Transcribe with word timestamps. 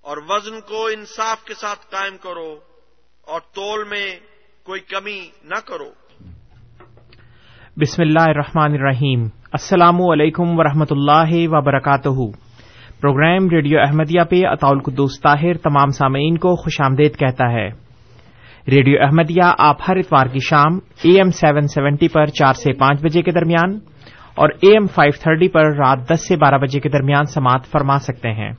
اور 0.00 0.16
وزن 0.28 0.60
کو 0.60 0.86
انصاف 0.86 1.44
کے 1.44 1.54
ساتھ 1.54 1.90
قائم 1.90 2.16
کرو 2.22 2.56
اور 3.26 3.40
تول 3.40 3.88
میں 3.88 4.16
کوئی 4.62 4.80
کمی 4.80 5.20
نہ 5.44 5.68
کرو۔ 5.68 5.90
بسم 7.76 8.02
اللہ 8.02 8.20
الرحمن 8.20 8.62
الرحیم۔ 8.62 9.28
السلام 9.52 10.02
علیکم 10.02 10.58
ورحمۃ 10.58 10.86
اللہ 10.90 11.30
وبرکاتہ۔ 11.32 12.36
پروگرام 13.00 13.48
ریڈیو 13.48 13.80
احمدیہ 13.80 14.20
پہ 14.30 14.36
اطاول 14.42 14.80
قدوس 14.80 15.20
طاہر 15.20 15.54
تمام 15.54 15.90
سامعین 15.90 16.38
کو 16.38 16.56
خوش 16.56 16.80
آمدید 16.80 17.18
کہتا 17.18 17.52
ہے۔ 17.52 17.81
ریڈیو 18.70 18.98
احمدیہ، 19.00 19.52
آپ 19.58 19.76
ہر 19.88 19.96
اتوار 19.96 20.26
کی 20.26 20.38
شام 20.38 20.78
اے 21.02 21.10
ایم 21.10 21.30
سیون 21.30 21.66
سیونٹی 21.66 22.08
پر 22.08 22.26
چار 22.26 22.52
سے 22.52 22.72
پانچ 22.72 23.02
بجے 23.02 23.22
کے 23.22 23.30
درمیان 23.30 23.78
اور 24.34 24.48
اے 24.60 24.68
ایم 24.68 24.86
فائیو 24.86 25.12
تھرٹی 25.22 25.48
پر 25.48 25.64
رات 25.76 25.98
دس 26.10 26.28
سے 26.28 26.36
بارہ 26.36 26.58
بجے 26.58 26.80
کے 26.80 26.88
درمیان 26.88 27.24
سماعت 27.24 27.66
فرما 27.66 27.98
سکتے 27.98 28.32
ہیں۔ 28.32 28.52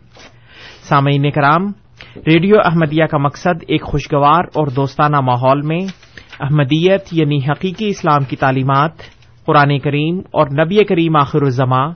سامعین 0.83 1.31
کرام، 1.31 1.67
ریڈیو 2.15 2.55
احمدیہ 2.65 3.05
کا 3.05 3.17
مقصد 3.17 3.63
ایک 3.67 3.83
خوشگوار 3.83 4.43
اور 4.43 4.67
دوستانہ 4.67 5.19
ماحول 5.21 5.61
میں 5.61 5.79
احمدیت 6.39 7.01
یعنی 7.11 7.37
حقیقی 7.37 7.87
اسلام 7.87 8.23
کی 8.23 8.35
تعلیمات، 8.35 8.91
قرآن 9.45 9.79
کریم 9.79 10.17
اور 10.17 10.47
نبی 10.47 10.83
کریم 10.83 11.15
آخر 11.15 11.41
الزماں، 11.41 11.87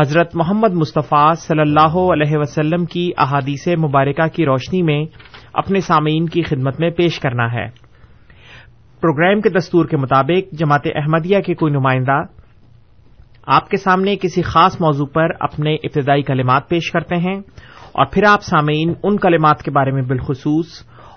حضرت 0.00 0.36
محمد 0.36 0.72
مصطفیٰ 0.72 1.34
صلی 1.34 1.60
اللہ 1.60 1.96
علیہ 2.12 2.38
وسلم 2.38 2.84
کی 2.84 3.10
احادیث 3.18 3.68
مبارکہ 3.68 4.26
کی 4.28 4.44
روشنی 4.44 4.82
میں 4.82 5.04
اپنے 5.52 5.80
سامعین 5.80 6.26
کی 6.26 6.42
خدمت 6.42 6.80
میں 6.80 6.90
پیش 6.90 7.20
کرنا 7.20 7.52
ہے۔ 7.52 7.90
پروگرام 9.00 9.40
کے 9.40 9.48
دستور 9.48 9.86
کے 9.86 9.96
مطابق 9.96 10.54
جماعت 10.54 10.86
احمدیہ 10.86 11.40
کے 11.40 11.54
کوئی 11.54 11.72
نمائندہ 11.72 12.20
آپ 13.46 13.68
کے 13.68 13.76
سامنے 13.76 14.16
کسی 14.16 14.42
خاص 14.42 14.80
موضوع 14.80 15.06
پر 15.06 15.28
اپنے 15.40 15.74
ابتدائی 15.74 16.22
کلمات 16.22 16.68
پیش 16.68 16.90
کرتے 16.92 17.16
ہیں 17.16 17.40
اور 17.92 18.06
پھر 18.06 18.22
آپ 18.28 18.42
سامعین 18.42 18.92
ان 19.02 19.16
کلمات 19.16 19.62
کے 19.62 19.70
بارے 19.70 19.90
میں 19.90 20.02
بالخصوص 20.02 20.66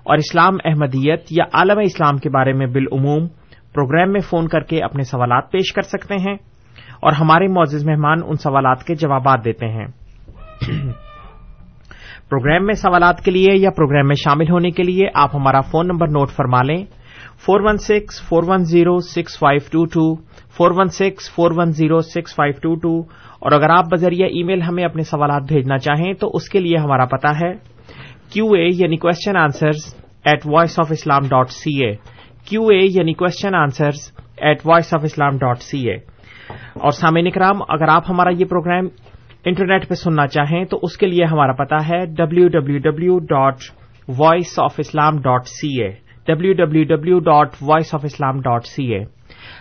اور 0.04 0.18
اسلام 0.18 0.54
احمدیت 0.66 1.22
یا 1.32 1.44
عالم 1.54 1.80
اسلام 1.80 2.18
کے 2.18 2.30
بارے 2.30 2.54
میں 2.54 2.68
بالعموم 2.68 3.28
پروگرام 3.74 4.12
میں 4.12 4.22
فون 4.22 4.48
کر 4.48 4.62
کے 4.62 4.84
اپنے 4.84 5.04
سوالات 5.04 5.52
پیش 5.52 5.74
کر 5.74 5.82
سکتے 5.82 6.16
ہیں 6.16 6.36
اور 7.02 7.12
ہمارے 7.12 7.48
معزز 7.48 7.90
مہمان 7.90 8.18
ان 8.26 8.36
سوالات 8.36 8.84
کے 8.84 8.96
جوابات 8.96 9.46
دیتے 9.46 9.68
ہیں۔ 9.68 9.88
پروگرام 12.30 12.66
میں 12.66 12.74
سوالات 12.74 13.22
کے 13.22 13.32
لیے 13.32 13.48
یا 13.54 13.70
پروگرام 13.72 14.08
میں 14.08 14.16
شامل 14.16 14.52
ہونے 14.52 14.72
کے 14.72 14.84
لیے 14.84 15.08
آپ 15.14 15.36
ہمارا 15.36 15.62
فون 15.62 15.88
نمبر 15.88 16.08
نوٹ 16.08 16.30
فرما 16.30 16.62
لیں۔ 16.62 16.86
Four 17.46 17.62
one 17.64 17.78
six, 17.78 18.22
four 18.24 18.44
one 18.48 18.64
zero, 18.64 19.00
six 19.00 19.40
five 19.40 19.60
two 19.72 19.86
two, 19.86 20.16
four 20.58 20.72
one 20.72 20.88
six, 20.88 21.36
four 21.36 21.52
one 21.56 21.72
zero, 21.72 22.00
six 22.00 22.36
five 22.36 22.54
two 22.62 22.76
two. 22.76 23.00
اور 23.40 23.52
اگر 23.52 23.70
آپ 23.70 23.86
بذریعہ 23.92 24.28
ای 24.28 24.44
میل 24.44 24.62
ہمیں 24.62 24.84
اپنے 24.84 25.04
سوالات 25.04 25.42
بھیجنا 25.48 25.78
چاہیں 25.78 26.14
تو 26.14 26.30
اس 26.34 26.50
کے 26.50 26.60
لیے 26.60 26.78
ہمارا 26.78 27.06
پتا 27.06 27.30
ہے۔ 27.30 27.54
کیو 28.34 28.46
اے 28.46 28.68
یعنی 28.74 28.98
question 28.98 29.38
answers 29.38 29.96
at 30.26 30.42
voice 30.46 30.80
of 30.80 30.88
Islam 30.92 31.22
dot 31.30 31.50
C 31.50 31.86
A 31.86 31.92
Q 32.46 32.62
A 32.62 32.80
یعنی 32.84 33.14
question 33.14 33.56
answers 33.56 34.12
at 34.38 34.58
voice 34.66 34.94
of 34.94 35.02
Islam 35.04 35.38
dot 35.38 35.62
C 35.62 35.90
A 35.90 35.96
اور 36.74 36.92
سامعین 36.92 37.32
کرام 37.32 37.62
اگر 37.70 37.90
آپ 37.90 38.04
ہمارا 38.10 38.30
یہ 38.30 38.46
پروگرام 38.46 38.86
انٹرنیٹ 39.46 39.90
پہ 39.90 39.94
سننا 39.94 40.28
چاہیں 40.28 40.66
تو 40.66 40.80
اس 40.82 40.98
کے 40.98 41.08
لیے 41.08 41.26
ہمارا 41.26 41.54
پتا 41.54 41.78
ہے 41.90 42.06
W 42.06 42.48
W 42.48 42.78
W 42.78 43.20
dot 43.20 43.56
voice 44.18 44.60
of 44.60 44.74
Islam 44.78 45.18
dot 45.18 45.48
C 45.48 45.84
A 45.84 45.90
W 46.28 46.54
W 46.54 46.84
W 46.84 47.20
dot 47.20 47.56
voice 47.62 47.96
of 47.96 48.02
Islam 48.04 48.40
dot 48.42 48.66
C 48.66 48.94
A 48.94 49.04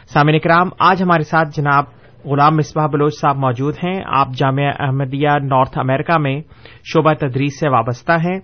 سامعین 0.07 0.39
کرام 0.39 0.69
آج 0.79 1.03
ہمارے 1.03 1.23
ساتھ 1.23 1.49
جناب 1.57 1.85
غلام 2.25 2.57
مصباح 2.57 2.87
بلوچ 2.87 3.15
صاحب 3.21 3.37
موجود 3.37 3.75
ہیں۔ 3.75 4.01
آپ 4.07 4.29
جامعہ 4.35 4.73
احمدیہ 4.79 5.29
نارتھ 5.29 5.79
امریکہ 5.79 6.19
میں 6.19 6.41
شعبہ 6.85 7.13
تدریس 7.15 7.61
سے 7.61 7.69
وابستہ 7.69 8.13
ہیں۔ 8.13 8.39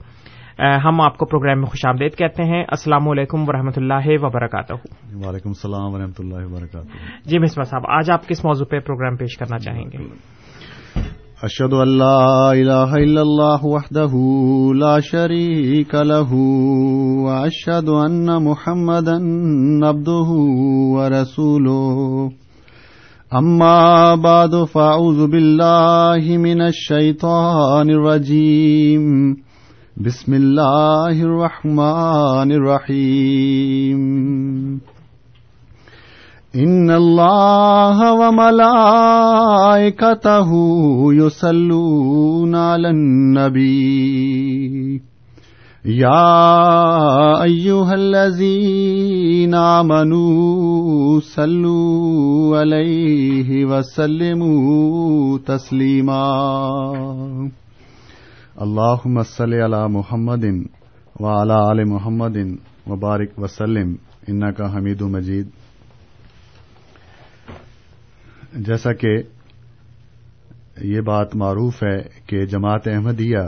ہم 0.84 1.00
آپ 1.00 1.18
کو 1.18 1.26
پروگرام 1.26 1.58
میں 1.58 1.66
خوش 1.66 1.86
آمدید 1.86 2.16
کہتے 2.16 2.44
ہیں۔ 2.44 2.64
السلام 2.68 3.08
علیکم 3.08 3.48
ورحمۃ 3.48 3.76
اللہ 3.76 4.08
وبرکاتہ۔ 4.22 4.72
وعلیکم 4.72 5.48
السلام 5.48 5.94
ورحمۃ 5.94 6.18
اللہ 6.18 6.46
وبرکاتہ۔ 6.46 7.28
جی 7.28 7.38
مصباح 7.38 7.64
صاحب 7.64 7.82
آج 7.88 8.10
آپ 8.10 8.28
کس 8.28 8.44
موضوع 8.44 8.66
پہ 8.66 8.78
پروگرام 8.78 9.16
پیش 9.16 9.36
کرنا 9.38 9.58
چاہیں 9.58 9.84
گے؟ 9.84 9.98
اشد 11.42 11.72
اللہ 11.72 12.50
الہ 12.50 12.94
الا 13.00 13.20
اللہ 13.20 13.64
وحدہ 13.64 14.06
لا 14.74 14.98
شریک 15.00 15.94
له 15.94 16.38
واشهد 17.26 17.88
ان 17.88 18.32
محمدا 18.46 19.14
عبده 19.90 20.38
ورسوله. 20.96 22.26
اما 23.32 24.14
بعد 24.14 24.58
فاعوذ 24.72 25.22
بالله 25.26 26.36
من 26.38 26.60
الشیطان 26.60 27.90
الرجیم 27.90 29.34
بسم 29.96 30.32
اللہ 30.32 31.24
الرحمن 31.24 32.52
الرحیم 32.52 34.06
ان 36.60 36.90
اللہ 36.90 38.00
وملائکته 38.20 38.62
یصلون 41.12 42.54
علی 42.54 42.88
النبی 42.88 43.74
یا 45.84 46.24
ایها 47.42 47.92
الذین 47.92 49.54
آمنوا 49.54 51.20
صلوا 51.34 52.62
علیہ 52.62 53.66
وسلموا 53.66 55.38
تسلیما 55.46 56.24
اللهم 58.66 59.22
صل 59.36 59.52
على 59.52 59.86
محمد 60.00 60.44
وعلى 61.20 61.56
آل 61.70 61.84
محمد 61.84 62.36
وبارک 62.90 63.38
وسلم. 63.38 63.96
انك 64.28 64.60
حمید 64.74 65.02
مجید 65.02 65.57
جیسا 68.58 68.92
کہ 68.92 69.16
یہ 70.80 71.00
بات 71.00 71.36
معروف 71.36 71.82
ہے 71.82 72.02
کہ 72.26 72.46
جماعت 72.46 72.88
احمدیہ 72.88 73.38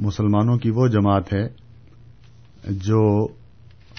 مسلمانوں 0.00 0.58
کی 0.58 0.70
وہ 0.70 0.86
جماعت 0.86 1.32
ہے 1.32 1.46
جو 2.64 3.26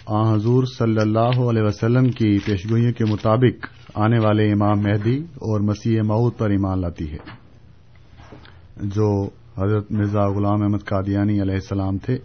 آ 0.05 0.33
حضور 0.33 0.63
صلی 0.77 0.99
اللہ 0.99 1.39
علیہ 1.39 1.61
وسلم 1.61 2.11
کی 2.11 2.39
پیشگوئیوں 2.45 2.91
کے 2.93 3.05
مطابق 3.05 3.65
آنے 3.95 4.19
والے 4.19 4.51
امام 4.51 4.79
مہدی 4.79 5.17
اور 5.17 5.59
مسیح 5.59 6.01
معود 6.01 6.33
پر 6.37 6.49
ایمان 6.49 6.81
لاتی 6.81 7.11
ہے، 7.11 7.17
جو 8.81 9.23
حضرت 9.57 9.91
مرزا 9.91 10.27
غلام 10.27 10.61
احمد 10.61 10.85
قادیانی 10.85 11.41
علیہ 11.41 11.55
السلام 11.55 11.97
تھے۔ 11.97 12.15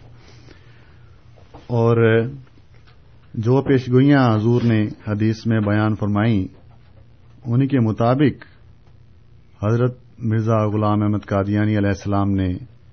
اور 1.67 2.23
جو 3.33 3.61
پیشگوئیاں 3.61 4.35
حضور 4.35 4.61
نے 4.61 4.87
حدیث 5.07 5.45
میں 5.45 5.59
بیان 5.59 5.95
فرمائیں 5.95 6.58
انہیں 7.45 7.69
کے 7.69 7.79
مطابق 7.79 8.45
حضرت 9.65 9.97
مرزا 10.19 10.67
غلام 10.67 11.03
احمد 11.03 11.25
قادیانی 11.25 11.77
علیہ 11.77 11.89
السلام 11.89 12.31
نے 12.31 12.47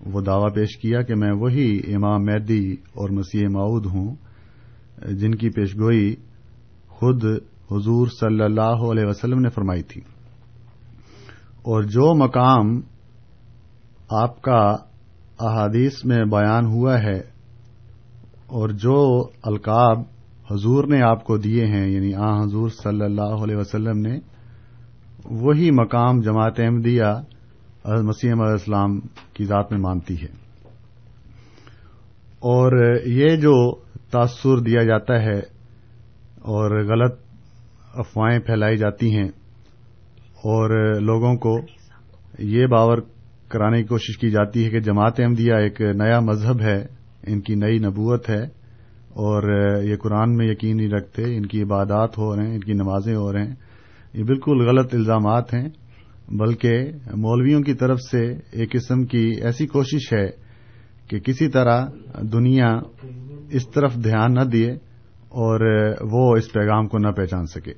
وہ 0.07 0.21
دعوی 0.21 0.55
پیش 0.55 0.77
کیا 0.77 1.03
کہ 1.03 1.15
میں 1.15 1.33
وہی 1.33 1.81
امام 1.95 2.25
مہدی 2.25 2.73
اور 2.73 3.11
مسیح 3.11 3.49
معود 3.49 3.87
ہوں، 3.87 4.15
جن 5.09 5.35
کی 5.35 5.51
پیشگوئی 5.51 6.17
خود 6.89 7.25
حضور 7.73 8.07
صلی 8.07 8.43
اللہ 8.43 8.91
علیہ 8.91 9.05
وسلم 9.05 9.39
نے 9.39 9.49
فرمائی 9.49 9.83
تھی۔ 9.83 10.01
اور 11.63 11.83
جو 11.83 12.15
مقام 12.15 12.81
آپ 14.11 14.43
کا 14.43 14.77
احادیث 15.41 16.05
میں 16.05 16.25
بیان 16.25 16.67
ہوا 16.67 17.03
ہے 17.03 17.19
اور 18.47 18.69
جو 18.69 19.29
القاب 19.43 19.99
حضور 20.51 20.85
نے 20.85 21.03
آپ 21.03 21.25
کو 21.25 21.37
دیے 21.37 21.67
ہیں 21.67 21.87
یعنی 21.89 22.15
آ 22.15 22.43
حضور 22.43 22.69
صلی 22.69 23.05
اللہ 23.05 23.43
علیہ 23.45 23.57
وسلم 23.57 23.99
نے 23.99 24.19
وہی 25.31 25.71
مقام 25.71 26.21
جماعت 26.21 26.61
احمدیہ 26.61 27.05
مسیح 27.85 28.33
علیہ 28.33 28.51
السلام 28.51 29.01
کی 29.33 29.45
ذات 29.45 29.73
میں 29.73 29.81
مانتی 29.81 30.15
ہے۔ 30.15 30.47
اور 32.39 32.97
یہ 33.07 33.37
جو 33.37 33.75
تاثر 34.11 34.59
دیا 34.59 34.83
جاتا 34.83 35.23
ہے 35.23 35.39
اور 36.39 36.85
غلط 36.85 37.19
افواہیں 37.95 38.39
پھیلائی 38.39 38.77
جاتی 38.77 39.17
ہیں 39.17 39.29
اور 40.37 40.95
لوگوں 41.01 41.37
کو 41.37 41.59
یہ 42.39 42.67
باور 42.67 42.99
کرانے 43.49 43.83
کی 43.83 43.89
کوشش 43.89 44.19
کی 44.19 44.31
جاتی 44.31 44.65
ہے 44.65 44.71
کہ 44.71 44.81
جماعت 44.81 45.21
احمدیہ 45.21 45.55
ایک 45.55 45.81
نیا 45.81 46.21
مذہب 46.21 46.61
ہے، 46.61 46.87
ان 47.27 47.41
کی 47.41 47.55
نئی 47.55 47.79
نبوت 47.79 48.31
ہے 48.31 48.43
اور 49.09 49.43
یہ 49.83 49.97
قرآن 49.97 50.37
میں 50.37 50.47
یقین 50.47 50.77
نہیں 50.77 50.91
رکھتے، 50.91 51.37
ان 51.37 51.47
کی 51.47 51.63
عبادات 51.63 52.19
ہو 52.19 52.37
رہے 52.37 52.47
ہیں، 52.47 52.55
ان 52.55 52.61
کی 52.61 52.73
نمازیں 52.73 53.15
ہو 53.15 53.33
رہے 53.33 53.45
ہیں۔ 53.45 53.55
یہ 54.17 54.25
بالکل 54.25 54.69
غلط 54.69 54.95
الزامات 54.95 55.55
ہیں، 55.55 55.69
بلکہ 56.29 56.71
مولویوں 57.17 57.61
کی 57.61 57.75
طرف 57.75 57.99
سے 58.11 58.21
ایک 58.53 58.73
قسم 58.73 59.05
کی 59.05 59.25
ایسی 59.43 59.67
کوشش 59.67 60.13
ہے 60.13 60.27
کہ 61.09 61.19
کسی 61.19 61.49
طرح 61.49 61.87
دنیا 62.33 62.69
اس 63.51 63.71
طرف 63.71 63.95
دھیان 63.95 64.35
نہ 64.35 64.41
دیے 64.41 64.73
اور 65.29 65.61
وہ 66.13 66.37
اس 66.37 66.53
پیغام 66.53 66.87
کو 66.87 66.99
نہ 66.99 67.09
پہچان 67.09 67.47
سکے۔ 67.47 67.71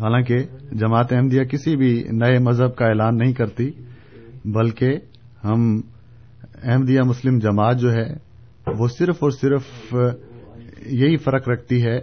حالانکہ 0.00 0.38
جماعت 0.72 1.12
احمدیہ 1.12 1.42
کسی 1.42 1.76
بھی 1.76 2.04
نئے 2.10 2.38
مذہب 2.38 2.74
کا 2.76 2.86
اعلان 2.86 3.16
نہیں 3.16 3.32
کرتی، 3.32 3.70
بلکہ 4.44 4.96
ہم 5.44 5.80
احمدیہ 6.62 7.00
مسلم 7.06 7.38
جماعت 7.38 7.78
جو 7.78 7.92
ہے، 7.92 8.06
وہ 8.66 8.88
صرف 8.88 9.16
اور 9.20 9.30
صرف 9.30 9.94
یہی 10.86 11.16
فرق 11.16 11.48
رکھتی 11.48 11.82
ہے 11.86 11.98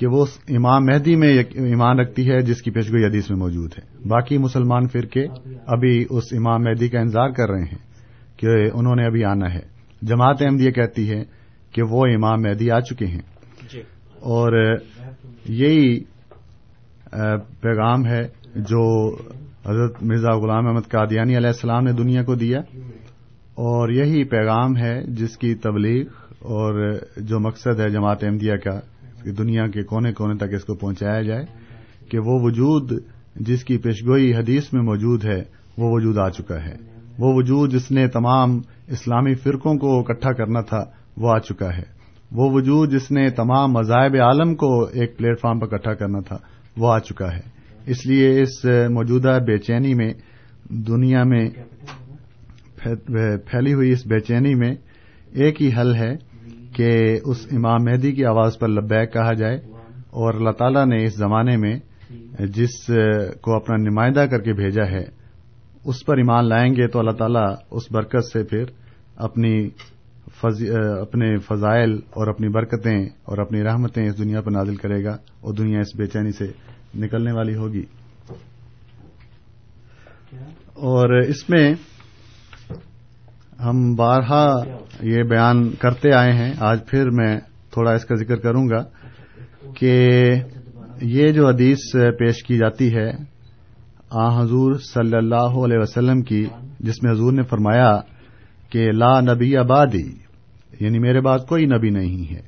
کہ 0.00 0.06
وہ 0.06 0.26
امام 0.48 0.84
مہدی 0.84 1.16
میں 1.16 1.38
ایمان 1.38 1.98
رکھتی 1.98 2.30
ہے 2.30 2.40
جس 2.40 2.62
کی 2.62 2.70
پیشگوئی 2.70 3.04
حدیث 3.04 3.30
میں 3.30 3.38
موجود 3.38 3.70
ہے۔ 3.78 4.08
باقی 4.08 4.38
مسلمان 4.38 4.88
فرقے 4.88 5.24
ابھی 5.66 6.04
اس 6.10 6.24
امام 6.32 6.62
مہدی 6.62 6.88
کا 6.88 7.00
انتظار 7.00 7.30
کر 7.30 7.50
رہے 7.50 7.62
ہیں 7.62 7.78
کہ 8.36 8.70
انہوں 8.74 8.96
نے 8.96 9.06
ابھی 9.06 9.24
آنا 9.24 9.54
ہے۔ 9.54 9.60
جماعت 10.02 10.36
احمد 10.40 10.60
یہ 10.60 10.70
کہتی 10.70 11.10
ہے 11.10 11.24
کہ 11.72 11.82
وہ 11.82 12.06
امام 12.06 12.42
مہدی 12.42 12.70
آ 12.70 12.80
چکے 12.80 13.06
ہیں۔ 13.06 13.20
جی۔ 13.72 13.80
اور 14.20 14.76
یہی 15.48 16.04
پیغام 17.60 18.06
ہے 18.06 18.22
جو 18.56 19.14
حضرت 19.70 20.02
مرزا 20.02 20.38
غلام 20.38 20.66
احمد 20.66 20.88
قادیانی 20.88 21.36
علیہ 21.36 21.48
السلام 21.48 21.84
نے 21.84 21.92
دنیا 21.92 22.22
کو 22.22 22.34
دیا۔ 22.34 22.58
اور 23.54 23.88
یہی 23.88 24.24
پیغام 24.24 24.76
ہے 24.76 25.02
جس 25.06 25.36
کی 25.38 25.54
تبلیغ 25.54 26.04
اور 26.38 26.98
جو 27.16 27.40
مقصد 27.40 27.80
ہے 27.80 27.90
جماعت 27.90 28.24
احمدیہ 28.24 28.56
کا 28.56 28.80
دنیا 29.24 29.66
کے 29.66 29.82
کونے 29.82 30.12
کونے 30.12 30.34
تک 30.34 30.54
اس 30.54 30.64
کو 30.64 30.74
پہنچایا 30.74 31.22
جائے 31.22 31.44
کہ 32.10 32.18
وہ 32.18 32.40
وجود 32.42 32.92
جس 33.36 33.64
کی 33.64 33.78
پیشگوئی 33.78 34.34
حدیث 34.34 34.72
میں 34.72 34.82
موجود 34.82 35.24
ہے، 35.24 35.42
وہ 35.78 35.90
وجود 35.92 36.18
آ 36.18 36.28
چکا 36.28 36.64
ہے۔ 36.64 36.76
وہ 37.18 37.34
وجود 37.34 37.72
جس 37.72 37.90
نے 37.90 38.08
تمام 38.08 38.58
اسلامی 38.86 39.34
فرقوں 39.34 39.74
کو 39.74 40.00
اکٹھا 40.00 40.32
کرنا 40.32 40.60
تھا، 40.60 40.84
وہ 41.16 41.30
آ 41.30 41.38
چکا 41.38 41.76
ہے۔ 41.76 42.00
وہ 42.32 42.50
وجود 42.50 42.92
جس 42.92 43.10
نے 43.10 43.30
تمام 43.30 43.72
مذاہب 43.72 44.14
عالم 44.14 44.54
کو 44.54 44.84
ایک 44.84 45.18
پلیٹ 45.18 45.40
فارم 45.40 45.58
پر 45.58 45.66
اکٹھا 45.72 45.94
کرنا 45.94 46.20
تھا، 46.20 46.36
وہ 46.76 46.92
آ 46.92 46.98
چکا 46.98 47.36
ہے۔ 47.36 47.40
اس 47.86 48.06
لیے 48.06 48.42
اس 48.42 48.64
موجودہ 48.90 49.38
بے 49.46 49.58
چینی 49.58 49.94
میں، 49.94 50.12
دنیا 50.68 51.24
میں 51.24 51.50
پھیلی 53.46 53.74
ہوئی 53.74 53.90
اس 53.90 54.06
بے 54.06 54.20
چینی 54.20 54.54
میں 54.54 54.74
ایک 55.32 55.62
ہی 55.62 55.70
حل 55.80 55.94
ہے 55.94 56.29
کہ 56.80 57.20
اس 57.24 57.46
امام 57.52 57.84
مہدی 57.84 58.12
کی 58.12 58.24
آواز 58.24 58.58
پر 58.58 58.68
لبیک 58.68 59.12
کہا 59.12 59.32
جائے 59.32 59.56
اور 60.10 60.34
اللہ 60.34 60.50
تعالیٰ 60.50 60.86
نے 60.86 61.04
اس 61.04 61.16
زمانے 61.16 61.56
میں 61.56 61.78
جس 62.38 62.86
کو 63.40 63.56
اپنا 63.56 63.76
نمائندہ 63.76 64.20
کر 64.20 64.38
کے 64.38 64.52
بھیجا 64.52 64.84
ہے، 64.84 65.04
اس 65.84 66.06
پر 66.06 66.16
ایمان 66.16 66.48
لائیں 66.48 66.76
گے 66.76 66.88
تو 66.88 66.98
اللہ 66.98 67.10
تعالیٰ 67.10 67.54
اس 67.70 67.82
برکت 67.92 68.24
سے 68.32 68.44
پھر 68.44 68.64
اپنی 69.16 69.68
فض... 70.34 70.70
اپنے 71.00 71.36
فضائل 71.36 71.92
اور 71.92 72.26
اپنی 72.28 72.48
برکتیں 72.48 73.04
اور 73.04 73.38
اپنی 73.38 73.62
رحمتیں 73.62 74.06
اس 74.06 74.18
دنیا 74.18 74.40
پر 74.40 74.50
نازل 74.50 74.76
کرے 74.76 75.04
گا 75.04 75.12
اور 75.40 75.54
دنیا 75.54 75.80
اس 75.80 75.96
بے 75.96 76.06
چینی 76.06 76.32
سے 76.32 76.44
نکلنے 76.98 77.32
والی 77.32 77.54
ہوگی۔ 77.54 77.82
اور 80.74 81.18
اس 81.18 81.50
میں 81.50 81.74
ہم 83.64 83.94
بارہا 83.94 84.44
یہ 85.02 85.22
بیان 85.22 85.70
کرتے 85.70 86.12
آئے 86.12 86.32
ہیں۔ 86.32 86.52
آج 86.60 86.80
پھر 86.86 87.10
میں 87.10 87.38
تھوڑا 87.72 87.92
اس 87.92 88.04
کا 88.04 88.14
ذکر 88.14 88.36
کروں 88.36 88.68
گا 88.68 88.82
کہ 89.74 90.28
یہ 91.02 91.28
جو 91.28 91.48
حدیث 91.48 91.92
پیش 92.18 92.42
کی 92.42 92.56
جاتی 92.56 92.94
ہے 92.94 93.10
آ 94.10 94.42
حضور 94.42 94.74
صلی 94.74 95.16
اللہ 95.16 95.58
علیہ 95.64 95.78
وسلم 95.78 96.22
کی، 96.22 96.46
جس 96.80 97.02
میں 97.02 97.12
حضور 97.12 97.32
نے 97.32 97.42
فرمایا 97.42 97.98
کہ 98.70 98.90
لا 98.92 99.20
نبی 99.20 99.56
آبادی 99.56 100.08
یعنی 100.80 100.98
میرے 100.98 101.20
بعد 101.20 101.38
کوئی 101.38 101.66
نبی 101.66 101.90
نہیں 101.90 102.34
ہے۔ 102.34 102.42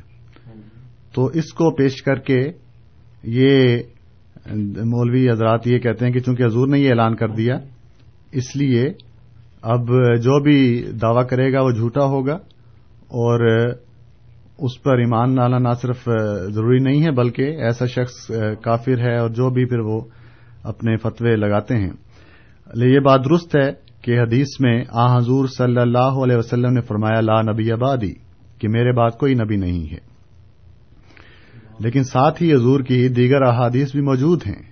تو 1.14 1.24
اس 1.24 1.52
کو 1.52 1.70
پیش 1.70 2.02
کر 2.02 2.14
کے 2.14 2.40
یہ 3.24 3.78
مولوی 4.84 5.30
حضرات 5.30 5.66
یہ 5.66 5.78
کہتے 5.78 6.04
ہیں 6.04 6.12
کہ 6.12 6.20
چونکہ 6.20 6.42
حضور 6.42 6.68
نے 6.68 6.78
یہ 6.78 6.90
اعلان 6.90 7.16
کر 7.16 7.28
دیا، 7.28 7.54
اس 8.32 8.56
لیے 8.56 8.84
اب 9.62 9.88
جو 10.16 10.42
بھی 10.42 10.84
دعوی 11.02 11.24
کرے 11.30 11.52
گا 11.52 11.60
وہ 11.60 11.70
جھوٹا 11.70 12.04
ہوگا 12.04 12.34
اور 13.08 13.68
اس 14.58 14.82
پر 14.82 14.98
ایمان 14.98 15.34
لانا 15.34 15.58
نہ 15.58 15.68
صرف 15.82 16.08
ضروری 16.50 16.78
نہیں 16.78 17.02
ہے 17.04 17.10
بلکہ 17.10 17.42
ایسا 17.42 17.86
شخص 17.86 18.30
کافر 18.62 18.98
ہے 18.98 19.16
اور 19.16 19.30
جو 19.30 19.50
بھی 19.50 19.64
پھر 19.64 19.78
وہ 19.78 20.00
اپنے 20.62 20.96
فتوے 20.96 21.36
لگاتے 21.36 21.76
ہیں۔ 21.76 21.90
یہ 22.74 23.00
بات 23.00 23.20
درست 23.24 23.56
ہے 23.56 23.72
کہ 24.02 24.20
حدیث 24.20 24.46
میں 24.60 24.84
آ 24.90 25.16
حضور 25.16 25.46
صلی 25.46 25.80
اللہ 25.80 25.98
علیہ 25.98 26.36
وسلم 26.36 26.72
نے 26.72 26.80
فرمایا، 26.80 27.20
لا 27.20 27.42
نبی 27.42 27.72
آبادی 27.72 28.12
کہ 28.58 28.68
میرے 28.68 28.92
بعد 28.92 29.10
کوئی 29.10 29.34
نبی 29.34 29.56
نہیں 29.56 29.92
ہے۔ 29.92 30.12
لیکن 31.78 32.04
ساتھ 32.04 32.42
ہی 32.42 32.54
حضور 32.54 32.80
کی 32.80 33.08
دیگر 33.08 33.42
احادیث 33.42 33.92
بھی 33.92 34.00
موجود 34.00 34.42
ہیں۔ 34.46 34.62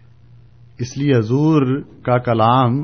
اس 0.79 0.99
لیے 0.99 1.19
حضور 1.19 1.81
کا 2.03 2.19
کلام 2.19 2.83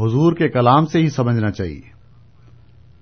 حضور 0.00 0.32
کے 0.32 0.48
کلام 0.48 0.86
سے 0.86 0.98
ہی 0.98 1.08
سمجھنا 1.08 1.50
چاہیے۔ 1.50 1.92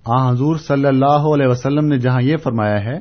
آ، 0.05 0.31
حضور 0.31 0.57
صلی 0.57 0.87
اللہ 0.87 1.35
علیہ 1.35 1.47
وسلم 1.47 1.87
نے 1.87 1.99
جہاں 1.99 2.23
یہ 2.23 2.37
فرمایا 2.37 2.85
ہے، 2.85 2.99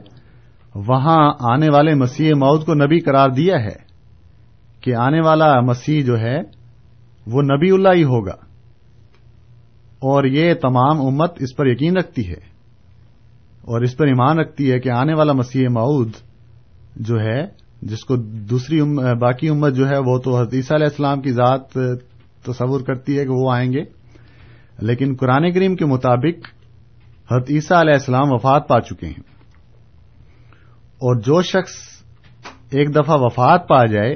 وہاں 0.76 1.34
آنے 1.40 1.68
والے 1.74 1.96
مسیح 1.96 2.34
موت 2.34 2.66
کو 2.66 2.74
نبی 2.74 3.00
قرار 3.00 3.30
دیا 3.30 3.60
ہے 3.60 3.76
کہ 4.82 4.96
آنے 4.96 5.22
والا 5.22 5.60
مسیح 5.60 6.04
جو 6.04 6.20
ہے، 6.20 6.42
وہ 7.28 7.42
نبی 7.42 7.72
اللہ 7.72 7.90
ہی 7.96 8.04
ہوگا۔ 8.04 8.36
اور 10.00 10.24
یہ 10.24 10.54
تمام 10.54 11.06
امت 11.06 11.34
اس 11.40 11.56
پر 11.56 11.68
یقین 11.68 11.98
رکھتی 11.98 12.28
ہے۔ 12.28 12.50
اور 13.62 13.82
اس 13.82 13.98
پر 13.98 14.08
ایمان 14.08 14.40
رکھتی 14.40 14.72
ہے 14.72 14.80
کہ 14.80 14.90
آنے 14.90 15.14
والا 15.14 15.34
مسیح 15.34 15.68
معود 15.70 16.12
جو 16.96 17.20
ہے، 17.20 17.48
جس 17.82 18.06
کو 18.06 18.16
دوسری 18.16 18.80
ام، 18.80 18.96
باقی 18.96 19.50
امت 19.50 19.74
جو 19.74 19.90
ہے، 19.90 19.98
وہ 19.98 20.20
تو 20.20 20.38
حدیثہ 20.38 20.74
علیہ 20.74 20.86
السلام 20.86 21.22
کی 21.22 21.32
ذات 21.32 21.78
تصور 22.44 22.82
کرتی 22.82 23.20
ہے 23.20 23.24
کہ 23.24 23.30
وہ 23.30 23.52
آئیں 23.52 23.74
گے۔ 23.74 23.84
لیکن 24.80 25.16
قرآن 25.20 25.52
کریم 25.52 25.76
کے 25.76 25.86
مطابق 25.86 26.48
حدیثہ 27.32 27.74
علیہ 27.74 27.94
السلام 27.94 28.32
وفات 28.32 28.68
پا 28.68 28.82
چکے 28.82 29.08
ہیں۔ 29.08 29.24
اور 30.78 31.16
جو 31.16 31.42
شخص 31.42 31.72
ایک 32.72 32.96
دفعہ 32.96 33.18
وفات 33.20 33.68
پا 33.68 33.86
جائے 33.86 34.16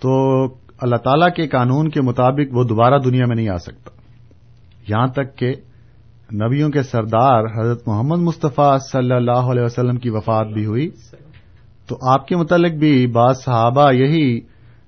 تو 0.00 0.44
اللہ 0.78 0.96
تعالی 0.96 1.26
کے 1.36 1.48
قانون 1.48 1.90
کے 1.90 2.00
مطابق 2.00 2.56
وہ 2.56 2.64
دوبارہ 2.64 2.98
دنیا 2.98 3.24
میں 3.26 3.36
نہیں 3.36 3.48
آ 3.48 3.56
سکتا۔ 3.56 3.90
یہاں 4.88 5.06
تک 5.06 5.36
کہ 5.38 5.52
نبیوں 6.34 6.70
کے 6.70 6.82
سردار 6.82 7.60
حضرت 7.60 7.88
محمد 7.88 8.18
مصطفیٰ 8.18 8.78
صلی 8.92 9.12
اللہ 9.12 9.30
علیہ 9.30 9.62
وسلم 9.62 9.96
کی 9.96 10.10
وفات 10.10 10.46
بھی 10.46 10.66
ہوئی۔ 10.66 10.90
تو 11.86 11.96
آپ 12.12 12.28
کے 12.28 12.36
متعلق 12.36 12.72
بھی 12.72 13.06
بعض 13.06 13.36
صحابہ 13.44 13.92
یہی 13.92 14.40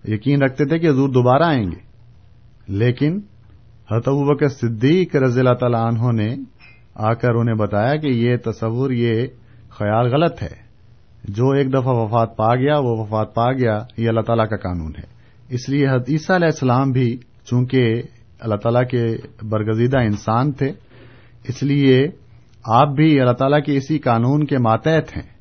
یقین 0.05 0.43
رکھتے 0.43 0.65
تھے 0.65 0.79
کہ 0.79 0.89
حضور 0.89 1.09
دوبارہ 1.09 1.43
آئیں 1.43 1.65
گے۔ 1.65 1.88
لیکن 2.69 3.21
حضرت 3.93 4.09
بکر 4.09 4.49
صدیق 4.49 5.17
رضی 5.17 5.41
اللہ 5.41 5.55
تعالی 5.55 5.77
عنہ 5.77 6.23
نے 6.23 6.37
آ 6.95 7.13
کر 7.13 7.35
انہیں 7.35 7.55
بتایا 7.55 7.97
کہ 7.97 8.07
یہ 8.07 8.37
تصور، 8.37 8.91
یہ 8.91 9.27
خیال 9.71 10.15
غلط 10.15 10.43
ہے۔ 10.43 10.69
جو 11.25 11.51
ایک 11.51 11.73
دفعہ 11.73 11.95
وفات 11.95 12.37
پا 12.37 12.55
گیا، 12.55 12.79
وہ 12.79 12.97
وفات 12.97 13.35
پا 13.35 13.53
گیا، 13.53 13.79
یہ 13.97 14.09
اللہ 14.09 14.21
تعالیٰ 14.21 14.49
کا 14.49 14.57
قانون 14.57 14.93
ہے۔ 14.99 15.05
اس 15.49 15.69
لیے 15.69 15.89
حد 15.89 16.01
عیسیٰ 16.09 16.37
علیہ 16.37 16.47
السلام 16.47 16.91
بھی 16.91 17.19
چونکہ 17.45 18.03
اللہ 18.41 18.55
تعالیٰ 18.55 18.87
کے 18.89 19.17
برگزیدہ 19.43 19.99
انسان 19.99 20.53
تھے، 20.53 20.73
اس 21.49 21.63
لیے 21.63 22.09
آپ 22.65 22.89
بھی 22.89 23.21
اللہ 23.21 23.33
تعالیٰ 23.33 23.63
کے 23.63 23.77
اسی 23.77 23.99
قانون 23.99 24.47
کے 24.47 24.59
ماتحت 24.59 25.17
ہیں۔ 25.17 25.39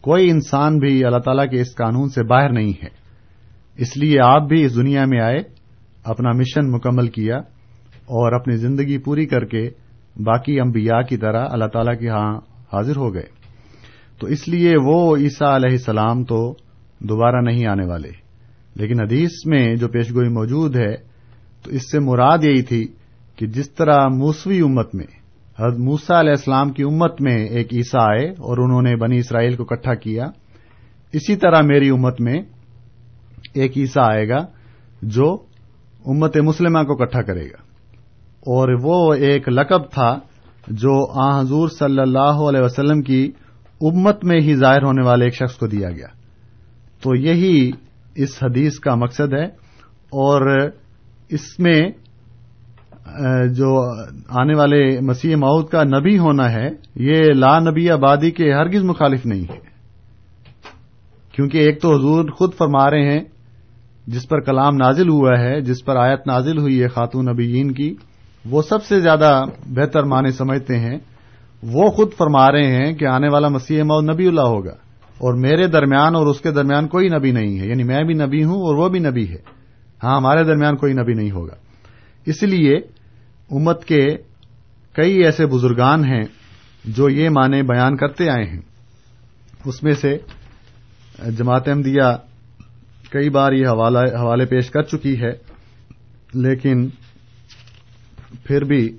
کوئی 0.00 0.30
انسان 0.30 0.78
بھی 0.78 1.04
اللہ 1.04 1.18
تعالیٰ 1.18 1.50
کے 1.50 1.60
اس 1.60 1.74
قانون 1.74 2.08
سے 2.08 2.22
باہر 2.22 2.52
نہیں 2.52 2.72
ہے۔ 2.82 2.88
اس 3.76 3.96
لیے 3.96 4.20
آپ 4.20 4.42
بھی 4.42 4.64
اس 4.64 4.76
دنیا 4.76 5.04
میں 5.04 5.20
آئے 5.20 5.55
اپنا 6.06 6.32
مشن 6.32 6.70
مکمل 6.70 7.08
کیا 7.08 7.36
اور 7.92 8.32
اپنی 8.32 8.56
زندگی 8.56 8.98
پوری 8.98 9.26
کر 9.26 9.44
کے 9.44 9.70
باقی 10.16 10.60
انبیاء 10.60 11.00
کی 11.00 11.16
طرح 11.16 11.46
اللہ 11.50 11.64
تعالیٰ 11.64 11.98
کے 11.98 12.08
ہاں 12.08 12.36
حاضر 12.72 12.96
ہو 12.96 13.14
گئے۔ 13.14 13.26
تو 14.20 14.26
اس 14.26 14.48
لیے 14.48 14.74
وہ 14.84 15.16
عیسیٰ 15.16 15.54
علیہ 15.54 15.70
السلام 15.70 16.24
تو 16.24 16.54
دوبارہ 17.00 17.40
نہیں 17.40 17.66
آنے 17.66 17.86
والے۔ 17.86 18.10
لیکن 18.74 19.00
حدیث 19.00 19.30
میں 19.46 19.74
جو 19.74 19.88
پیشگوئی 19.88 20.28
موجود 20.28 20.76
ہے، 20.76 20.96
تو 21.62 21.70
اس 21.70 21.90
سے 21.90 21.98
مراد 21.98 22.38
یہی 22.42 22.62
تھی 22.62 22.88
کہ 23.36 23.46
جس 23.46 23.70
طرح 23.70 24.08
موسوی 24.08 24.60
امت 24.60 24.94
میں، 24.94 25.06
حضرت 25.58 25.78
موسا 25.78 26.20
علیہ 26.20 26.30
السلام 26.30 26.72
کی 26.72 26.82
امت 26.82 27.20
میں 27.20 27.44
ایک 27.44 27.74
عیسیٰ 27.74 28.08
آئے 28.08 28.30
اور 28.30 28.58
انہوں 28.58 28.82
نے 28.82 28.96
بنی 28.96 29.18
اسرائیل 29.18 29.56
کو 29.56 29.62
اکٹھا 29.62 29.94
کیا، 29.94 30.24
اسی 31.12 31.36
طرح 31.36 31.60
میری 31.62 31.88
امت 31.88 32.20
میں 32.20 32.38
ایک 33.54 33.78
عیسیٰ 33.78 34.10
آئے 34.12 34.28
گا 34.28 34.38
جو 35.02 35.38
امت 36.06 36.36
مسلمہ 36.36 36.82
کو 36.82 37.02
اکٹھا 37.02 37.22
کرے 37.22 37.44
گا۔ 37.44 37.62
اور 38.40 38.68
وہ 38.82 39.14
ایک 39.14 39.48
لقب 39.48 39.90
تھا 39.90 40.18
جو 40.68 41.20
آ 41.20 41.40
حضور 41.40 41.68
صلی 41.68 42.00
اللہ 42.00 42.18
علیہ 42.18 42.60
وسلم 42.60 43.02
کی 43.02 43.30
امت 43.80 44.24
میں 44.24 44.40
ہی 44.40 44.54
ظاہر 44.54 44.82
ہونے 44.82 45.06
والے 45.06 45.24
ایک 45.24 45.34
شخص 45.34 45.56
کو 45.56 45.66
دیا 45.66 45.90
گیا۔ 45.90 46.06
تو 47.02 47.14
یہی 47.14 47.70
اس 48.14 48.42
حدیث 48.42 48.78
کا 48.78 48.94
مقصد 48.94 49.32
ہے۔ 49.32 49.44
اور 50.06 50.70
اس 51.28 51.58
میں 51.58 51.82
جو 53.48 53.90
آنے 54.28 54.56
والے 54.56 55.00
مسیح 55.00 55.36
ماؤد 55.36 55.68
کا 55.68 55.84
نبی 55.84 56.18
ہونا 56.18 56.52
ہے، 56.52 56.68
یہ 56.94 57.24
لا 57.34 57.58
نبی 57.58 57.90
آبادی 57.90 58.30
کے 58.30 58.54
ہرگز 58.54 58.82
مخالف 58.82 59.26
نہیں 59.26 59.42
ہے۔ 59.42 59.58
کیونکہ 61.32 61.58
ایک 61.58 61.82
تو 61.82 61.98
حضور 61.98 62.28
خود 62.28 62.54
فرما 62.54 62.90
رہے 62.90 63.12
ہیں 63.12 63.24
جس 64.06 64.28
پر 64.28 64.40
کلام 64.40 64.76
نازل 64.76 65.08
ہوا 65.08 65.38
ہے، 65.38 65.60
جس 65.60 65.84
پر 65.84 65.96
آیت 65.96 66.26
نازل 66.26 66.58
ہوئی 66.58 66.82
ہے 66.82 66.88
خاتون 66.88 67.24
نبیین 67.24 67.72
کی، 67.72 67.94
وہ 68.50 68.62
سب 68.62 68.84
سے 68.84 69.00
زیادہ 69.00 69.44
بہتر 69.66 70.02
معنی 70.02 70.30
سمجھتے 70.30 70.78
ہیں۔ 70.78 70.98
وہ 71.62 71.90
خود 71.90 72.12
فرما 72.18 72.52
رہے 72.52 72.66
ہیں 72.66 72.92
کہ 72.92 73.04
آنے 73.04 73.28
والا 73.28 73.48
مسیح 73.48 73.82
مود 73.82 74.10
نبی 74.10 74.28
اللہ 74.28 74.40
ہوگا۔ 74.40 74.74
اور 75.18 75.34
میرے 75.34 75.66
درمیان 75.66 76.14
اور 76.14 76.26
اس 76.26 76.40
کے 76.40 76.50
درمیان 76.50 76.88
کوئی 76.88 77.08
نبی 77.08 77.32
نہیں 77.32 77.60
ہے۔ 77.60 77.66
یعنی 77.66 77.82
میں 77.82 78.04
بھی 78.04 78.14
نبی 78.14 78.44
ہوں 78.44 78.56
اور 78.56 78.74
وہ 78.74 78.88
بھی 78.88 78.98
نبی 78.98 79.28
ہے۔ 79.28 79.36
ہاں 80.04 80.16
ہمارے 80.16 80.44
درمیان 80.44 80.76
کوئی 80.76 80.92
نبی 80.92 81.14
نہیں 81.14 81.30
ہوگا۔ 81.30 81.54
اس 82.26 82.42
لیے 82.42 82.76
امت 83.50 83.84
کے 83.84 84.06
کئی 84.92 85.24
ایسے 85.24 85.46
بزرگان 85.46 86.04
ہیں 86.04 86.24
جو 86.84 87.08
یہ 87.08 87.28
معنی 87.28 87.62
بیان 87.62 87.96
کرتے 87.96 88.30
آئے 88.30 88.44
ہیں۔ 88.44 88.60
اس 89.64 89.82
میں 89.82 89.94
سے 89.94 90.18
جماعت 91.38 91.68
احمدیہ 91.68 92.16
کئی 93.10 93.30
بار 93.30 93.52
یہ 93.52 93.66
حوالے 93.66 94.46
پیش 94.46 94.70
کر 94.70 94.82
چکی 94.82 95.20
ہے، 95.20 95.32
لیکن 96.34 96.88
پھر 98.44 98.64
بھی 98.64 98.96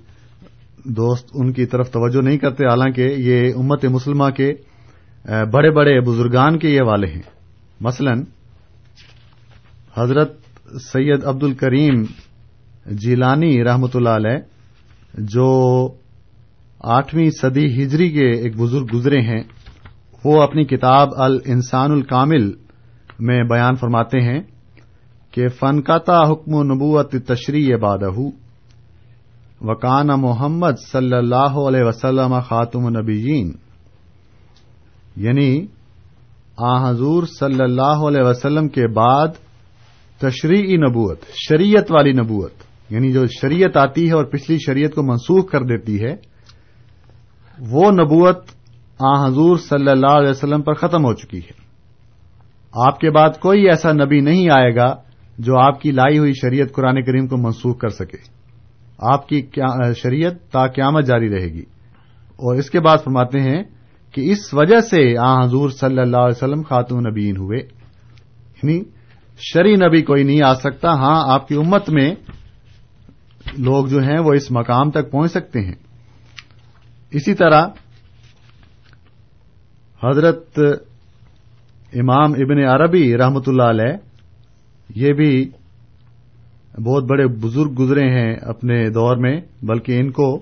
دوست 0.85 1.29
ان 1.33 1.53
کی 1.53 1.65
طرف 1.65 1.91
توجہ 1.91 2.21
نہیں 2.21 2.37
کرتے، 2.37 2.65
حالانکہ 2.65 3.01
یہ 3.01 3.53
امت 3.55 3.85
مسلمہ 3.85 4.29
کے 4.29 4.53
بڑے 5.25 5.71
بڑے 5.71 5.99
بزرگان 6.01 6.59
کے 6.59 6.69
یہ 6.69 6.81
والے 6.81 7.07
ہیں۔ 7.07 7.21
مثلا، 7.81 8.13
حضرت 9.97 10.31
سید 10.81 11.25
عبد 11.25 11.43
الکریم 11.43 12.03
جیلانی 12.85 13.63
رحمت 13.63 13.95
اللہ 13.95 14.09
علیہ، 14.09 14.37
جو 15.13 15.47
آٹھویں 16.79 17.29
صدی 17.29 17.65
ہجری 17.65 18.09
کے 18.09 18.31
ایک 18.31 18.57
بزرگ 18.57 18.85
گزرے 18.93 19.21
ہیں، 19.21 19.43
وہ 20.23 20.41
اپنی 20.41 20.65
کتاب 20.65 21.09
ال 21.15 21.39
انسان 21.45 21.91
الکامل 21.91 22.51
میں 23.19 23.43
بیان 23.43 23.75
فرماتے 23.75 24.19
ہیں 24.19 24.41
کہ 25.31 25.47
فنکاتا 25.47 26.19
حکم 26.31 26.53
و 26.53 26.63
نبوت 26.63 27.15
تشریح 27.27 27.75
بادہ 27.75 28.09
وکان 29.61 30.07
محمد 30.07 30.79
صلی 30.91 31.15
اللہ 31.15 31.59
علیہ 31.67 31.83
وسلم 31.83 32.39
خاتم 32.39 32.85
النبیین 32.85 33.51
یعنی 35.15 35.65
آ 36.57 36.89
حضور 36.89 37.23
صلی 37.39 37.63
اللہ 37.63 38.05
علیہ 38.07 38.21
وسلم 38.21 38.67
کے 38.67 38.87
بعد 38.87 39.27
تشریعی 40.19 40.77
نبوت، 40.77 41.19
شریعت 41.49 41.91
والی 41.91 42.11
نبوت 42.11 42.51
یعنی 42.89 43.11
جو 43.11 43.25
شریعت 43.41 43.77
آتی 43.77 44.07
ہے 44.07 44.13
اور 44.13 44.23
پچھلی 44.23 44.57
شریعت 44.65 44.95
کو 44.95 45.03
منسوخ 45.03 45.51
کر 45.51 45.63
دیتی 45.63 46.03
ہے، 46.03 46.15
وہ 47.59 47.91
نبوت 47.91 48.39
آ 48.99 49.27
حضور 49.27 49.57
صلی 49.57 49.89
اللہ 49.89 50.11
علیہ 50.11 50.29
وسلم 50.29 50.61
پر 50.61 50.73
ختم 50.73 51.05
ہو 51.05 51.13
چکی 51.13 51.37
ہے۔ 51.37 51.66
آپ 52.85 52.99
کے 52.99 53.11
بعد 53.11 53.29
کوئی 53.39 53.69
ایسا 53.69 53.91
نبی 53.91 54.19
نہیں 54.19 54.49
آئے 54.49 54.75
گا 54.75 54.95
جو 55.37 55.59
آپ 55.59 55.81
کی 55.81 55.91
لائی 55.91 56.17
ہوئی 56.17 56.33
شریعت 56.33 56.71
قرآن 56.71 57.03
کریم 57.03 57.27
کو 57.27 57.37
منسوخ 57.37 57.79
کر 57.79 57.89
سکے۔ 57.89 58.17
آپ 58.99 59.27
کی 59.27 59.47
شریعت 60.03 60.51
تا 60.51 60.67
قیامت 60.67 61.05
جاری 61.05 61.29
رہے 61.29 61.47
گی۔ 61.47 61.63
اور 62.29 62.55
اس 62.55 62.69
کے 62.69 62.79
بعد 62.79 62.97
فرماتے 63.03 63.39
ہیں 63.39 63.63
کہ 64.11 64.31
اس 64.31 64.53
وجہ 64.53 64.79
سے 64.79 65.17
آ 65.17 65.45
حضور 65.45 65.69
صلی 65.69 65.99
اللہ 65.99 66.17
علیہ 66.17 66.37
وسلم 66.37 66.61
خاتون 66.61 67.03
نبین 67.11 67.37
ہوئے۔ 67.37 67.59
یعنی 68.63 68.83
شری 69.37 69.75
نبی 69.75 70.01
کوئی 70.01 70.23
نہیں 70.23 70.41
آ 70.41 70.53
سکتا۔ 70.53 70.91
ہاں 70.91 71.33
آپ 71.33 71.47
کی 71.47 71.55
امت 71.55 71.89
میں 71.89 72.15
لوگ 73.57 73.85
جو 73.85 73.99
ہیں 73.99 74.19
وہ 74.19 74.33
اس 74.33 74.51
مقام 74.51 74.91
تک 74.91 75.11
پہنچ 75.11 75.31
سکتے 75.31 75.59
ہیں۔ 75.59 75.75
اسی 77.11 77.33
طرح 77.33 77.67
حضرت 80.03 80.59
امام 81.93 82.31
ابن 82.31 82.63
عربی 82.63 83.17
رحمت 83.17 83.49
اللہ 83.49 83.63
علیہ، 83.63 83.95
یہ 84.95 85.13
بھی 85.13 85.49
بہت 86.83 87.03
بڑے 87.03 87.27
بزرگ 87.27 87.73
گزرے 87.79 88.09
ہیں 88.09 88.35
اپنے 88.41 88.89
دور 88.89 89.17
میں، 89.17 89.41
بلکہ 89.63 89.99
ان 89.99 90.11
کو 90.11 90.35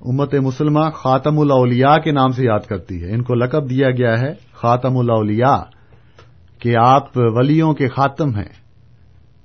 امت 0.00 0.34
مسلمہ 0.34 0.90
خاتم 0.94 1.38
الاولیاء 1.38 1.96
کے 1.96 2.12
نام 2.12 2.28
سے 2.28 2.44
یاد 2.44 2.60
کرتی 2.60 3.02
ہے۔ 3.02 3.10
ان 3.10 3.22
کو 3.22 3.34
لقب 3.34 3.70
دیا 3.70 3.90
گیا 3.90 4.20
ہے 4.20 4.34
خاتم 4.52 4.96
الاولیاء، 4.96 5.62
کہ 6.58 6.76
آپ 6.86 7.04
ولیوں 7.14 7.72
کے 7.72 7.88
خاتم 7.88 8.28
ہیں۔ 8.28 8.58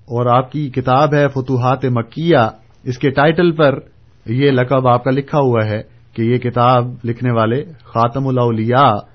اور 0.05 0.25
آپ 0.25 0.51
کی 0.51 0.69
کتاب 0.69 1.13
ہے 1.13 1.27
فتوحات 1.27 1.85
مکیہ، 1.85 2.49
اس 2.83 2.97
کے 2.97 3.09
ٹائٹل 3.09 3.51
پر 3.51 3.79
یہ 4.25 4.51
لقب 4.51 4.87
آپ 4.87 5.03
کا 5.03 5.11
لکھا 5.11 5.39
ہوا 5.39 5.65
ہے 5.65 5.81
کہ 6.13 6.21
یہ 6.21 6.37
کتاب 6.37 6.93
لکھنے 7.03 7.31
والے 7.31 7.63
خاتم 7.83 8.27
الاولیاء 8.27 9.12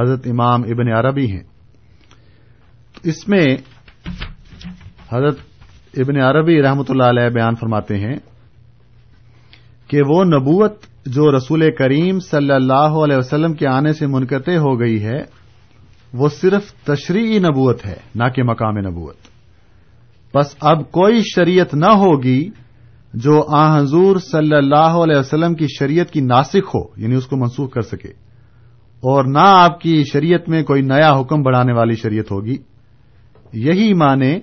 حضرت 0.00 0.26
امام 0.26 0.62
ابن 0.62 0.92
عربی 0.92 1.30
ہیں۔ 1.30 1.42
اس 3.04 3.28
میں 3.28 3.46
حضرت 5.12 5.38
ابن 5.96 6.20
عربی 6.20 6.62
رحمۃ 6.62 6.84
اللہ 6.88 7.02
علیہ 7.02 7.28
بیان 7.28 7.54
فرماتے 7.54 7.96
ہیں 7.96 8.16
کہ 9.88 10.00
وہ 10.08 10.24
نبوت 10.24 10.74
جو 11.06 11.36
رسول 11.36 11.70
کریم 11.78 12.18
صلی 12.18 12.52
اللہ 12.52 12.98
علیہ 12.98 13.16
وسلم 13.16 13.52
کے 13.52 13.66
آنے 13.66 13.92
سے 13.92 14.06
منقطع 14.06 14.56
ہو 14.56 14.80
گئی 14.80 15.04
ہے، 15.04 15.22
وہ 16.12 16.28
صرف 16.28 16.72
تشریعی 16.72 17.38
نبوت 17.38 17.86
ہے، 17.86 17.96
نہ 18.14 18.24
کہ 18.28 18.42
مقام 18.42 18.78
نبوت۔ 18.78 19.16
بس 20.34 20.56
اب 20.60 20.90
کوئی 20.90 21.22
شریعت 21.34 21.74
نہ 21.74 21.92
ہوگی 21.92 22.50
جو 23.14 23.44
آ 23.48 23.78
حضور 23.78 24.16
صلی 24.16 24.56
اللہ 24.56 24.98
علیہ 25.04 25.18
وسلم 25.18 25.54
کی 25.54 25.66
شریعت 25.78 26.10
کی 26.10 26.20
ناسک 26.20 26.68
ہو 26.74 26.88
یعنی 26.96 27.14
اس 27.14 27.26
کو 27.26 27.36
منسوخ 27.36 27.72
کر 27.72 27.80
سکے۔ 27.80 28.25
اور 29.00 29.24
نہ 29.24 29.42
آپ 29.44 29.80
کی 29.80 30.04
شریعت 30.12 30.48
میں 30.48 30.62
کوئی 30.62 30.82
نیا 30.82 31.20
حکم 31.20 31.42
بڑھانے 31.42 31.72
والی 31.72 31.94
شریعت 31.94 32.30
ہوگی۔ 32.30 32.56
یہی 33.52 33.94
معنی 33.94 34.40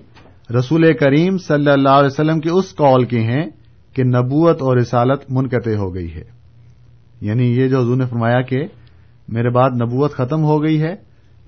رسول 0.59 0.93
کریم 0.93 1.37
صلی 1.37 1.71
اللہ 1.71 1.89
علیہ 1.89 2.09
وسلم 2.11 2.39
کے 2.39 2.49
اس 2.49 2.75
قول 2.75 3.05
کے 3.05 3.19
ہیں 3.19 3.45
کہ 3.93 4.03
نبوت 4.03 4.61
اور 4.61 4.77
رسالت 4.77 5.21
منقطع 5.29 5.75
ہو 5.75 5.95
گئی 5.95 6.13
ہے۔ 6.13 6.23
یعنی 7.21 7.43
یہ 7.43 7.67
جو 7.67 7.79
حضور 7.79 7.95
نے 7.95 8.05
فرمایا 8.05 8.41
کہ 8.41 8.65
میرے 9.27 9.49
بعد 9.49 9.69
نبوت 9.81 10.13
ختم 10.13 10.43
ہو 10.43 10.63
گئی 10.63 10.81
ہے، 10.81 10.95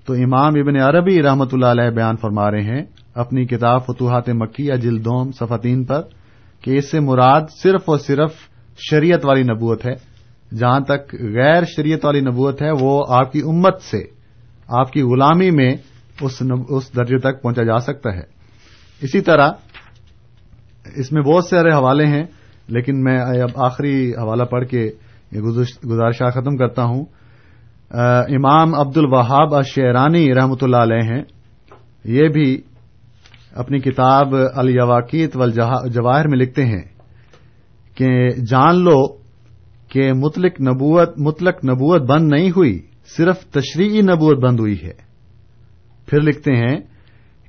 تو 0.05 0.13
امام 0.13 0.53
ابن 0.55 0.81
عربی 0.81 1.23
رحمت 1.23 1.53
اللہ 1.53 1.65
علیہ 1.65 1.89
بیان 1.89 2.15
فرما 2.15 2.51
رہے 2.51 2.61
ہیں 2.61 2.83
اپنی 3.15 3.45
کتاب 3.45 3.85
فتوحات 3.85 4.29
مکی 4.29 4.65
یا 4.65 4.75
جلدوم 4.75 5.31
صفتین 5.31 5.83
پر 5.83 6.01
کہ 6.61 6.71
اس 6.71 6.91
سے 6.91 6.99
مراد 6.99 7.41
صرف 7.63 7.81
اور 7.85 7.97
صرف 7.97 8.33
شریعت 8.91 9.25
والی 9.25 9.43
نبوت 9.43 9.85
ہے۔ 9.85 10.14
جہاں 10.51 10.79
تک 10.79 11.13
غیر 11.13 11.63
شریعت 11.65 12.05
والی 12.05 12.19
نبوت 12.19 12.61
ہے، 12.61 12.69
وہ 12.79 13.03
آپ 13.09 13.31
کی 13.31 13.39
امت 13.39 13.81
سے، 13.81 14.03
آپ 14.67 14.91
کی 14.91 15.01
غلامی 15.01 15.49
میں 15.51 15.75
اس 16.21 16.95
درجے 16.95 17.17
تک 17.17 17.41
پہنچا 17.41 17.63
جا 17.63 17.79
سکتا 17.79 18.13
ہے۔ 18.13 18.23
اسی 19.01 19.21
طرح، 19.21 19.51
اس 20.95 21.11
میں 21.11 21.21
بہت 21.21 21.45
سارے 21.45 21.69
حوالے 21.69 22.05
ہیں، 22.05 22.23
لیکن 22.67 23.03
میں 23.03 23.17
اب 23.19 23.49
آخری 23.55 24.11
حوالہ 24.11 24.43
پڑھ 24.43 24.67
کے 24.67 24.89
گزارشہ 25.35 26.29
ختم 26.29 26.57
کرتا 26.57 26.83
ہوں۔ 26.83 27.05
امام 28.29 28.75
عبد 28.75 28.97
الوہاب 28.97 29.55
اشیرانی 29.55 30.33
رحمۃ 30.33 30.61
اللہ 30.61 30.77
علیہ 30.77 31.11
ہیں۔ 31.11 31.23
یہ 32.03 32.27
بھی 32.29 32.61
اپنی 33.55 33.79
کتاب 33.79 34.35
الیواقیت 34.55 35.35
والجواہر 35.37 36.27
میں 36.27 36.37
لکھتے 36.37 36.65
ہیں 36.65 36.81
کہ 37.95 38.29
جان 38.29 38.79
لو 38.79 39.24
کہ 39.95 40.13
مطلق 40.13 40.61
نبوت 40.61 41.19
مطلق 41.19 41.65
نبوت 41.65 42.01
بند 42.01 42.33
نہیں 42.33 42.49
ہوئی، 42.49 42.81
صرف 43.17 43.39
تشریعی 43.39 44.01
نبوت 44.01 44.37
بند 44.37 44.59
ہوئی 44.59 44.83
ہے۔ 44.83 44.91
پھر 46.07 46.21
لکھتے 46.21 46.51
ہیں 46.51 46.79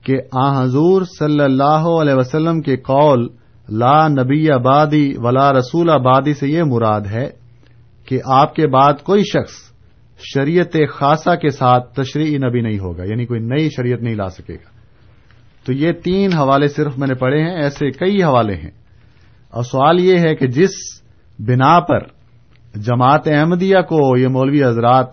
کہ 0.04 0.14
آ 0.32 0.62
حضور 0.62 1.02
صلی 1.18 1.40
اللہ 1.40 1.88
علیہ 2.02 2.14
وسلم 2.14 2.60
کے 2.60 2.76
قول 2.76 3.28
لا 3.68 4.08
نبی 4.08 4.50
آبادی 4.50 5.12
ولا 5.16 5.52
رسول 5.52 5.90
آبادی 5.90 6.34
سے 6.34 6.48
یہ 6.48 6.62
مراد 6.62 7.00
ہے 7.00 7.30
کہ 8.04 8.20
آپ 8.24 8.54
کے 8.54 8.66
بعد 8.66 8.94
کوئی 9.02 9.24
شخص 9.24 9.52
شریعت 10.34 10.76
خاصہ 10.90 11.30
کے 11.30 11.50
ساتھ 11.50 11.94
تشریعی 11.94 12.38
نبی 12.38 12.60
نہیں 12.60 12.78
ہوگا 12.78 13.04
یعنی 13.04 13.26
کوئی 13.26 13.40
نئی 13.40 13.70
شریعت 13.70 14.02
نہیں 14.02 14.14
لا 14.14 14.28
سکے 14.28 14.54
گا۔ 14.54 14.70
تو 15.66 15.72
یہ 15.72 15.92
تین 15.92 16.32
حوالے 16.32 16.68
صرف 16.68 16.98
میں 16.98 17.08
نے 17.08 17.14
پڑھے 17.14 17.38
ہیں، 17.38 17.56
ایسے 17.62 17.90
کئی 17.90 18.22
حوالے 18.22 18.54
ہیں۔ 18.54 18.70
اور 19.50 19.62
سوال 19.62 20.00
یہ 20.00 20.18
ہے 20.18 20.34
کہ 20.34 20.46
جس 20.46 20.70
بنا 21.38 21.80
پر 21.80 22.15
جماعت 22.76 23.28
احمدیہ 23.28 23.80
کو 23.80 24.18
یہ 24.18 24.28
مولوی 24.28 24.64
حضرات 24.64 25.06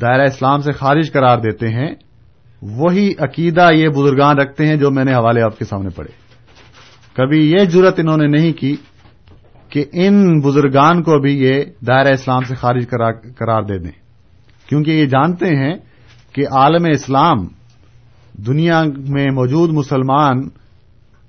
دائرہ 0.00 0.22
اسلام 0.22 0.60
سے 0.60 0.72
خارج 0.72 1.12
قرار 1.12 1.38
دیتے 1.38 1.68
ہیں، 1.68 1.94
وہی 2.62 3.12
عقیدہ 3.18 3.68
یہ 3.72 3.88
بزرگان 3.88 4.36
رکھتے 4.36 4.66
ہیں 4.66 4.76
جو 4.76 4.90
میں 4.90 5.04
نے 5.04 5.14
حوالے 5.14 5.42
آپ 5.42 5.58
کے 5.58 5.64
سامنے 5.64 5.88
پڑھے۔ 5.88 6.12
کبھی 7.16 7.52
یہ 7.52 7.64
جرت 7.64 7.94
انہوں 7.98 8.16
نے 8.16 8.26
نہیں 8.26 8.52
کی 8.52 8.76
کہ 9.68 9.84
ان 9.92 10.40
بزرگان 10.40 11.02
کو 11.02 11.18
بھی 11.18 11.38
یہ 11.38 11.64
دائرہ 11.86 12.12
اسلام 12.12 12.42
سے 12.42 12.54
خارج 12.54 12.88
قرار 13.38 13.62
دے 13.62 13.78
دیں۔ 13.78 13.92
کیونکہ 14.68 14.90
یہ 14.90 15.06
جانتے 15.06 15.46
ہیں 15.46 15.74
کہ 16.32 16.44
عالم 16.52 16.86
اسلام 16.90 17.36
دنیا 18.46 18.82
میں 19.08 19.26
موجود 19.26 19.70
مسلمان 19.70 20.48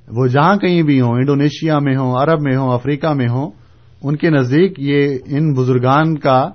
وہ 0.07 0.27
جہاں 0.27 0.57
کہیں 0.57 0.81
بھی 0.81 1.01
ہوں، 1.01 1.11
انڈونیشیا 1.11 1.79
میں 1.79 1.95
ہوں، 1.95 2.23
عرب 2.23 2.41
میں 2.41 2.57
ہوں، 2.57 2.73
افریقہ 2.73 3.07
میں 3.07 3.27
ہوں 3.29 3.64
ان 4.07 4.15
کے 4.15 4.29
نزدیک 4.29 4.73
یہ 4.77 5.17
ان 5.25 5.53
بزرگان 5.53 6.17
کا 6.17 6.49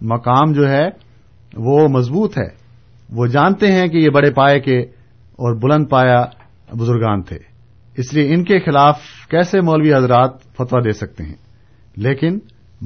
مقام 0.00 0.52
جو 0.52 0.68
ہے 0.68 0.88
وہ 1.56 1.88
مضبوط 1.88 2.38
ہے۔ 2.38 2.66
وہ 3.10 3.26
جانتے 3.26 3.72
ہیں 3.72 3.88
کہ 3.88 3.96
یہ 3.96 4.10
بڑے 4.10 4.30
پائے 4.30 4.60
کے 4.60 4.80
اور 5.32 5.56
بلند 5.56 5.88
پایا 5.90 6.24
بزرگان 6.72 7.22
تھے۔ 7.22 7.38
اس 7.96 8.14
لیے 8.14 8.34
ان 8.34 8.44
کے 8.44 8.58
خلاف 8.58 8.98
کیسے 9.30 9.60
مولوی 9.60 9.94
حضرات 9.94 10.30
فتوا 10.42 10.80
دے 10.84 10.92
سکتے 10.92 11.24
ہیں؟ 11.24 11.34
لیکن 11.96 12.38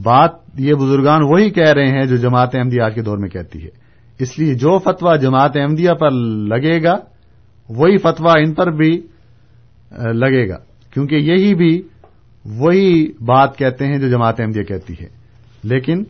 بات 0.03 0.31
یہ 0.59 0.75
بزرگان 0.75 1.21
وہی 1.23 1.51
کہہ 1.51 1.73
رہے 1.73 1.87
ہیں 1.87 2.07
جو 2.07 2.17
جماعت 2.17 2.55
احمدیہ 2.55 2.83
آج 2.83 2.95
کے 2.95 3.03
دور 3.03 3.19
میں 3.19 3.29
کہتی 3.29 3.63
ہے۔ 3.63 3.69
اس 4.19 4.39
لیے 4.39 4.55
جو 4.55 4.79
فتوا 4.79 5.17
جماعت 5.17 5.57
احمدیہ 5.57 5.91
پر 5.91 6.11
لگے 6.49 6.83
گا، 6.83 6.97
وہی 7.69 7.97
فتوا 7.97 8.33
ان 8.33 8.55
پر 8.55 8.71
بھی 8.71 9.03
لگے 10.13 10.49
گا۔ 10.49 10.57
کیونکہ 10.95 11.15
یہی 11.15 11.55
بھی 11.55 11.83
وہی 12.45 13.13
بات 13.13 13.57
کہتے 13.57 13.87
ہیں 13.87 13.99
جو 13.99 14.09
جماعت 14.09 14.41
احمدیہ 14.41 14.63
کہتی 14.63 14.95
ہے۔ 15.01 15.09
لیکن 15.65 16.05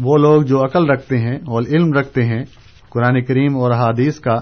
وہ 0.00 0.16
لوگ 0.16 0.42
جو 0.42 0.64
عقل 0.64 0.90
رکھتے 0.90 1.18
ہیں 1.18 1.36
اور 1.36 1.62
علم 1.62 1.92
رکھتے 1.92 2.24
ہیں 2.24 2.44
قرآن 2.88 3.24
کریم 3.24 3.56
اور 3.56 3.70
حادیث 3.70 4.20
کا، 4.20 4.40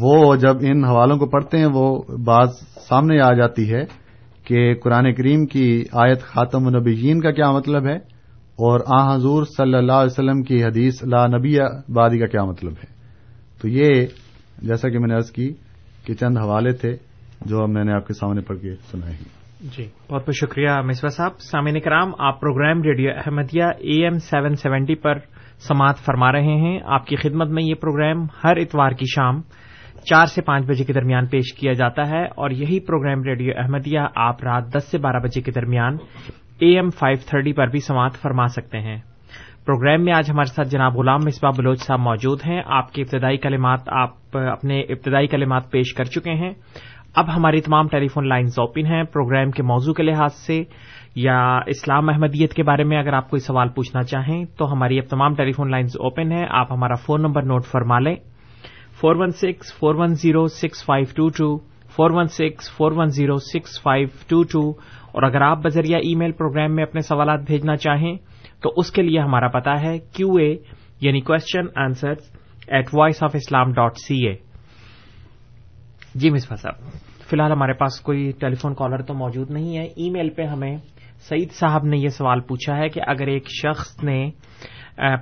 وہ 0.00 0.36
جب 0.36 0.56
ان 0.60 0.84
حوالوں 0.84 1.18
کو 1.18 1.26
پڑھتے 1.26 1.58
ہیں، 1.58 1.66
وہ 1.74 2.02
بات 2.24 2.48
سامنے 2.88 3.20
آ 3.20 3.32
جاتی 3.32 3.74
ہے 3.74 3.84
کہ 4.44 4.74
قرآن 4.74 5.14
کریم 5.14 5.46
کی 5.46 5.84
آیت 5.92 6.22
خاتم 6.22 6.66
النبیین 6.66 7.20
کا 7.20 7.30
کیا 7.30 7.50
مطلب 7.50 7.86
ہے 7.86 7.96
اور 8.36 8.80
آ 9.00 9.14
حضور 9.14 9.44
صلی 9.44 9.74
اللہ 9.74 9.92
علیہ 9.92 10.12
وسلم 10.12 10.42
کی 10.42 10.64
حدیث 10.64 11.04
لا 11.04 11.26
نبی 11.26 11.54
بادی 11.88 12.18
کا 12.18 12.26
کیا 12.26 12.44
مطلب 12.44 12.72
ہے۔ 12.72 12.92
تو 13.62 13.68
یہ 13.68 14.06
جیسا 14.62 14.88
کہ 14.88 14.98
میں 14.98 15.08
نے 15.08 15.14
عرض 15.14 15.30
کی 15.30 15.52
کہ 16.06 16.14
چند 16.14 16.38
حوالے 16.38 16.72
تھے 16.72 16.96
جو 17.46 17.62
اب 17.62 17.68
میں 17.68 17.84
نے 17.84 17.92
آپ 17.92 18.06
کے 18.06 18.14
سامنے 18.14 18.40
پڑھ 18.40 18.58
کے 18.58 18.74
سنائے 18.90 19.14
ہیں۔ 19.14 19.39
جی۔ 19.60 19.88
بہت 20.10 20.22
بہت 20.22 20.34
شکریہ 20.34 20.70
مصباح 20.70 21.10
صاحب۔ 21.10 21.30
سامعین 21.38 21.80
کرام، 21.80 22.10
آپ 22.18 22.40
programme 22.40 22.82
radio 22.82 23.10
Ahmadiyya 23.10 23.64
A 23.64 24.04
M 24.04 24.18
seven 24.18 24.54
seventy 24.54 24.94
پر 24.94 25.18
سماعت 25.58 25.96
فرما 25.98 26.32
رہے 26.32 26.42
ہیں۔ 26.42 26.80
آپ 26.84 27.06
کی 27.06 27.16
خدمت 27.16 27.48
میں 27.48 27.62
یہ 27.62 27.74
پروگرام 27.74 28.24
ہر 28.44 28.56
اتوار 28.56 28.90
کی 28.90 29.04
شام 29.14 29.40
چار 30.04 30.26
سے 30.26 30.42
پانچ 30.42 30.66
بجے 30.66 30.84
کے 30.84 30.92
درمیان 30.92 31.26
پیش 31.26 31.54
کیا 31.54 31.72
جاتا 31.72 32.08
ہے 32.08 32.24
اور 32.24 32.50
یہی 32.50 32.80
پروگرام 32.80 33.22
ریڈیو 33.22 33.52
احمدیہ 33.56 34.00
آپ 34.14 34.44
رات 34.44 34.76
دس 34.76 34.90
سے 34.90 34.98
بارہ 34.98 35.16
بجے 35.16 35.40
کے 35.40 35.50
درمیان 35.50 35.96
اے 36.58 36.74
ایم 36.76 36.90
فائیو 36.90 37.16
تھرٹی 37.26 37.52
پر 37.52 37.66
بھی 37.66 37.80
سماعت 37.80 38.12
فرما 38.22 38.46
سکتے 38.46 38.78
ہیں۔ 38.78 38.96
پروگرام 39.66 40.04
میں 40.04 40.12
آج 40.12 40.30
ہمارے 40.30 40.54
ساتھ 40.54 40.68
جناب 40.68 40.96
غلام 40.96 41.20
مصباح 41.24 41.50
بلوچ 41.58 41.80
صاحب 41.80 42.00
موجود 42.00 42.40
ہیں۔ 42.46 42.62
آپ 42.66 42.92
کے 42.92 43.02
ابتدائی 43.02 43.36
کلمات 43.36 43.80
آپ 43.86 44.36
اپنے 44.36 44.80
ابتدائی 44.80 45.26
کلمات 45.26 45.70
پیش 45.70 45.94
کر 45.94 46.04
چکے 46.04 46.30
ہیں۔ 46.30 46.50
اب 47.14 47.28
ہماری 47.36 47.60
تمام 47.60 47.88
ٹیلی 47.88 48.08
فون 48.08 48.28
لائنز 48.28 48.58
اوپن 48.58 48.86
ہیں 48.86 49.02
پروگرام 49.04 49.50
کے 49.50 49.62
موضوع 49.62 49.92
کے 49.94 50.02
لحاظ 50.02 50.34
سے 50.36 50.62
یا 51.16 51.38
اسلام 51.66 52.08
احمدیت 52.08 52.52
کے 52.54 52.62
بارے 52.62 52.84
میں 52.84 52.98
اگر 52.98 53.12
آپ 53.12 53.30
کوئی 53.30 53.40
سوال 53.40 53.68
پوچھنا 53.68 54.02
چاہیں 54.02 54.44
تو 54.58 54.72
ہماری 54.72 54.98
اب 54.98 55.08
تمام 55.10 55.34
ٹیلی 55.34 55.52
فون 55.52 55.70
لائنز 55.70 55.96
اوپن 55.96 56.32
ہیں 56.32 56.44
آپ 56.50 56.72
ہمارا 56.72 56.94
فون 56.94 57.22
نمبر 57.22 57.42
نوٹ 57.42 57.64
فرما 57.66 57.98
لیں 57.98 58.14
four 59.00 59.16
one 59.16 59.30
six 59.30 59.72
four 59.78 59.94
one 59.94 60.14
zero 60.14 60.46
six 60.46 60.84
five 60.84 61.06
two 61.16 61.28
two 61.28 61.56
four 61.96 62.10
one 62.10 62.28
six 62.28 62.70
four 62.76 62.92
one 62.92 63.08
zero 63.08 63.36
six 63.44 63.80
five 63.82 64.08
two 64.28 64.42
two 64.42 64.68
اور 65.12 65.22
اگر 65.22 65.40
آپ 65.40 65.62
بذریعہ 65.62 65.98
ای 65.98 66.14
میل 66.14 66.32
پروگرام 66.32 66.74
میں 66.74 66.84
اپنے 66.84 67.00
سوالات 67.00 67.40
بھیجنا 67.46 67.76
چاہیں 67.76 68.14
تو 68.62 68.72
اس 68.76 68.90
کے 68.90 69.02
لیے 69.02 69.18
ہمارا 69.20 69.48
پتا 69.48 69.80
ہے 69.82 69.98
کیو 70.12 70.34
اے 70.34 70.54
یعنی 71.00 71.20
question 71.20 71.66
answer 71.76 72.14
at 72.68 72.94
voice 72.94 73.22
of 73.22 73.34
Islam 73.34 73.72
dot 73.72 73.98
C 73.98 74.26
A 74.26 74.34
جی 76.14 76.30
مصفا 76.30 76.56
صاحب، 76.56 76.90
فی 77.20 77.36
الحال 77.36 77.52
ہمارے 77.52 77.72
پاس 77.72 78.00
کوئی 78.00 78.30
ٹیلی 78.40 78.54
فون 78.54 78.74
کالر 78.74 79.02
تو 79.02 79.14
موجود 79.14 79.50
نہیں 79.50 79.76
ہے۔ 79.78 79.82
ای 79.82 80.10
میل 80.10 80.30
پہ 80.30 80.42
ہمیں 80.42 80.76
سعید 81.28 81.50
صاحب 81.50 81.84
نے 81.84 81.96
یہ 81.96 82.08
سوال 82.08 82.40
پوچھا 82.40 82.76
ہے 82.76 82.88
کہ 82.88 83.00
اگر 83.06 83.26
ایک 83.26 83.48
شخص 83.50 84.02
نے 84.04 84.30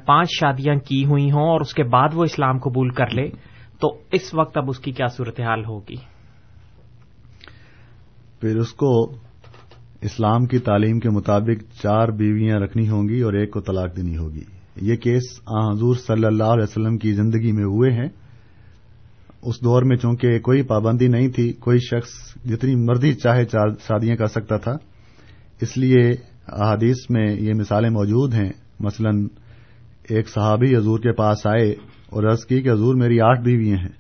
پانچ 0.07 0.29
شادیاں 0.31 0.75
کی 0.75 1.05
ہوئی 1.05 1.31
ہوں 1.31 1.49
اور 1.49 1.61
اس 1.61 1.75
کے 1.75 1.83
بعد 1.85 2.09
وہ 2.15 2.25
اسلام 2.25 2.59
قبول 2.59 2.91
کر 2.91 3.11
لے، 3.11 3.29
تو 3.81 3.89
اس 4.13 4.35
وقت 4.35 4.57
اب 4.57 4.71
اس 4.71 4.79
کی 4.79 4.93
کیا 4.93 5.07
صورتحال 5.07 5.65
ہوگی؟ 5.65 5.97
پھر 8.41 8.57
اس 8.57 8.73
کو 8.73 9.11
اسلام 10.01 10.47
کی 10.47 10.59
تعلیم 10.59 10.99
کے 10.99 11.11
مطابق 11.11 11.63
چار 11.83 12.09
بیویاں 12.09 12.59
رکھنی 12.61 12.89
ہوں 12.89 13.09
گی 13.09 13.21
اور 13.21 13.33
ایک 13.33 13.51
کو 13.51 13.61
طلاق 13.61 13.97
دینی 13.97 14.17
ہوگی۔ 14.17 14.45
یہ 14.83 14.97
کیس 14.97 15.23
حضور 15.73 15.95
صلی 15.97 16.25
اللہ 16.25 16.45
علیہ 16.45 16.63
وسلم 16.63 16.99
کی 16.99 17.13
زندگی 17.13 17.53
میں 17.53 17.65
ہوئے 17.65 17.91
ہیں۔ 17.91 18.09
اس 19.43 19.65
دور 19.65 19.83
میں 19.83 19.97
چونکہ 19.97 20.39
کوئی 20.39 20.63
پابندی 20.63 21.09
نہیں 21.09 21.29
تھی 21.29 21.53
کوئی 21.53 21.79
شخص 21.79 22.11
جتنی 22.45 22.75
مرضی 22.75 23.15
چاہے 23.15 23.45
شادیاں 23.81 24.17
کر 24.17 24.27
سکتا 24.27 24.57
تھا۔ 24.57 24.73
اس 25.61 25.79
لیے 25.79 26.11
احادیث 26.49 26.97
میں 27.11 27.27
یہ 27.41 27.55
مثالیں 27.55 27.91
موجود 27.91 28.35
ہیں۔ 28.35 28.53
مثلا 28.81 29.11
ایک 30.09 30.29
صحابی 30.29 30.77
حضور 30.77 30.99
کے 30.99 31.13
پاس 31.13 31.47
آئے 31.47 31.71
اور 32.11 32.25
عرض 32.25 32.45
کی 32.45 32.63
کہ 32.63 32.71
حضور 32.73 32.95
میری 32.95 33.21
آٹھ 33.21 33.41
بیویاں 33.41 33.77
ہیں 33.79 33.99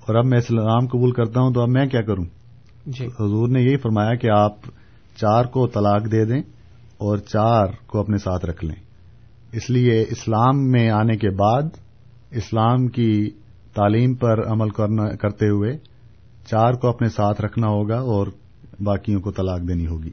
اور 0.00 0.14
اب 0.14 0.24
میں 0.24 0.38
اسلام 0.38 0.86
قبول 0.86 1.10
کرتا 1.12 1.40
ہوں 1.40 1.54
تو 1.54 1.60
اب 1.60 1.68
میں 1.68 1.86
کیا 1.86 2.02
کروں؟ 2.02 2.24
جی۔ 2.86 3.06
حضور 3.06 3.48
نے 3.48 3.60
یہی 3.60 3.76
فرمایا 3.76 4.14
کہ 4.14 4.30
آپ 4.30 4.54
چار 5.16 5.44
کو 5.44 5.66
طلاق 5.66 6.04
دے 6.12 6.24
دیں 6.24 6.42
اور 6.98 7.18
چار 7.18 7.66
کو 7.86 8.00
اپنے 8.00 8.18
ساتھ 8.18 8.46
رکھ 8.46 8.64
لیں۔ 8.64 8.76
اس 9.52 9.70
لیے 9.70 10.02
اسلام 10.02 10.70
میں 10.70 10.90
آنے 10.90 11.16
کے 11.16 11.30
بعد 11.30 11.62
اسلام 12.30 12.86
کی 12.86 13.30
تعلیم 13.76 14.14
پر 14.14 14.42
عمل 14.46 14.68
کرتے 15.20 15.48
ہوئے 15.48 15.76
چار 16.46 16.72
کو 16.72 16.88
اپنے 16.88 17.08
ساتھ 17.08 17.40
رکھنا 17.40 17.68
ہوگا 17.68 17.98
اور 18.14 18.26
باقیوں 18.84 19.20
کو 19.20 19.30
طلاق 19.32 19.68
دینی 19.68 19.86
ہوگی۔ 19.86 20.10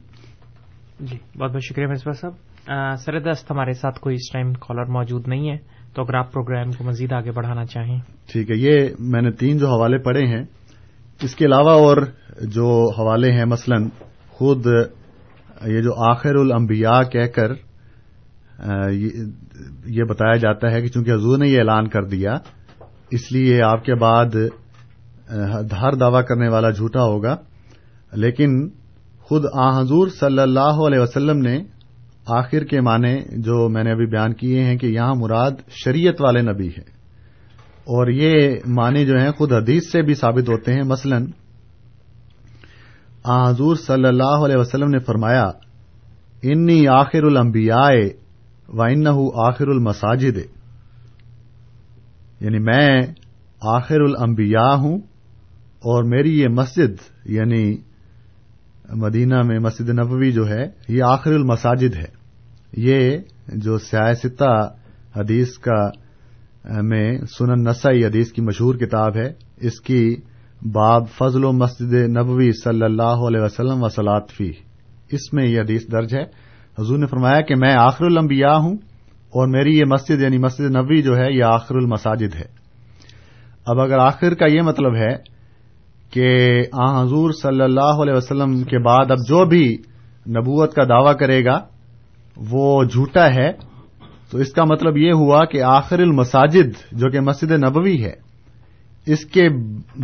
جی 1.00 1.16
بہت 1.38 1.50
بہت 1.50 1.62
شکریہ 1.62 1.86
مصباح 1.86 2.20
صاحب۔ 2.20 2.96
سر 2.98 3.18
دست 3.20 3.50
ہمارے 3.50 3.72
ساتھ 3.72 3.98
کوئی 4.00 4.14
اس 4.14 4.32
ٹائم 4.32 4.52
کالر 4.60 4.90
موجود 4.90 5.28
نہیں 5.28 5.50
ہے 5.50 5.56
تو 5.94 6.02
اگر 6.02 6.14
آپ 6.14 6.32
پروگرام 6.32 6.70
کو 6.70 6.84
مزید 6.84 7.12
آگے 7.12 7.30
بڑھانا 7.30 7.64
چاہیں۔ 7.64 7.98
ٹھیک 8.32 8.50
ہے 8.50 8.56
یہ 8.56 8.88
میں 9.12 9.22
نے 9.22 9.30
تین 9.30 9.58
جو 9.58 9.66
حوالے 9.68 9.98
پڑھے 9.98 10.26
ہیں 10.26 10.44
اس 11.20 11.34
کے 11.34 11.44
علاوہ 11.44 11.74
اور 11.80 11.96
جو 12.54 12.68
حوالے 12.98 13.32
ہیں 13.32 13.44
مثلا 13.44 13.76
خود 14.28 14.66
یہ 15.66 15.80
جو 15.80 15.92
آخر 16.10 16.34
الانبیاء 16.34 17.00
کہہ 17.12 17.26
کر 17.34 17.52
یہ 19.86 20.04
بتایا 20.08 20.36
جاتا 20.36 20.70
ہے 20.72 20.80
کہ 20.82 20.88
چونکہ 20.88 21.10
حضور 21.10 21.38
نے 21.38 21.48
یہ 21.48 21.58
اعلان 21.58 21.88
کر 21.88 22.04
دیا 22.04 22.34
اس 23.14 23.32
لیے 23.32 23.62
آپ 23.62 23.84
کے 23.84 23.94
بعد 23.94 24.36
ہر 25.72 25.94
دعوی 25.94 26.22
کرنے 26.22 26.48
والا 26.48 26.70
جھوٹا 26.70 27.02
ہوگا، 27.02 27.36
لیکن 28.12 28.68
خود 29.20 29.44
آ، 29.54 29.68
حضور 29.80 30.08
صلی 30.08 30.38
اللہ 30.38 30.80
علیہ 30.86 31.00
وسلم 31.00 31.38
نے 31.38 31.56
آخر 32.26 32.64
کے 32.64 32.80
معنی 32.80 33.14
جو 33.42 33.68
میں 33.68 33.84
نے 33.84 33.90
ابھی 33.92 34.06
بیان 34.06 34.34
کیے 34.34 34.62
ہیں 34.64 34.76
کہ 34.78 34.86
یہاں 34.86 35.14
مراد 35.14 35.54
شریعت 35.84 36.20
والے 36.20 36.40
نبی 36.42 36.68
ہے 36.68 36.84
اور 37.92 38.08
یہ 38.08 38.58
معنی 38.66 39.04
جو 39.06 39.16
ہیں 39.18 39.30
خود 39.30 39.52
حدیث 39.52 39.90
سے 39.92 40.02
بھی 40.02 40.14
ثابت 40.14 40.48
ہوتے 40.48 40.72
ہیں۔ 40.72 40.82
مثلا 40.82 41.18
حضور 43.26 43.76
صلی 43.76 44.08
اللہ 44.08 44.44
علیہ 44.44 44.56
وسلم 44.56 44.88
نے 44.88 44.98
فرمایا، 44.98 45.44
انی 46.42 46.86
آخر 46.88 47.24
الانبیاء 47.24 47.92
و 48.68 48.82
ان 48.82 49.06
آخر 49.46 49.68
المساجد. 49.68 50.38
یعنی 52.40 52.58
میں 52.58 53.02
آخر 53.60 54.00
الانبیاء 54.00 54.74
ہوں 54.74 54.98
اور 55.84 56.04
میری 56.04 56.40
یہ 56.40 56.48
مسجد 56.48 56.96
یعنی 57.24 57.76
مدینہ 58.94 59.42
میں 59.42 59.58
مسجد 59.58 59.88
نبوی 59.88 60.32
جو 60.32 60.48
ہے، 60.48 60.66
یہ 60.88 61.02
آخر 61.02 61.32
المساجد 61.32 61.96
ہے۔ 61.96 62.24
یہ 62.76 63.18
جو 63.48 63.78
سیاستہ 63.78 64.70
حدیث 65.16 65.58
کا 65.58 65.90
میں 66.82 67.18
سنن 67.38 67.64
نسائی 67.64 68.04
حدیث 68.04 68.32
کی 68.32 68.42
مشہور 68.42 68.74
کتاب 68.74 69.16
ہے۔ 69.16 69.32
اس 69.56 69.80
کی 69.80 70.16
باب 70.72 71.08
فضل 71.10 71.44
و 71.44 71.52
مسجد 71.52 71.92
نبوی 71.92 72.52
صلی 72.52 72.84
اللہ 72.84 73.26
علیہ 73.28 73.40
وسلم 73.40 73.82
و 73.82 73.88
فی 74.36 74.50
اس 75.10 75.32
میں 75.32 75.46
یہ 75.46 75.60
حدیث 75.60 75.82
درج 75.92 76.14
ہے۔ 76.14 76.22
حضور 76.78 76.98
نے 76.98 77.06
فرمایا 77.06 77.40
کہ 77.40 77.54
میں 77.56 77.74
آخر 77.74 78.04
الانبیاء 78.04 78.56
ہوں 78.56 78.76
اور 79.34 79.48
میری 79.48 79.78
یہ 79.78 79.84
مسجد 79.86 80.22
یعنی 80.22 80.38
مسجد 80.38 80.76
نبوی 80.76 81.02
جو 81.02 81.16
ہے، 81.16 81.32
یہ 81.32 81.44
آخر 81.44 81.74
المساجد 81.74 82.34
ہے۔ 82.34 82.64
اب 83.66 83.80
اگر 83.80 83.98
آخر 83.98 84.34
کا 84.34 84.46
یہ 84.46 84.60
مطلب 84.62 84.96
ہے 84.96 85.16
کہ 86.10 86.60
آ 86.72 87.02
حضور 87.02 87.30
صلی 87.30 87.60
اللہ 87.60 88.02
علیہ 88.02 88.14
وسلم 88.14 88.62
کے 88.62 88.78
بعد 88.78 89.10
اب 89.10 89.18
جو 89.28 89.44
بھی 89.44 89.76
نبوت 90.28 90.74
کا 90.74 90.84
دعوی 90.84 91.14
کرے 91.18 91.44
گا، 91.44 91.60
وہ 92.36 92.84
جھوٹا 92.84 93.34
ہے۔ 93.34 93.52
تو 94.30 94.38
اس 94.38 94.52
کا 94.52 94.64
مطلب 94.64 94.96
یہ 94.96 95.12
ہوا 95.12 95.44
کہ 95.44 95.62
آخر 95.62 95.98
المساجد 95.98 96.92
جو 96.92 97.10
کہ 97.10 97.20
مسجد 97.20 97.50
نبوی 97.50 98.04
ہے، 98.04 98.12
اس 99.06 99.24
کے 99.24 99.48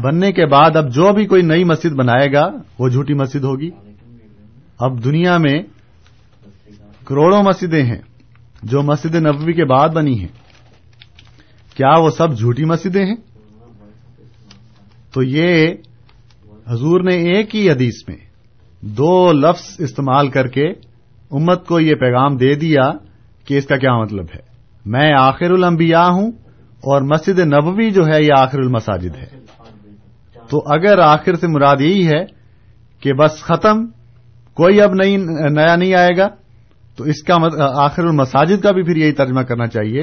بننے 0.02 0.32
کے 0.32 0.46
بعد 0.46 0.76
اب 0.76 0.94
جو 0.94 1.12
بھی 1.12 1.26
کوئی 1.26 1.42
نئی 1.42 1.64
مسجد 1.64 1.90
بنائے 1.90 2.32
گا، 2.32 2.48
وہ 2.78 2.88
جھوٹی 2.88 3.14
مسجد 3.14 3.44
ہوگی۔ 3.44 3.70
اب 4.78 5.04
دنیا 5.04 5.38
میں 5.38 5.62
کروڑوں 7.04 7.42
مسجدیں 7.42 7.84
ہیں۔ 7.84 8.09
جو 8.62 8.82
مسجد 8.82 9.14
نبوی 9.14 9.52
کے 9.52 9.64
بعد 9.64 9.88
بنی 9.88 10.20
ہیں۔ 10.20 10.28
کیا 11.76 11.98
وہ 11.98 12.10
سب 12.10 12.38
جھوٹی 12.38 12.64
مسجدیں 12.64 13.06
ہیں؟ 13.06 13.16
تو 15.12 15.22
یہ 15.22 15.74
حضور 16.68 17.00
نے 17.00 17.14
ایک 17.14 17.56
ہی 17.56 17.70
حدیث 17.70 17.94
میں 18.08 18.16
دو 18.80 19.32
لفظ 19.32 19.76
استعمال 19.78 20.28
کر 20.28 20.46
کے 20.46 20.68
امت 21.30 21.66
کو 21.66 21.80
یہ 21.80 21.94
پیغام 21.94 22.36
دے 22.36 22.54
دیا 22.54 22.90
کہ 23.44 23.58
اس 23.58 23.66
کا 23.66 23.76
کیا 23.76 23.98
مطلب 23.98 24.24
ہے۔ 24.34 24.40
میں 24.86 25.12
آخر 25.18 25.50
الانبیاء 25.50 26.08
ہوں 26.08 26.32
اور 26.76 27.02
مسجد 27.02 27.38
نبوی 27.38 27.90
جو 27.90 28.02
ہے 28.06 28.22
یہ 28.22 28.32
آخر 28.38 28.58
المساجد 28.58 29.16
ہے۔ 29.16 29.26
تو 30.50 30.62
اگر 30.66 30.98
آخر 30.98 31.34
سے 31.34 31.46
مراد 31.46 31.76
یہی 31.80 32.06
ہے 32.06 32.24
کہ 33.00 33.12
بس 33.12 33.42
ختم، 33.42 33.86
کوئی 34.54 34.80
اب 34.80 34.94
نئی 34.94 35.16
نیا 35.50 35.76
نہیں 35.76 35.94
آئے 35.94 36.16
گا 36.16 36.28
تو 36.96 37.04
اس 37.04 37.22
کا 37.22 37.36
آخر 37.84 38.04
المساجد 38.04 38.62
کا 38.62 38.70
بھی 38.70 38.82
پھر 38.82 38.96
یہی 38.96 39.12
ترجمہ 39.12 39.40
کرنا 39.40 39.66
چاہیے 39.66 40.02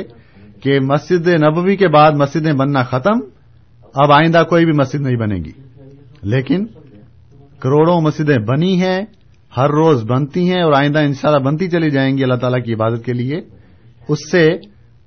کہ 0.62 0.80
مسجد 0.80 1.28
نبوی 1.28 1.76
کے 1.76 1.88
بعد 1.88 2.12
مسجدیں 2.12 2.54
بننا 2.54 2.84
ختم، 2.84 3.20
اب 3.94 4.12
آئندہ 4.12 4.44
کوئی 4.50 4.66
بھی 4.66 4.74
مسجد 4.74 5.02
نہیں 5.02 5.16
بنے 5.16 5.36
گی۔ 5.36 5.52
لیکن 6.24 6.66
کروڑوں 7.60 8.02
مسجدیں 8.02 8.38
بنی 8.38 8.82
ہیں، 8.82 9.02
ہر 9.58 9.70
روز 9.70 10.04
بنتی 10.04 10.52
ہیں 10.52 10.62
اور 10.62 10.74
آئندہ 10.74 11.00
انشاءاللہ 11.00 11.44
بنتی 11.44 11.70
چلی 11.70 11.90
جائیں 11.90 12.18
گی 12.18 12.24
اللہ 12.24 12.36
تعالیٰ 12.36 12.64
کی 12.64 12.74
عبادت 12.74 13.06
کے 13.06 13.14
لیے۔ 13.14 13.42
اس 14.10 14.32
سے 14.32 14.50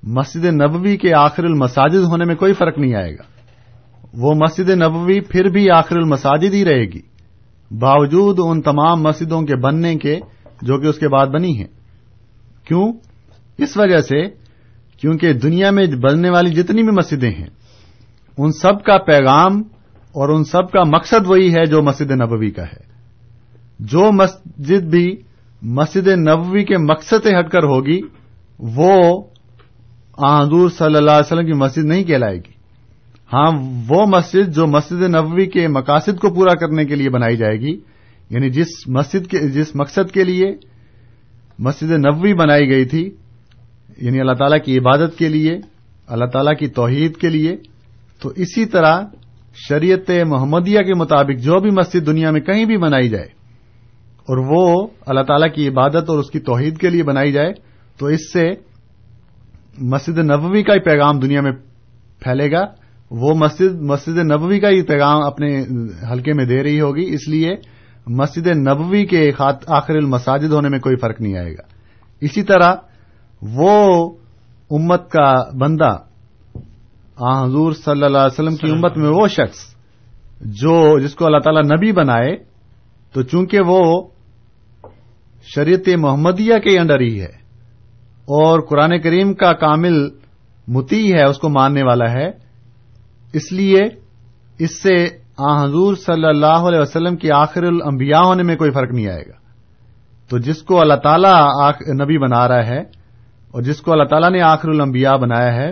مسجد 0.03 0.45
نبوی 0.45 0.97
کے 0.97 1.13
آخر 1.13 1.43
المساجد 1.43 2.03
ہونے 2.03 2.25
میں 2.25 2.35
کوئی 2.35 2.53
فرق 2.53 2.77
نہیں 2.77 2.95
آئے 2.95 3.13
گا۔ 3.13 3.23
وہ 4.13 4.33
مسجد 4.33 4.69
نبوی 4.69 5.19
پھر 5.19 5.45
بھی 5.45 5.69
آخر 5.69 5.97
المساجد 5.97 6.53
ہی 6.53 6.65
رہے 6.65 6.85
گی۔ 6.85 7.01
باوجود 7.71 8.37
ان 8.39 8.61
تمام 8.61 9.03
مسجدوں 9.03 9.41
کے 9.41 9.55
بننے 9.55 9.95
کے 9.95 10.19
جو 10.61 10.77
کہ 10.77 10.87
اس 10.87 10.97
کے 10.97 11.07
بعد 11.07 11.27
بنی 11.27 11.57
ہیں۔ 11.57 11.67
کیوں؟ 12.65 12.93
اس 13.57 13.77
وجہ 13.77 13.97
سے 13.97 14.27
کیونکہ 14.97 15.33
دنیا 15.33 15.71
میں 15.71 15.87
بننے 15.87 16.29
والی 16.29 16.49
جتنی 16.49 16.83
بھی 16.83 16.91
مسجدیں 16.91 17.31
ہیں، 17.31 17.47
ان 18.37 18.51
سب 18.51 18.83
کا 18.83 18.97
پیغام 18.97 19.61
اور 20.11 20.29
ان 20.29 20.43
سب 20.43 20.71
کا 20.71 20.83
مقصد 20.83 21.27
وہی 21.27 21.55
ہے 21.55 21.65
جو 21.65 21.81
مسجد 21.81 22.11
نبوی 22.11 22.51
کا 22.51 22.63
ہے۔ 22.63 22.91
جو 23.79 24.11
مسجد 24.11 24.81
بھی 24.81 25.15
مسجد 25.61 26.07
نبوی 26.07 26.63
کے 26.63 26.77
مقصد 26.77 27.23
سے 27.23 27.39
ہٹ 27.39 27.49
کر 27.49 27.63
ہوگی، 27.63 28.01
وہ 28.59 29.23
حضور 30.19 30.69
صلی 30.69 30.95
اللہ 30.95 31.11
علیہ 31.11 31.33
وسلم 31.33 31.45
کی 31.45 31.53
مسجد 31.53 31.85
نہیں 31.85 32.03
کہلائے 32.03 32.37
گی۔ 32.37 32.61
ہاں 33.33 33.51
وہ 33.87 34.05
مسجد 34.05 34.55
جو 34.55 34.67
مسجد 34.67 35.01
نبوی 35.15 35.45
کے 35.45 35.67
مقاصد 35.67 36.19
کو 36.19 36.33
پورا 36.33 36.55
کرنے 36.55 36.85
کے 36.85 36.95
لیے 36.95 37.09
بنائی 37.09 37.37
جائے 37.37 37.59
گی 37.59 37.79
یعنی 38.31 38.49
جس 38.49 38.67
مسجد 38.89 39.27
کے 39.27 39.39
جس 39.51 39.75
مقصد 39.75 40.11
کے 40.11 40.23
لیے 40.23 40.51
مسجد 41.59 41.91
نبوی 42.05 42.33
بنائی 42.35 42.69
گئی 42.69 42.85
تھی 42.85 43.03
یعنی 43.97 44.19
اللہ 44.19 44.33
تعالیٰ 44.33 44.59
کی 44.65 44.77
عبادت 44.77 45.17
کے 45.17 45.27
لیے، 45.29 45.57
اللہ 46.07 46.25
تعالیٰ 46.25 46.55
کی 46.59 46.67
توحید 46.75 47.17
کے 47.17 47.29
لیے، 47.29 47.55
تو 48.21 48.29
اسی 48.35 48.65
طرح 48.65 49.01
شریعت 49.57 50.09
محمدیہ 50.27 50.81
کے 50.81 50.93
مطابق 50.93 51.41
جو 51.43 51.59
بھی 51.59 51.69
مسجد 51.71 52.05
دنیا 52.07 52.31
میں 52.31 52.41
کہیں 52.41 52.63
بھی 52.65 52.77
بنائی 52.77 53.09
جائے، 53.09 53.27
اور 54.27 54.37
وہ 54.49 54.87
اللہ 55.07 55.23
تعالیٰ 55.27 55.51
کی 55.53 55.67
عبادت 55.67 56.09
اور 56.09 56.19
اس 56.19 56.29
کی 56.31 56.39
توحید 56.41 56.77
کے 56.77 56.89
لیے 56.89 57.03
بنائی 57.03 57.31
جائے، 57.31 57.51
تو 57.99 58.05
اس 58.07 58.31
سے 58.33 58.49
مسجد 59.91 60.17
نبوی 60.25 60.63
کا 60.63 60.73
ہی 60.73 60.79
پیغام 60.79 61.19
دنیا 61.19 61.41
میں 61.41 61.51
پھیلے 62.21 62.51
گا۔ 62.51 62.63
وہ 63.11 63.33
مسجد 63.35 63.81
مسجد 63.89 64.17
نبوی 64.25 64.59
کا 64.59 64.69
ہی 64.69 64.81
پیغام 64.83 65.23
اپنے 65.23 65.49
حلقے 66.11 66.33
میں 66.33 66.45
دے 66.45 66.61
رہی 66.63 66.79
ہوگی، 66.81 67.05
اس 67.13 67.27
لیے 67.27 67.55
مسجد 68.07 68.47
نبوی 68.47 69.05
کے 69.05 69.31
آخر 69.67 69.95
المساجد 69.95 70.51
ہونے 70.51 70.69
میں 70.69 70.79
کوئی 70.79 70.95
فرق 70.95 71.21
نہیں 71.21 71.37
آئے 71.37 71.53
گا۔ 71.53 71.63
اسی 72.21 72.43
طرح 72.43 72.75
وہ 73.41 74.09
امت 74.71 75.11
کا 75.11 75.57
بندہ 75.57 75.97
آ 77.17 77.43
حضور 77.43 77.71
صلی 77.71 78.05
اللہ 78.05 78.17
علیہ 78.17 78.41
وسلم 78.41 78.55
کی 78.55 78.69
امت 78.69 78.97
میں 78.97 79.09
وہ 79.09 79.27
شخص 79.27 79.75
جو 80.41 80.99
جس 80.99 81.15
کو 81.15 81.25
اللہ 81.25 81.37
تعالی 81.37 81.59
نبی 81.59 81.91
بنائے 81.91 82.35
تو 83.13 83.21
چونکہ 83.21 83.59
وہ 83.65 84.07
شریعت 85.55 85.89
محمدیہ 85.97 86.57
کے 86.57 86.79
انڈر 86.79 86.99
ہی 86.99 87.21
ہے 87.21 87.41
اور 88.21 88.59
قرآن 88.59 89.01
کریم 89.01 89.33
کا 89.33 89.53
کامل 89.53 90.09
متی 90.67 91.13
ہے 91.13 91.23
اس 91.23 91.37
کو 91.37 91.49
ماننے 91.49 91.83
والا 91.83 92.11
ہے 92.11 92.27
اس 93.33 93.51
لیے 93.51 93.81
اس 94.59 94.81
سے 94.81 95.20
آ 95.49 95.63
حضور 95.63 95.95
صلی 95.95 96.25
اللہ 96.25 96.67
علیہ 96.69 96.79
وسلم 96.79 97.15
کی 97.15 97.31
آخر 97.31 97.63
الانبیاء 97.63 98.21
ہونے 98.21 98.43
میں 98.43 98.55
کوئی 98.55 98.71
فرق 98.71 98.91
نہیں 98.91 99.07
آئے 99.07 99.21
گا۔ 99.21 99.41
تو 100.29 100.37
جس 100.37 100.61
کو 100.63 100.81
اللہ 100.81 100.93
تعالی 100.93 101.27
نبی 102.03 102.17
بنا 102.17 102.47
رہا 102.47 102.65
ہے 102.65 102.79
اور 103.51 103.61
جس 103.61 103.81
کو 103.81 103.91
اللہ 103.91 104.03
تعالیٰ 104.03 104.31
نے 104.31 104.41
آخر 104.41 104.69
الانبیاء 104.69 105.15
بنایا 105.15 105.53
ہے 105.55 105.71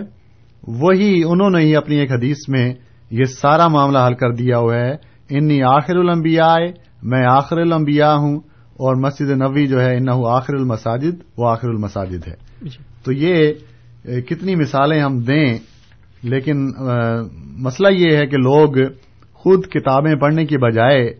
وہی 0.68 1.22
انہوں 1.24 1.50
نے 1.50 1.60
ہی 1.60 1.76
اپنی 1.76 1.96
ایک 1.96 2.12
حدیث 2.12 2.36
میں 2.48 2.74
یہ 3.10 3.24
سارا 3.24 3.68
معاملہ 3.68 3.98
حل 3.98 4.14
کر 4.14 4.32
دیا 4.32 4.58
ہوا 4.58 4.74
ہے۔ 4.74 4.92
انی 5.30 5.62
آخر 5.62 5.96
الانبیاء 5.96 6.56
میں 7.02 7.24
آخر 7.30 7.58
الانبیاء 7.58 8.12
ہوں 8.12 8.36
اور 8.80 8.96
مسجد 8.96 9.30
نبی 9.30 9.66
جو 9.66 9.80
ہے 9.80 9.96
انہوں 9.96 10.24
آخر 10.28 10.54
المساجد 10.54 11.22
وہ 11.36 11.50
آخر 11.50 11.68
المساجد 11.68 12.28
ہے۔ 12.28 12.34
جی۔ 12.62 12.82
تو 13.04 13.12
یہ 13.12 13.52
کتنی 14.20 14.54
مثالیں 14.54 15.00
ہم 15.00 15.18
دیں 15.18 15.58
لیکن 16.22 16.70
مسئلہ 17.58 17.88
یہ 17.88 18.16
ہے 18.16 18.26
کہ 18.26 18.36
لوگ 18.36 18.76
خود 19.40 19.66
کتابیں 19.66 20.14
پڑھنے 20.14 20.46
کی 20.46 20.58
بجائے 20.58 21.14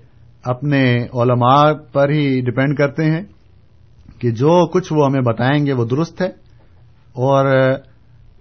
اپنے 0.44 1.06
علماء 1.14 1.72
پر 1.92 2.08
ہی 2.08 2.40
ڈپینڈ 2.40 2.76
کرتے 2.76 3.04
ہیں 3.04 3.22
کہ 4.18 4.30
جو 4.30 4.66
کچھ 4.66 4.92
وہ 4.92 5.06
ہمیں 5.06 5.20
بتائیں 5.20 5.66
گے 5.66 5.72
وہ 5.72 5.84
درست 5.84 6.22
ہے۔ 6.22 6.26
اور 7.12 7.46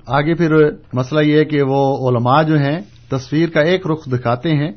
آگے 0.05 0.33
پھر 0.33 0.55
مسئلہ 0.93 1.19
یہ 1.21 1.39
ہے 1.39 1.45
کہ 1.45 1.61
وہ 1.61 2.09
علماء 2.09 2.43
جو 2.43 2.57
ہیں، 2.57 2.79
تصویر 3.09 3.49
کا 3.49 3.61
ایک 3.61 3.87
رخ 3.87 4.05
دکھاتے 4.11 4.49
ہیں 4.49 4.71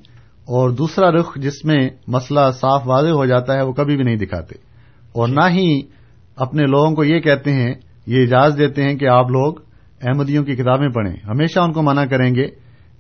اور 0.45 0.71
دوسرا 0.71 1.11
رخ 1.11 1.37
جس 1.37 1.65
میں 1.65 1.91
مسئلہ 2.07 2.41
صاف 2.61 2.83
واضح 2.87 3.09
ہو 3.09 3.27
جاتا 3.27 3.55
ہے 3.55 3.63
وہ 3.63 3.73
کبھی 3.73 3.97
بھی 3.97 4.05
نہیں 4.05 4.17
دکھاتے۔ 4.17 4.55
اور 5.13 5.29
نہ 5.29 5.49
ہی 5.51 5.81
اپنے 6.37 6.63
لوگوں 6.63 6.95
کو 6.95 7.05
یہ 7.05 7.21
کہتے 7.21 7.53
ہیں، 7.53 7.75
یہ 8.07 8.23
اجازت 8.23 8.59
دیتے 8.59 8.83
ہیں 8.83 8.95
کہ 8.95 9.09
آپ 9.09 9.31
لوگ 9.31 9.55
احمدیوں 10.03 10.45
کی 10.45 10.57
کتابیں 10.57 10.89
پڑھیں۔ 10.89 11.17
ہمیشہ 11.25 11.61
ان 11.61 11.73
کو 11.73 11.83
منع 11.83 12.05
کریں 12.05 12.35
گے 12.35 12.47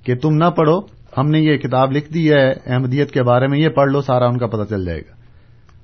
کہ 0.04 0.14
تم 0.16 0.34
نہ 0.34 0.44
پڑھو۔ 0.44 1.01
ہم 1.18 1.28
نے 1.28 1.40
یہ 1.40 1.56
کتاب 1.56 1.92
لکھ 1.92 2.12
دی 2.12 2.32
ہے، 2.32 2.52
احمدیت 2.66 3.10
کے 3.10 3.22
بارے 3.22 3.46
میں 3.46 3.58
یہ 3.58 3.68
پڑھ 3.68 3.90
لو، 3.90 4.00
سارا 4.00 4.26
ان 4.26 4.38
کا 4.38 4.46
پتہ 4.46 4.70
چل 4.70 4.84
جائے 4.84 5.00
گا۔ 5.00 5.14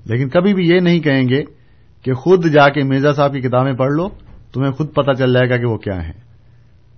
لیکن 0.05 0.29
کبھی 0.29 0.53
بھی 0.53 0.69
یہ 0.69 0.79
نہیں 0.79 0.99
کہیں 0.99 1.29
گے 1.29 1.43
کہ 2.03 2.13
خود 2.13 2.45
جا 2.45 2.69
کے 2.69 2.83
مرزا 2.83 3.13
صاحب 3.13 3.33
کی 3.33 3.41
کتابیں 3.41 3.73
پڑھ 3.73 3.91
لو، 3.91 4.09
تمہیں 4.53 4.71
خود 4.71 4.93
پتہ 4.93 5.11
چل 5.11 5.33
جائے 5.33 5.49
گا 5.49 5.57
کہ 5.57 5.65
وہ 5.65 5.77
کیا 5.77 6.05
ہیں۔ 6.05 6.13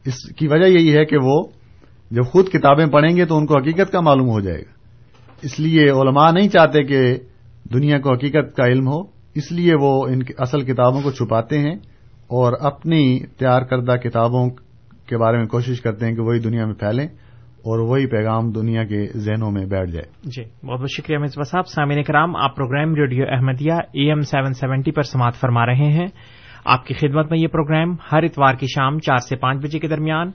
اس 0.06 0.36
کی 0.36 0.48
وجہ 0.48 0.66
یہی 0.66 0.98
ہے 0.98 1.06
کہ 1.06 1.18
وہ 1.24 1.44
جب 2.12 2.24
خود 2.26 2.48
کتابیں 2.48 2.86
پڑھیں 2.86 3.16
گے 3.16 3.26
تو 3.26 3.38
ان 3.38 3.46
کو 3.46 3.58
حقیقت 3.58 3.92
کا 3.92 4.00
معلوم 4.00 4.30
ہو 4.30 4.40
جائے 4.40 4.60
گا۔ 4.60 4.72
اس 5.42 5.60
لیے 5.60 5.90
علماء 5.90 6.32
نہیں 6.32 6.50
چاہتے 6.50 6.84
کہ 6.84 7.18
دنیا 7.74 8.00
کو 8.00 8.14
حقیقت 8.14 8.56
کا 8.56 8.66
علم 8.66 8.88
ہو، 8.88 9.02
اس 9.36 9.52
لیے 9.52 9.74
وہ 9.82 10.08
ان 10.08 10.20
اصل 10.38 10.62
کتابوں 10.62 11.02
کو 11.02 11.12
چھپاتے 11.12 11.60
ہیں 11.60 11.76
اور 12.28 12.54
اپنی 12.60 13.20
تیار 13.20 13.62
کردہ 13.62 13.92
کتابوں 13.92 14.50
کے 15.06 15.18
بارے 15.18 15.38
میں 15.38 15.46
کوشش 15.46 15.82
کرتے 15.82 16.06
ہیں 16.06 16.16
کہ 16.16 16.22
وہی 16.22 16.40
دنیا 16.40 16.66
میں 16.66 16.74
پھیلیں۔ 16.74 17.08
اور 17.62 17.80
وہی 17.80 18.08
پیغام 18.08 18.52
دنیا 18.52 18.84
کے 18.84 19.08
ذہنوں 19.16 19.52
میں 19.52 19.66
بیٹھ 19.66 19.92
جائے۔ 19.92 20.12
جی 20.24 20.68
بہت 20.68 20.80
بہت 20.80 20.92
شکریہ 20.98 21.18
مصباح 21.18 21.50
صاحب۔ 21.52 21.68
سامعین 21.68 22.04
کرام، 22.04 22.36
آپ 22.36 22.56
programme 22.56 22.96
radio 22.96 23.26
Ahmadiyya 23.30 23.74
A 23.74 24.08
M 24.08 24.22
seven 24.22 24.54
seventy 24.54 24.92
پر 24.92 25.02
سماعت 25.02 25.36
فرما 25.36 25.66
رہے 25.66 25.92
ہیں۔ 25.94 26.08
آپ 26.66 26.86
کی 26.86 26.94
خدمت 26.94 27.32
میں 27.32 27.40
یہ 27.40 27.48
پروگرام 27.48 27.96
ہر 28.12 28.24
اتوار 28.24 28.54
کی 28.56 28.66
شام 28.66 29.00
چار 29.00 29.18
سے 29.18 29.36
پانچ 29.36 29.64
بجے 29.64 29.80
کے 29.80 29.88
درمیان 29.88 30.28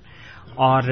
اور 0.54 0.82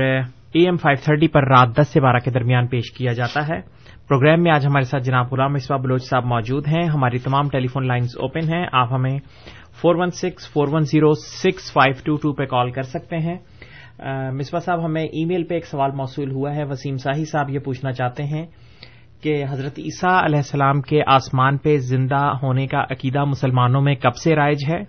اے 0.53 0.65
ایم 0.65 0.77
فائیو 0.77 1.03
تھرٹی 1.05 1.29
پر 1.29 1.49
رات 1.49 1.69
دس 1.81 1.89
سے 1.89 2.01
بارہ 2.01 2.19
کے 2.19 2.31
درمیان 2.31 2.67
پیش 2.67 2.93
کیا 2.93 3.13
جاتا 3.13 3.49
ہے۔ 3.49 3.61
پروگرام 4.09 4.43
میں 4.43 4.53
آج 4.53 4.67
ہمارے 4.67 4.85
ساتھ 4.85 5.03
جناب 5.03 5.27
غلام 5.33 5.53
مصباح 5.53 5.79
بلوچ 5.79 6.03
صاحب 6.03 6.25
موجود 6.25 6.69
ہیں۔ 6.69 6.89
ہماری 6.89 7.19
تمام 7.19 7.49
ٹیلی 7.49 7.67
فون 7.67 7.87
لائنز 7.87 8.11
اوپن 8.21 8.55
ہیں۔ 8.55 8.67
آپ 8.73 8.93
ہمیں 8.93 9.19
four 9.81 9.95
one 9.95 10.11
six 10.11 10.53
four 10.53 10.69
one 10.71 10.81
zero 10.81 11.13
six 11.13 11.73
five 11.73 11.95
two 12.05 12.17
two 12.17 12.33
پہ 12.33 12.45
کال 12.45 12.71
کر 12.71 12.83
سکتے 12.83 13.17
ہیں۔ 13.17 13.39
مصباح 14.33 14.61
صاحب 14.61 14.85
ہمیں 14.85 15.03
ای 15.03 15.25
میل 15.25 15.45
پہ 15.45 15.55
ایک 15.55 15.67
سوال 15.67 15.91
موصول 15.91 16.31
ہوا 16.31 16.55
ہے۔ 16.55 16.65
وسیم 16.65 16.97
ساہی 16.97 17.25
صاحب 17.25 17.51
یہ 17.51 17.59
پوچھنا 17.59 17.93
چاہتے 17.93 18.23
ہیں 18.23 18.47
کہ 19.23 19.45
حضرت 19.51 19.79
عیسیٰ 19.79 20.25
علیہ 20.25 20.37
السلام 20.37 20.81
کے 20.81 21.03
آسمان 21.07 21.57
پہ 21.57 21.77
زندہ 21.77 22.33
ہونے 22.43 22.67
کا 22.67 22.83
عقیدہ 22.83 23.25
مسلمانوں 23.25 23.81
میں 23.81 23.95
کب 23.95 24.17
سے 24.17 24.37
رائج 24.37 24.59
ہے؟ 24.69 24.81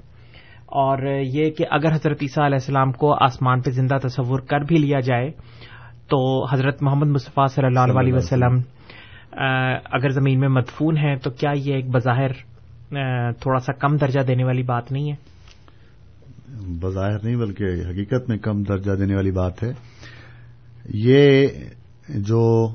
اور 0.66 1.20
یہ 1.22 1.50
کہ 1.50 1.66
اگر 1.72 1.92
حضرت 1.92 2.18
عیسیٰ 2.22 2.46
علیہ 2.46 2.56
السلام 2.56 2.92
کو 2.92 3.24
آسمان 3.24 3.62
پہ 3.62 3.70
زندہ 3.70 4.08
تصور 4.08 4.40
کر 4.40 4.60
بھی 4.60 4.76
لیا 4.76 5.00
جائے 5.00 5.32
تو 6.08 6.46
حضرت 6.54 6.84
محمد 6.84 7.08
مصطفیٰ 7.08 7.48
صلی 7.48 7.66
اللہ 7.66 8.00
علیہ 8.00 8.14
وسلم 8.14 8.60
اگر 9.92 10.10
زمین 10.10 10.40
میں 10.40 10.50
مدفون 10.50 10.98
ہے 10.98 11.16
تو 11.16 11.30
کیا 11.30 11.52
یہ 11.56 11.74
ایک 11.74 11.90
بظاہر 11.90 12.28
تھوڑا 13.32 13.60
سا 13.60 13.74
کم 13.74 13.96
درجہ 13.96 14.20
دینے 14.20 14.44
والی 14.44 14.64
بات 14.64 14.92
نہیں 14.92 15.12
ہے؟ 15.12 15.35
بظاہر 16.60 17.24
نہیں 17.24 17.36
بلکہ 17.36 17.64
حقیقت 17.64 18.30
میں 18.30 18.38
کم 18.38 18.64
درجہ 18.64 18.92
دینے 18.92 19.16
والی 19.16 19.32
بات 19.32 19.64
ہے۔ 19.64 19.72
یہ 20.94 21.48
جو 22.08 22.68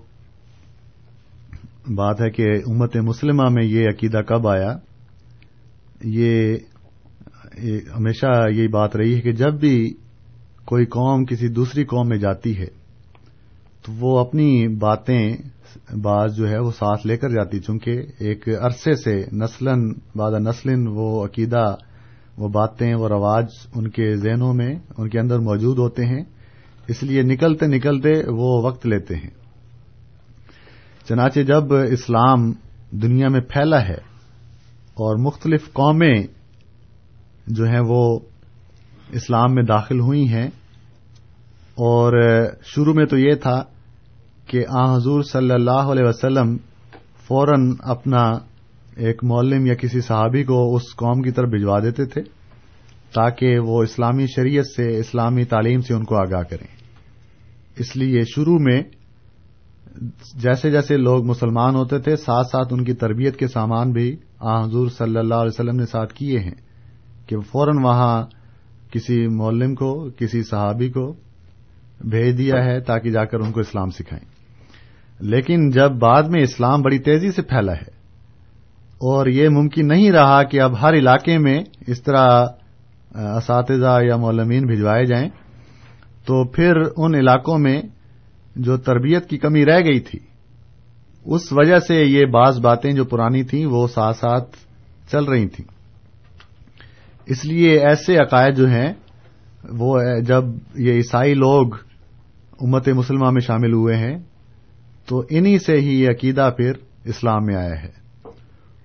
بات 1.95 2.21
ہے 2.21 2.31
کہ 2.31 2.47
امت 2.67 2.97
مسلمہ 2.97 3.49
میں 3.49 3.65
یہ 3.65 3.89
عقیدہ 3.89 4.19
کب 4.19 4.49
آیا، 4.49 4.79
یہ 6.05 6.57
ہمیشہ 7.97 8.27
یہی 8.51 8.69
بات 8.69 8.97
رہی 8.97 9.15
ہے 9.15 9.21
کہ 9.21 9.33
جب 9.33 9.55
بھی 9.55 9.95
کوئی 10.65 10.87
قوم 10.87 11.25
کسی 11.25 11.49
دوسری 11.49 11.85
قوم 11.85 12.09
میں 12.09 12.19
جاتی 12.19 12.59
ہے، 12.59 12.67
تو 13.83 13.93
وہ 13.93 14.19
اپنی 14.19 14.69
باتیں 14.69 15.37
بعض 16.03 16.37
جو 16.37 16.49
ہے 16.49 16.59
وہ 16.59 16.71
ساتھ 16.71 17.07
لے 17.07 17.17
کر 17.17 17.31
جاتی، 17.31 17.59
چونکہ 17.59 18.03
ایک 18.19 18.49
عرصے 18.61 18.95
سے 18.95 19.17
نسلن 19.33 19.93
بعد 20.17 20.33
نسلن 20.41 20.87
وہ 20.89 21.25
عقیدہ 21.25 21.77
وہ 22.41 22.49
باتیں 22.49 22.95
وہ 22.95 23.09
رواج 23.09 23.47
ان 23.75 23.89
کے 23.91 24.15
ذہنوں 24.17 24.53
میں 24.55 24.73
ان 24.99 25.09
کے 25.09 25.19
اندر 25.21 25.39
موجود 25.41 25.79
ہوتے 25.79 26.05
ہیں، 26.07 26.23
اس 26.89 27.03
لیے 27.03 27.23
نکلتے 27.25 27.67
نکلتے 27.67 28.13
وہ 28.31 28.51
وقت 28.63 28.87
لیتے 28.87 29.17
ہیں۔ 29.17 29.31
چنانچہ 31.07 31.41
جب 31.43 31.75
اسلام 31.75 32.51
دنیا 33.03 33.29
میں 33.29 33.41
پھیلا 33.49 33.81
ہے 33.81 33.99
اور 34.97 35.19
مختلف 35.19 35.73
قومیں 35.73 36.17
جو 37.49 37.65
ہیں 37.65 37.81
وہ 37.87 38.03
اسلام 39.13 39.55
میں 39.55 39.63
داخل 39.65 40.01
ہوئی 40.01 40.27
ہیں، 40.29 40.49
اور 41.81 42.13
شروع 42.67 42.95
میں 42.95 43.07
تو 43.07 43.19
یہ 43.19 43.35
تھا 43.43 43.63
کہ 44.47 44.65
آ 44.79 44.85
حضور 44.95 45.23
صلی 45.23 45.53
اللہ 45.53 45.91
علیہ 45.93 46.05
وسلم 46.05 46.57
فوراً 47.29 47.71
اپنا 47.91 48.23
ایک 48.97 49.25
مولم 49.25 49.67
یا 49.67 49.75
کسی 49.75 50.01
صحابی 50.01 50.45
کو 50.45 50.77
اس 50.77 50.83
قوم 50.97 51.23
کی 51.23 51.31
طرف 51.31 51.49
بھجوا 51.49 51.81
دیتے 51.81 52.05
تھے 52.05 52.23
تاکہ 53.15 53.59
وہ 53.59 53.83
اسلامی 53.83 54.27
شریعت 54.27 54.67
سے 54.67 54.99
اسلامی 54.99 55.45
تعلیم 55.45 55.81
سے 55.81 55.95
ان 55.95 56.05
کو 56.05 56.17
آگاہ 56.17 56.43
کریں۔ 56.43 56.67
اس 57.79 57.97
لیے 57.97 58.23
شروع 58.35 58.59
میں 58.59 58.83
جیسے 60.35 60.71
جیسے 60.71 60.97
لوگ 60.97 61.27
مسلمان 61.27 61.75
ہوتے 61.75 61.99
تھے، 61.99 62.17
ساتھ 62.17 62.47
ساتھ 62.47 62.69
ان 62.71 62.85
کی 62.85 62.93
تربیت 62.93 63.37
کے 63.37 63.47
سامان 63.49 63.93
بھی 63.93 64.17
آ 64.41 64.65
حضور 64.65 64.89
صلی 64.89 65.17
اللہ 65.17 65.35
علیہ 65.35 65.51
وسلم 65.55 65.77
نے 65.77 65.87
ساتھ 65.87 66.15
کیے 66.15 66.39
ہیں 66.39 66.55
کہ 67.27 67.41
فوراً 67.41 67.79
وہاں 67.83 68.27
کسی 68.93 69.27
مولم 69.27 69.75
کو، 69.75 70.11
کسی 70.19 70.43
صحابی 70.43 70.89
کو 70.89 71.15
بھیج 72.01 72.39
دیا 72.39 72.65
ہے 72.65 72.81
تاکہ 72.81 73.11
جا 73.11 73.25
کر 73.25 73.41
ان 73.41 73.53
کو 73.53 73.61
اسلام 73.61 73.91
سکھائیں۔ 73.91 74.31
لیکن 75.21 75.71
جب 75.71 75.91
بعد 75.91 76.23
میں 76.23 76.43
اسلام 76.43 76.83
بڑی 76.83 76.99
تیزی 76.99 77.33
سے 77.33 77.43
پھیلا 77.43 77.73
ہے 77.73 78.00
اور 79.01 79.27
یہ 79.27 79.49
ممکن 79.49 79.89
نہیں 79.89 80.11
رہا 80.11 80.43
کہ 80.43 80.61
اب 80.61 80.83
ہر 80.83 80.95
علاقے 80.95 81.39
میں 81.39 81.65
اس 81.87 82.03
طرح 82.03 82.47
اساتذہ 83.15 83.99
یا 84.03 84.17
مولمین 84.17 84.67
بھجوائے 84.67 85.07
جائیں۔ 85.07 85.29
تو 86.27 86.45
پھر 86.45 86.73
ان 86.97 87.15
علاقوں 87.15 87.59
میں 87.59 87.83
جو 88.57 88.77
تربیت 88.77 89.29
کی 89.29 89.39
کمی 89.39 89.65
رہ 89.65 89.81
گئی 89.81 90.01
تھی، 90.01 90.19
اس 91.25 91.53
وجہ 91.53 91.79
سے 91.79 92.05
یہ 92.05 92.27
بعض 92.27 92.61
باتیں 92.61 92.93
جو 92.93 93.05
پرانی 93.05 93.43
تھیں، 93.43 93.67
وہ 93.67 93.89
ساتھ 93.89 94.17
ساتھ 94.17 94.57
چل 95.13 95.25
رہی 95.25 95.49
تھیں۔ 95.49 95.67
اس 97.27 97.45
لیے 97.45 97.87
ایسے 97.87 98.17
عقائد 98.17 98.57
جو 98.57 98.67
ہیں، 98.69 98.93
وہ 99.71 100.01
جب 100.27 100.45
یہ 100.75 100.93
عیسائی 100.93 101.35
لوگ 101.35 101.75
امت 102.61 102.89
مسلمہ 102.89 103.31
میں 103.31 103.41
شامل 103.41 103.73
ہوئے 103.73 103.97
ہیں، 103.97 104.19
تو 105.07 105.23
انہی 105.31 105.59
سے 105.59 105.77
ہی 105.77 106.03
یہ 106.03 106.09
عقیدہ 106.09 106.51
پھر 106.57 106.73
اسلام 107.05 107.45
میں 107.45 107.57
آیا 107.57 107.83
ہے۔ 107.83 108.00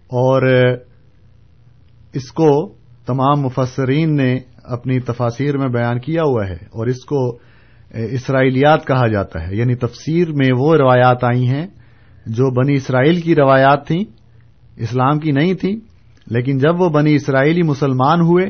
اور 0.08 0.42
اس 2.14 2.32
کو 2.32 2.74
تمام 3.06 3.42
مفسرین 3.42 4.16
نے 4.16 4.40
اپنی 4.64 5.00
تفاصیر 5.00 5.58
میں 5.58 5.68
بیان 5.68 6.00
کیا 6.00 6.22
ہوا 6.24 6.48
ہے 6.48 6.54
اور 6.54 6.88
اس 6.88 7.06
کو 7.06 7.38
اسرائیلیات 7.94 8.88
کہا 8.88 9.08
جاتا 9.08 9.48
ہے۔ 9.48 9.56
یعنی 9.56 9.76
تفسیر 9.76 10.32
میں 10.32 10.50
وہ 10.58 10.76
روایات 10.76 11.24
آئی 11.24 11.48
ہیں 11.48 11.68
جو 12.26 12.64
بنی 12.64 12.74
اسرائیل 12.74 13.22
کی 13.22 13.36
روایات 13.36 13.88
تھیں، 13.88 14.04
اسلام 14.76 15.20
کی 15.20 15.32
نہیں 15.32 15.54
تھیں، 15.54 15.76
لیکن 16.28 16.58
جب 16.58 16.82
وہ 16.82 16.90
بنی 16.90 17.16
اسرائیلی 17.16 17.62
مسلمان 17.62 18.22
ہوئے، 18.22 18.46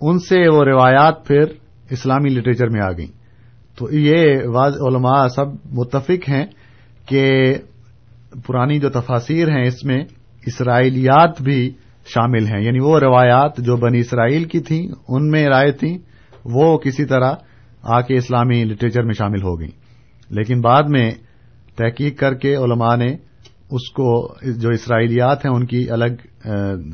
ان 0.00 0.18
سے 0.18 0.48
وہ 0.48 0.64
روایات 0.64 1.26
پھر 1.26 1.42
اسلامی 1.90 2.28
لٹریچر 2.28 2.68
میں 2.68 2.80
آ 2.80 2.90
گئیں۔ 2.92 3.18
تو 3.78 3.94
یہ 3.94 4.36
علماء 4.88 5.28
سب 5.28 5.46
متفق 5.70 6.28
ہیں 6.28 6.46
کہ 7.06 7.54
پرانی 8.46 8.78
جو 8.78 8.88
تفاصیر 8.88 9.48
ہیں 9.48 9.64
اس 9.64 9.84
میں 9.84 10.04
اسرائیلیات 10.48 11.42
بھی 11.42 11.72
شامل 12.06 12.46
ہیں۔ 12.46 12.64
یعنی 12.64 12.78
وہ 12.78 12.98
روایات 12.98 13.56
جو 13.58 13.76
بنی 13.76 13.98
اسرائیل 13.98 14.44
کی 14.44 14.60
تھیں، 14.60 14.88
ان 15.08 15.30
میں 15.30 15.46
رائے 15.46 15.72
تھیں 15.72 15.98
وہ 16.44 16.78
کسی 16.78 17.04
طرح 17.04 17.32
آ 17.82 18.00
کے 18.00 18.14
اسلامی 18.14 18.64
لٹریچر 18.64 19.02
میں 19.02 19.12
شامل 19.12 19.42
ہو 19.42 19.60
گئیں۔ 19.60 19.70
لیکن 20.30 20.60
بعد 20.60 20.82
میں 20.82 21.10
تحقیق 21.76 22.18
کر 22.18 22.34
کے 22.34 22.56
علماء 22.56 22.96
نے 22.96 23.12
اس 23.70 23.90
کو، 23.90 24.34
جو 24.60 24.68
اسرائیلیات 24.68 25.46
ہیں، 25.46 25.52
ان 25.52 25.66
کی 25.66 25.90
الگ 25.90 26.48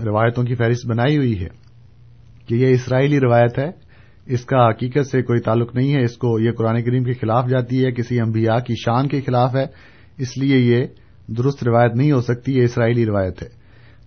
روایتوں 0.05 0.45
کی 0.45 0.55
فہرست 0.55 0.87
بنائی 0.87 1.17
ہوئی 1.17 1.41
ہے 1.41 1.49
کہ 2.49 2.55
یہ 2.55 2.67
اسرائیلی 2.67 3.21
روایت 3.21 3.59
ہے۔ 3.59 3.71
اس 4.27 4.45
کا 4.45 4.69
حقیقت 4.69 5.07
سے 5.07 5.23
کوئی 5.23 5.41
تعلق 5.41 5.75
نہیں 5.75 5.95
ہے۔ 5.95 6.03
اس 6.03 6.17
کو 6.17 6.41
یہ 6.41 6.51
قرآن 6.53 6.83
کریم 6.83 7.05
کے 7.05 7.13
خلاف 7.13 7.49
جاتی 7.49 7.85
ہے، 7.85 7.93
کسی 7.93 8.21
انبیاء 8.21 8.59
کی 8.59 8.75
شان 8.75 9.09
کے 9.09 9.21
خلاف 9.21 9.57
ہے۔ 9.57 9.67
اس 10.19 10.39
لیے 10.39 10.59
یہ 10.59 10.87
درست 11.29 11.65
روایت 11.65 11.95
نہیں 11.95 12.13
ہو 12.13 12.21
سکتی، 12.21 12.59
یہ 12.59 12.65
اسرائیلی 12.65 13.07
روایت 13.07 13.43
ہے۔ 13.43 13.49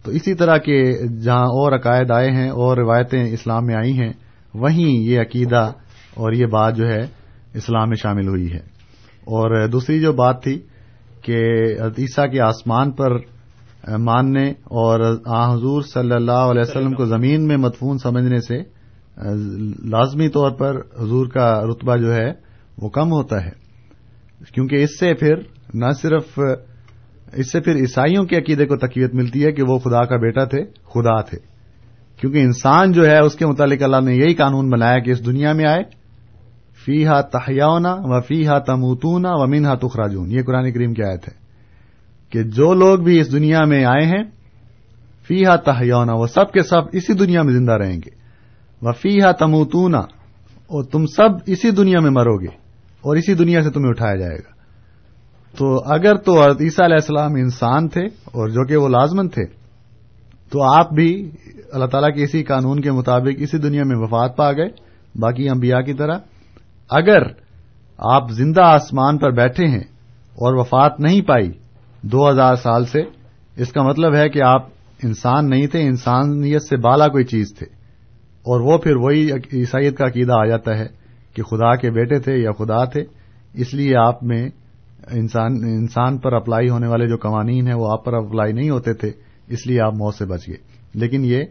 تو 0.04 0.12
اسی 0.12 0.34
طرح 0.34 0.58
کے 0.58 1.08
جہاں 1.08 1.44
اور 1.44 1.72
عقائد 1.72 2.12
آئے 2.12 2.32
ہیں 2.32 2.50
اور 2.50 2.78
روایتیں 2.78 3.24
اسلام 3.24 3.66
میں 3.66 3.76
آئی 3.76 3.94
ہیں، 3.94 4.14
وہیں 4.54 4.90
یہ 4.90 5.20
عقیدہ 5.20 5.72
اور 6.14 6.32
یہ 6.32 6.46
بات 6.46 6.76
جو 6.76 6.88
ہے، 6.88 7.08
اسلام 7.54 7.90
میں 7.90 7.96
شامل 7.96 8.28
ہوئی 8.28 8.52
ہے۔ 8.52 8.78
اور 9.26 9.68
دوسری 9.68 10.00
جو 10.00 10.14
بات 10.14 10.44
تھی 10.44 10.60
کہ 11.22 11.38
عیسیٰ 11.98 12.32
کے 12.32 12.42
آسمان 12.42 12.92
پر 12.92 13.10
ماننے 13.98 14.50
اور 14.52 15.18
آ 15.26 15.54
حضور 15.54 15.82
صلی 15.82 16.12
اللہ 16.12 16.32
علیہ 16.32 16.62
وسلم 16.62 16.94
کو 16.94 17.06
زمین 17.06 17.48
میں 17.48 17.58
مدفون 17.58 17.98
سمجھنے 17.98 18.40
سے، 18.40 18.58
لازمی 19.90 20.30
طور 20.30 20.52
پر 20.52 20.76
حضور 20.76 21.28
کا 21.28 21.62
رتبہ 21.64 21.96
جو 21.96 22.14
ہے، 22.14 22.32
وہ 22.78 22.90
کم 22.90 23.12
ہوتا 23.12 23.46
ہے۔ 23.46 23.68
کیونکہ 24.54 24.76
اس 24.76 25.00
سے 25.00 25.14
پھر 25.14 25.34
نہ 25.74 25.86
صرف 26.02 26.40
اس 27.34 27.52
سے 27.52 27.60
پھر 27.60 27.76
عیسائیوں 27.76 28.26
کے 28.26 28.38
عقیدے 28.38 28.66
کو 28.66 28.76
تقویت 28.78 29.14
ملتی 29.14 29.46
ہے 29.46 29.52
کہ 29.52 29.64
وہ 29.68 29.80
خدا 29.80 30.06
کا 30.06 30.16
بیٹا 30.16 30.44
تھے، 30.44 30.64
خدا 30.64 31.22
تھے۔ 31.22 31.38
کیونکہ 32.22 32.38
انسان 32.38 32.92
جو 32.92 33.06
ہے، 33.06 33.20
اس 33.20 33.36
کے 33.36 33.46
متعلق 33.46 33.84
اللہ 33.84 34.02
نے 34.02 34.16
یہی 34.16 34.34
قانون 34.34 34.70
بنایا 34.70 35.00
کہ 35.00 35.12
اس 35.12 35.26
دنیا 35.26 35.54
میں 35.54 35.66
آئے 35.66 35.84
فی 36.86 37.06
ہا 37.06 37.22
تحیاؤنا 37.22 37.96
و 38.00 38.22
فی 38.22 38.48
ہا 38.48 38.60
تموتونا 38.60 39.30
و 39.32 39.48
مین 39.48 39.66
ہا 39.66 39.76
تخراجون۔ 39.76 40.32
یہ 40.32 40.42
قرآن 40.42 40.72
کریم 40.72 40.94
کی 40.94 41.04
آیت 41.04 41.28
ہے 41.28 41.34
کہ 42.30 42.44
جو 42.44 42.74
لوگ 42.74 43.00
بھی 43.00 43.20
اس 43.20 43.32
دنیا 43.32 43.64
میں 43.64 43.86
آئے 43.86 44.06
ہیں 44.06 44.24
فی 45.28 45.46
ہا 45.46 45.56
تحیاؤنا، 45.56 46.14
وہ 46.14 46.28
سب 46.28 46.52
کے 46.52 46.64
سب 46.64 46.82
اسی 46.92 47.14
دنیا 47.14 47.42
میں 47.42 47.54
زندہ 47.54 47.72
رہیں 47.72 47.98
گے۔ 47.98 48.18
و 48.82 48.92
فی 48.92 49.22
ہا 49.22 49.32
تموتونا 49.32 50.00
اور 50.68 50.84
تم 50.84 51.06
سب 51.06 51.30
اسی 51.46 51.72
دنیا 51.72 52.00
میں 52.00 52.12
مرو 52.12 52.38
گے 52.38 52.56
اور 53.02 53.16
اسی 53.16 53.34
دنیا 53.34 53.62
سے 53.62 53.70
تمہیں 53.70 53.90
اٹھایا 53.90 54.16
جائے 54.16 54.36
گا۔ 54.36 54.57
تو 55.58 55.78
اگر 55.86 56.16
تو 56.16 56.44
عیسیٰ 56.44 56.86
علیہ 56.86 56.96
السلام 56.96 57.34
انسان 57.34 57.88
تھے 57.88 58.06
اور 58.06 58.50
جو 58.50 58.66
کہ 58.66 58.76
وہ 58.76 58.88
لازمن 58.88 59.30
تھے، 59.30 59.46
تو 60.50 60.64
آپ 60.64 60.92
بھی 60.94 61.32
اللہ 61.72 61.86
تعالیٰ 61.86 62.16
کے 62.16 62.24
اسی 62.24 62.44
قانون 62.44 62.82
کے 62.82 62.92
مطابق 62.92 63.36
اسی 63.38 63.58
دنیا 63.58 63.84
میں 63.86 63.96
وفات 63.98 64.38
پا 64.38 64.52
گئے، 64.52 64.70
باقی 65.16 65.50
انبیاء 65.50 65.80
کی 65.80 65.94
طرح۔ 65.94 66.18
اگر 66.90 67.22
آپ 67.98 68.32
زندہ 68.32 68.62
آسمان 68.62 69.18
پر 69.18 69.32
بیٹھے 69.32 69.68
ہیں 69.68 69.84
اور 70.34 70.54
وفات 70.54 71.00
نہیں 71.00 71.22
پائی 71.22 71.52
دو 72.02 72.30
ہزار 72.30 72.56
سال 72.56 72.86
سے، 72.86 73.02
اس 73.56 73.72
کا 73.72 73.84
مطلب 73.84 74.16
ہے 74.16 74.30
کہ 74.30 74.42
آپ 74.42 74.66
انسان 75.04 75.50
نہیں 75.50 75.68
تھے، 75.68 75.82
انسانیت 75.82 76.64
سے 76.64 76.78
بالا 76.78 77.08
کوئی 77.08 77.24
چیز 77.24 77.56
تھے۔ 77.58 77.66
اور 78.38 78.62
وہ 78.62 78.78
پھر 78.78 78.96
وہی 78.96 79.32
عیسائیت 79.54 79.98
کا 79.98 80.06
عقیدہ 80.06 80.34
آ 80.34 80.46
جاتا 80.46 80.78
ہے 80.78 80.88
کہ 81.34 81.44
خدا 81.44 81.76
کے 81.76 81.92
بیٹے 81.92 82.20
تھے 82.20 82.38
یا 82.38 82.52
خدا 82.52 82.86
تھے، 82.86 83.02
اس 83.54 83.74
لیے 83.74 83.96
آپ 83.96 84.24
میں 84.24 84.50
انسان 85.12 85.52
انسان 85.64 86.18
پر 86.18 86.34
اپلائی 86.34 86.70
ہونے 86.70 86.88
والے 86.88 87.08
جو 87.08 87.18
قوانین 87.18 87.68
ہیں 87.68 87.74
وہ 87.74 87.92
آپ 87.92 88.06
پر 88.06 88.14
اپلائی 88.14 88.54
نہیں 88.54 88.70
ہوتے 88.70 88.94
تھے، 88.94 89.12
اس 89.48 89.68
لیے 89.68 89.82
آپ 89.82 89.94
موت 89.94 90.16
سے 90.16 90.26
بچ 90.26 90.48
گئے 90.48 90.58
لیکن 90.94 91.26
یہ 91.26 91.44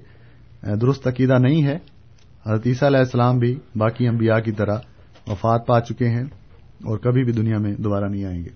درست 0.76 1.06
عقیدہ 1.06 1.38
نہیں 1.38 1.64
ہے۔ 1.64 1.78
حضرت 2.46 2.66
عیسیٰ 2.66 2.88
علیہ 2.88 2.98
السلام 2.98 3.38
بھی 3.38 3.58
باقی 3.76 4.08
انبیاء 4.08 4.38
کی 4.38 4.52
طرح 4.52 4.78
وفات 5.26 5.66
پا 5.66 5.80
چکے 5.80 6.08
ہیں 6.08 6.24
اور 6.84 6.98
کبھی 6.98 7.24
بھی 7.24 7.32
دنیا 7.32 7.58
میں 7.58 7.74
دوبارہ 7.74 8.04
نہیں 8.04 8.24
آئیں 8.24 8.44
گے۔ 8.44 8.50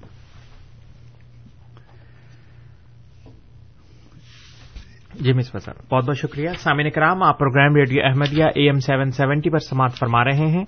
جی 5.20 5.32
مس 5.32 5.46
سر 5.46 5.72
بہت 5.90 6.04
بہت 6.04 6.18
شکریہ۔ 6.18 6.48
سامعین 6.58 6.90
کرام، 6.90 7.22
آپ 7.22 7.38
programme 7.38 7.74
radio 7.76 8.02
Ahmadiyya 8.04 8.44
A 8.44 8.66
M 8.66 8.78
seven 8.78 9.10
seventy 9.10 9.50
پر 9.50 9.58
سماعت 9.58 9.98
فرما 9.98 10.24
رہے 10.24 10.46
ہیں۔ 10.46 10.64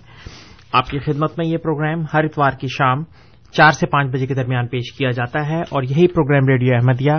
آپ 0.72 0.88
کی 0.88 0.98
خدمت 0.98 1.38
میں 1.38 1.46
یہ 1.46 1.56
پروگرام 1.56 2.04
ہر 2.14 2.24
اتوار 2.24 2.50
کی 2.60 2.66
شام 2.66 3.02
چار 3.52 3.70
سے 3.70 3.86
پانچ 3.86 4.12
بجے 4.12 4.26
کے 4.26 4.34
درمیان 4.34 4.66
پیش 4.66 4.92
کیا 4.92 5.10
جاتا 5.10 5.48
ہے 5.48 5.60
اور 5.60 5.82
یہی 5.82 6.06
پروگرام 6.06 6.48
ریڈیو 6.48 6.74
احمدیہ 6.74 7.12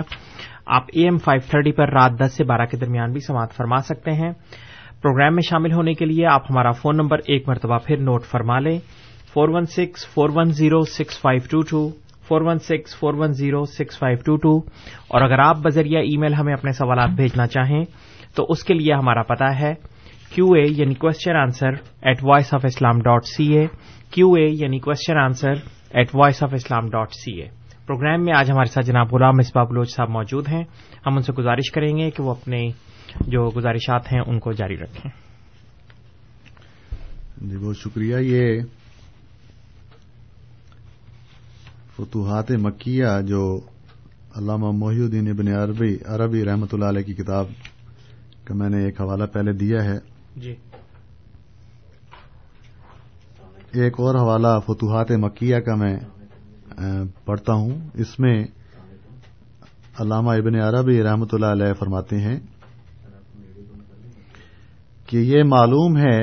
آپ 0.66 0.82
اے 0.92 1.02
ایم 1.02 1.18
فائیو 1.18 1.40
تھرٹی 1.50 1.72
پر 1.72 1.88
رات 1.88 2.10
دس 2.20 2.36
سے 2.36 2.44
بارہ 2.44 2.66
کے 2.66 2.76
درمیان 2.76 3.12
بھی 3.12 3.20
سماعت 3.20 3.52
فرما 3.52 3.78
سکتے 3.78 4.10
ہیں۔ 4.10 4.32
پروگرام 5.02 5.34
میں 5.34 5.42
شامل 5.50 5.72
ہونے 5.72 5.94
کے 5.94 6.04
لیے 6.04 6.26
آپ 6.26 6.42
ہمارا 6.50 6.70
فون 6.70 6.96
نمبر 6.96 7.18
ایک 7.18 7.48
مرتبہ 7.48 7.78
پھر 7.78 7.96
نوٹ 7.96 8.24
فرما 8.24 8.58
لیں۔ 8.58 8.78
Four 9.34 9.48
one 9.48 9.64
six 9.66 10.06
four 10.14 10.28
one 10.34 10.44
zero 10.44 10.80
six 10.80 11.20
five 11.20 11.40
two 11.50 11.60
two 11.60 11.88
four 12.28 12.40
one 12.40 12.58
six 12.58 12.98
four 12.98 13.14
one 13.14 13.32
zero 13.32 13.64
six 13.64 13.98
five 13.98 14.18
two 14.24 14.36
two 14.36 14.56
اور 15.08 15.20
اگر 15.20 15.38
آپ 15.38 15.56
بذریعہ 15.56 16.00
ای 16.00 16.16
میل 16.16 16.34
ہمیں 16.34 16.52
اپنے 16.52 16.72
سوالات 16.72 17.10
بھیجنا 17.10 17.46
چاہیں 17.46 17.84
تو 18.36 18.46
اس 18.48 18.64
کے 18.64 18.74
لیے 18.74 18.92
ہمارا 18.92 19.22
پتا 19.22 19.60
ہے۔ 19.60 19.74
کیو 20.34 20.52
اے 20.52 20.62
یعنی 20.68 20.94
question 20.94 21.36
answer 21.36 21.70
at 22.02 22.18
voice 22.22 22.54
of 22.54 22.60
Islam 22.64 22.98
dot 22.98 23.24
C 23.24 23.56
A 23.56 23.66
Q 24.10 24.32
A 24.32 24.46
یعنی 24.50 24.78
question 24.78 25.18
answer 25.18 25.52
at 25.94 26.14
voice 26.14 26.42
of 26.42 26.54
Islam 26.54 26.90
dot 26.90 27.12
C 27.12 27.42
A 27.42 27.48
programme 27.86 28.24
میں 28.24 28.32
آج 28.36 28.50
ہمارے 28.50 28.72
ساتھ 28.72 28.86
جناب 28.86 29.14
غلام 29.14 29.36
مصباح 29.36 29.64
بلوچ 29.64 29.96
صاحب 29.96 30.10
موجود 30.10 30.48
ہیں۔ 30.48 30.64
ہم 31.06 31.16
ان 31.16 31.22
سے 31.22 31.32
گزارش 31.32 31.70
کریں 31.70 31.98
گے 31.98 32.10
کہ 32.10 32.22
وہ 32.22 32.30
اپنے 32.30 32.68
جو 33.20 33.50
گزارشات 33.56 34.12
ہیں 34.12 34.20
ان 34.26 34.38
کو 34.38 34.52
جاری 34.52 34.76
رکھیں۔ 34.76 35.10
جی 37.50 37.56
بہت 37.56 37.76
شکریہ۔ 37.76 38.16
یہ 38.20 38.60
فتوحات 41.96 42.50
مکیہ 42.50 43.06
جو 43.26 43.60
علامہ 44.36 44.70
محی 44.70 45.00
الدین 45.00 45.28
ابن 45.28 45.48
عربی 45.48 45.96
عربی 46.06 46.44
رحمۃ 46.44 46.66
اللہ 46.72 46.84
علیہ 46.84 47.02
کی 47.02 47.14
کتاب 47.14 47.46
کا 48.44 48.54
میں 48.54 48.68
نے 48.68 48.84
ایک 48.84 49.00
حوالہ 49.00 49.24
پہلے 49.24 49.52
دیا 49.52 49.84
ہے۔ 49.84 49.98
جی۔ 50.36 50.54
ایک 53.74 54.00
اور 54.00 54.14
حوالہ 54.14 54.48
فتوحات 54.66 55.10
مکیہ 55.10 55.58
کا 55.58 55.74
میں 55.74 55.96
پڑھتا 57.24 57.52
ہوں۔ 57.52 57.70
اس 57.94 58.18
میں 58.20 58.44
علامہ 60.00 60.30
ابن 60.30 60.54
عربی 60.60 61.02
رحمۃ 61.02 61.32
اللہ 61.32 61.46
علیہ 61.46 61.72
فرماتے 61.72 62.16
ہیں 62.16 62.40
کہ 65.06 65.16
یہ 65.16 65.42
معلوم 65.42 65.96
ہے 65.96 66.20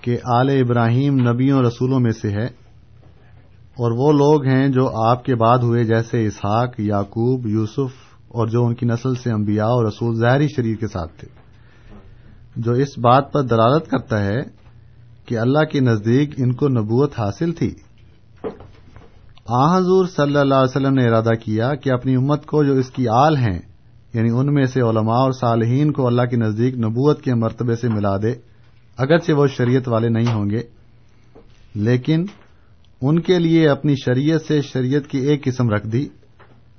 کہ 0.00 0.18
آل 0.24 0.48
ابراہیم 0.50 1.14
نبیوں 1.30 1.62
رسولوں 1.62 2.00
میں 2.00 2.10
سے 2.10 2.30
ہے 2.30 2.46
اور 3.76 3.90
وہ 3.90 4.12
لوگ 4.12 4.46
ہیں 4.46 4.68
جو 4.68 4.88
آپ 5.06 5.24
کے 5.24 5.34
بعد 5.34 5.58
ہوئے، 5.58 5.84
جیسے 5.84 6.26
اسحاق، 6.26 6.80
یعقوب، 6.80 7.46
یوسف 7.46 7.94
اور 8.28 8.46
جو 8.46 8.64
ان 8.64 8.74
کی 8.74 8.86
نسل 8.86 9.14
سے 9.14 9.30
انبیاء 9.30 9.66
اور 9.66 9.86
رسول 9.86 10.14
ظاہری 10.14 10.48
شریر 10.48 10.76
کے 10.76 10.86
ساتھ 10.86 11.12
تھے۔ 11.20 11.28
جو 12.56 12.72
اس 12.72 12.98
بات 12.98 13.32
پر 13.32 13.42
دلالت 13.42 13.90
کرتا 13.90 14.24
ہے 14.24 14.63
کہ 15.26 15.38
اللہ 15.38 15.64
کے 15.64 15.80
نزدیک 15.80 16.30
ان 16.36 16.52
کو 16.52 16.68
نبوت 16.68 17.18
حاصل 17.18 17.52
تھی۔ 17.52 17.74
آ، 19.46 19.78
حضور 19.78 20.06
صلی 20.06 20.36
اللہ 20.36 20.54
علیہ 20.54 20.70
وسلم 20.70 20.94
نے 20.94 21.08
ارادہ 21.08 21.32
کیا 21.44 21.74
کہ 21.74 21.90
اپنی 21.90 22.14
امت 22.14 22.46
کو 22.46 22.64
جو 22.64 22.72
اس 22.72 22.90
کی 22.90 23.08
آل 23.08 23.36
ہیں 23.36 23.58
یعنی 24.14 24.30
ان 24.30 24.54
میں 24.54 24.66
سے 24.66 24.80
علماء 24.80 25.14
اور 25.14 25.32
صالحین 25.32 25.92
کو 25.92 26.06
اللہ 26.06 26.22
کے 26.22 26.36
نزدیک 26.36 26.74
نبوت 26.74 27.22
کے 27.22 27.34
مرتبے 27.34 27.76
سے 27.76 27.88
ملا 27.88 28.16
دے، 28.16 28.34
اگرچہ 28.96 29.32
وہ 29.32 29.46
شریعت 29.46 29.88
والے 29.88 30.08
نہیں 30.08 30.34
ہوں 30.34 30.50
گے۔ 30.50 30.60
لیکن 31.74 32.24
ان 33.02 33.20
کے 33.20 33.38
لیے 33.38 33.68
اپنی 33.68 33.94
شریعت 34.04 34.40
سے 34.42 34.60
شریعت 34.62 35.10
کی 35.10 35.18
ایک 35.18 35.44
قسم 35.44 35.70
رکھ 35.70 35.88
دی۔ 35.88 36.08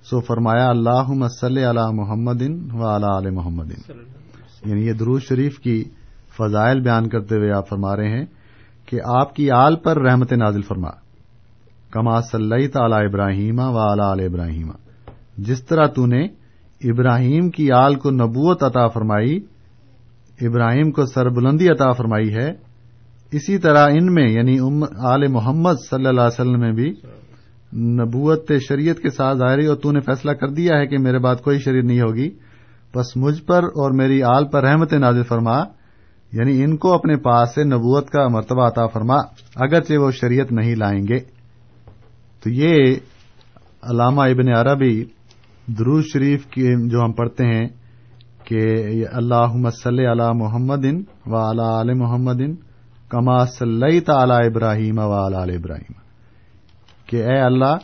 سو 0.10 0.22
فرمایا 0.22 0.70
اللہ 0.70 1.08
مسل 1.08 1.58
علی 1.58 1.96
محمد 1.96 2.42
و 2.74 2.88
علی 2.88 3.30
محمد۔ 3.30 3.72
یعنی 4.66 4.88
یہ 4.88 4.94
دروز 4.94 5.22
شریف 5.22 5.60
کی 5.60 5.84
فضائل 6.38 6.80
بیان 6.80 7.10
کرتے 7.10 7.36
ہوئے 7.36 7.52
آپ 7.52 7.70
فرما 7.70 7.96
رہے 7.96 8.10
ہیں 8.10 8.26
کہ 8.86 9.00
آپ 9.06 9.36
کی 9.36 9.52
آل 9.52 9.76
پر 9.76 10.02
رحمت 10.02 10.34
نازل 10.34 10.62
فرما۔ 10.62 10.90
کما 11.92 12.22
صلی 12.22 12.68
تعلی 12.68 13.06
ابراہیم 13.06 13.60
و 13.60 13.78
اعلی 13.78 14.26
ابراہیم۔ 14.26 14.72
جس 15.38 15.66
طرح 15.66 15.88
تو 15.88 16.06
نے 16.06 16.26
ابراہیم 16.84 17.50
کی 17.50 17.72
آل 17.72 17.96
کو 17.96 18.10
نبوت 18.10 18.64
عطا 18.64 18.88
فرمائی، 18.88 19.40
ابراہیم 20.42 20.92
کو 20.92 21.06
سربلندی 21.06 21.70
عطا 21.70 21.92
فرمائی 21.92 22.36
ہے، 22.36 22.54
اسی 23.32 23.58
طرح 23.58 23.90
ان 23.92 24.14
میں 24.14 24.30
یعنی 24.30 24.60
آل 24.98 25.28
محمد 25.28 25.74
صلی 25.90 26.06
اللہ 26.06 26.22
علیہ 26.22 26.42
وسلم 26.42 26.60
میں 26.60 26.72
بھی 26.72 26.94
نبوت 27.80 28.52
شریعت 28.70 28.98
کے 28.98 29.10
ساتھ 29.10 29.38
ظاہری 29.38 29.66
اور 29.66 29.76
تو 29.76 29.92
نے 29.92 30.00
فیصلہ 30.00 30.32
کر 30.32 30.48
دیا 30.48 30.78
ہے 30.78 30.88
کہ 30.88 30.98
میرے 30.98 31.20
بعد 31.20 31.36
کوئی 31.36 31.60
شریعت 31.60 31.84
نہیں 31.84 32.02
ہوگی۔ 32.02 32.30
بس 32.96 33.18
مجھ 33.18 33.44
پر 33.44 33.64
اور 33.64 33.92
میری 33.92 34.24
آل 34.24 34.48
پر 34.48 34.64
رحمت 34.64 34.94
نازل 34.94 35.24
فرما۔ 35.24 35.64
یعنی 36.36 36.64
ان 36.64 36.78
کو 36.78 36.94
اپنے 36.94 37.18
پاس 37.18 37.56
سے 37.56 37.64
نبوت 37.64 38.10
کا 38.10 38.28
مرتبہ 38.28 38.68
عطا 38.68 38.88
فرما، 38.88 39.16
اگرچہ 39.56 39.94
وہ 39.94 40.12
شریعت 40.12 40.52
نہیں 40.52 40.76
لائیں 40.76 41.02
گے۔ 41.10 41.20
تو 42.44 42.50
یہ 42.50 42.96
علامہ 43.84 44.22
ابن 44.22 44.56
عربی 44.56 45.06
دروز 45.68 46.06
شریف 46.14 46.46
کی 46.46 46.90
جو 46.90 47.00
ہم 47.02 47.12
پڑھتے 47.12 47.46
ہیں 47.46 47.68
کہ 48.44 48.60
اللہ 49.14 49.70
صلی 49.70 50.06
علی 50.06 50.38
محمد 50.38 50.86
و 51.26 51.36
علی 51.36 51.82
عل 51.82 51.94
محمد 51.94 52.42
کما 53.10 53.46
صلی 53.46 54.00
تعلی 54.00 54.46
ابراہیم 54.46 55.00
و 55.00 55.14
علی 55.14 55.56
ابراہیم۔ 55.56 55.94
کہ 57.06 57.16
اے 57.16 57.40
اللہ، 57.40 57.78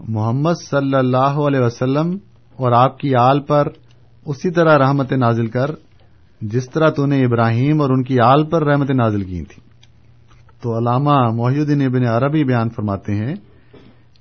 محمد 0.00 0.52
صلی 0.70 0.94
اللہ 0.94 1.16
علیہ 1.16 1.60
وسلم 1.60 2.18
اور 2.56 2.72
آپ 2.72 2.98
کی 2.98 3.14
آل 3.14 3.40
پر 3.40 3.66
اسی 4.26 4.50
طرح 4.50 4.78
رحمت 4.78 5.12
نازل 5.12 5.46
کر 5.46 5.70
جس 6.40 6.70
طرح 6.70 6.90
تو 6.90 7.06
نے 7.06 7.24
ابراہیم 7.24 7.80
اور 7.80 7.90
ان 7.90 8.02
کی 8.02 8.20
آل 8.20 8.44
پر 8.44 8.66
رحمت 8.66 8.90
نازل 8.90 9.24
کی 9.24 9.42
تھی 9.42 9.62
تو 10.62 10.78
علامہ 10.78 11.30
محی 11.32 11.60
الدین 11.60 11.82
ابن 11.82 12.06
عربی 12.06 12.44
بیان 12.44 12.68
فرماتے 12.68 13.14
ہیں 13.14 13.34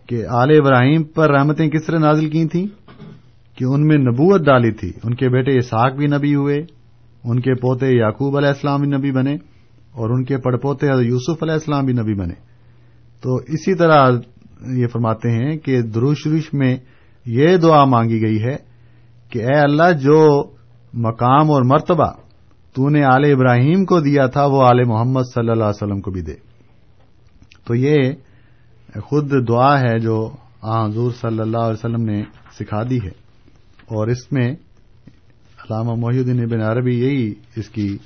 کہ 0.07 0.26
آل 0.28 0.49
ابراہیم 0.59 1.03
پر 1.03 1.32
رحمتیں 1.32 1.70
کس 1.70 1.86
طرح 1.86 1.97
نازل 1.99 2.30
کی 2.30 2.47
تھیں؟ 2.47 2.68
کہ 3.57 3.63
ان 3.63 3.88
میں 3.88 3.97
نبوت 3.97 4.41
ڈالی 4.41 4.72
تھی۔ 4.72 4.91
ان 5.03 5.13
کے 5.13 5.30
بیٹے 5.30 5.57
اسحاق 5.57 5.93
بھی 5.93 6.07
نبی 6.07 6.36
ہوئے، 6.36 6.57
ان 7.24 7.39
کے 7.39 7.53
پوتے 7.53 7.97
یعقوب 7.97 8.38
علیہ 8.38 8.47
السلام 8.47 8.82
بھی 8.82 8.97
نبی 8.97 9.11
بنے 9.11 9.34
اور 9.91 10.09
ان 10.09 10.24
کے 10.24 10.38
پڑپوتے 10.38 10.88
یوسف 10.88 11.43
علیہ 11.43 11.53
السلام 11.53 11.86
بھی 11.86 11.93
نبی 11.93 12.13
بنے۔ 12.13 12.34
تو 13.22 13.36
اسی 13.36 13.76
طرح 13.76 14.11
یہ 14.68 14.88
فرماتے 14.88 15.32
ہیں 15.32 15.57
کہ 15.57 15.82
دروشریش 15.82 16.53
میں 16.53 16.78
یہ 17.26 17.57
دعا 17.57 17.86
مانگی 17.86 18.22
گئی 18.22 18.43
ہے 18.43 18.55
کہ 19.30 19.39
اے 19.39 19.59
اللہ 19.59 19.91
جو 19.91 20.43
مقام 20.94 21.52
اور 21.52 21.62
مرتبہ 21.66 22.12
تو 22.74 22.90
نے 22.90 23.04
آل 23.04 23.32
ابراہیم 23.32 23.86
کو 23.86 24.00
دیا 24.00 24.28
تھا، 24.28 24.46
وہ 24.46 24.64
آل 24.64 24.84
محمد 24.84 25.22
صلی 25.22 25.50
اللہ 25.50 25.64
علیہ 25.64 25.84
وسلم 25.84 26.02
کو 26.02 26.12
بھی 26.12 26.22
دے۔ 26.22 26.34
تو 27.66 27.76
یہ 27.76 27.96
خود 29.04 29.48
دعا 29.48 29.80
ہے 29.80 30.00
جو 30.00 30.32
حضور 30.64 31.12
صلی 31.12 31.40
اللہ 31.40 31.58
علیہ 31.58 31.74
وسلم 31.74 32.04
نے 32.04 32.24
سکھا 32.60 32.84
دی 32.84 32.98
ہے۔ 32.98 33.28
اور 33.86 34.08
اس 34.08 34.32
میں 34.32 34.52
علامہ 35.60 35.92
محی 35.98 36.18
الدین 36.18 36.40
ابن 36.40 36.62
عربی 36.62 37.00
یہی 37.00 37.34
اس 37.56 37.70
کی 37.70 37.98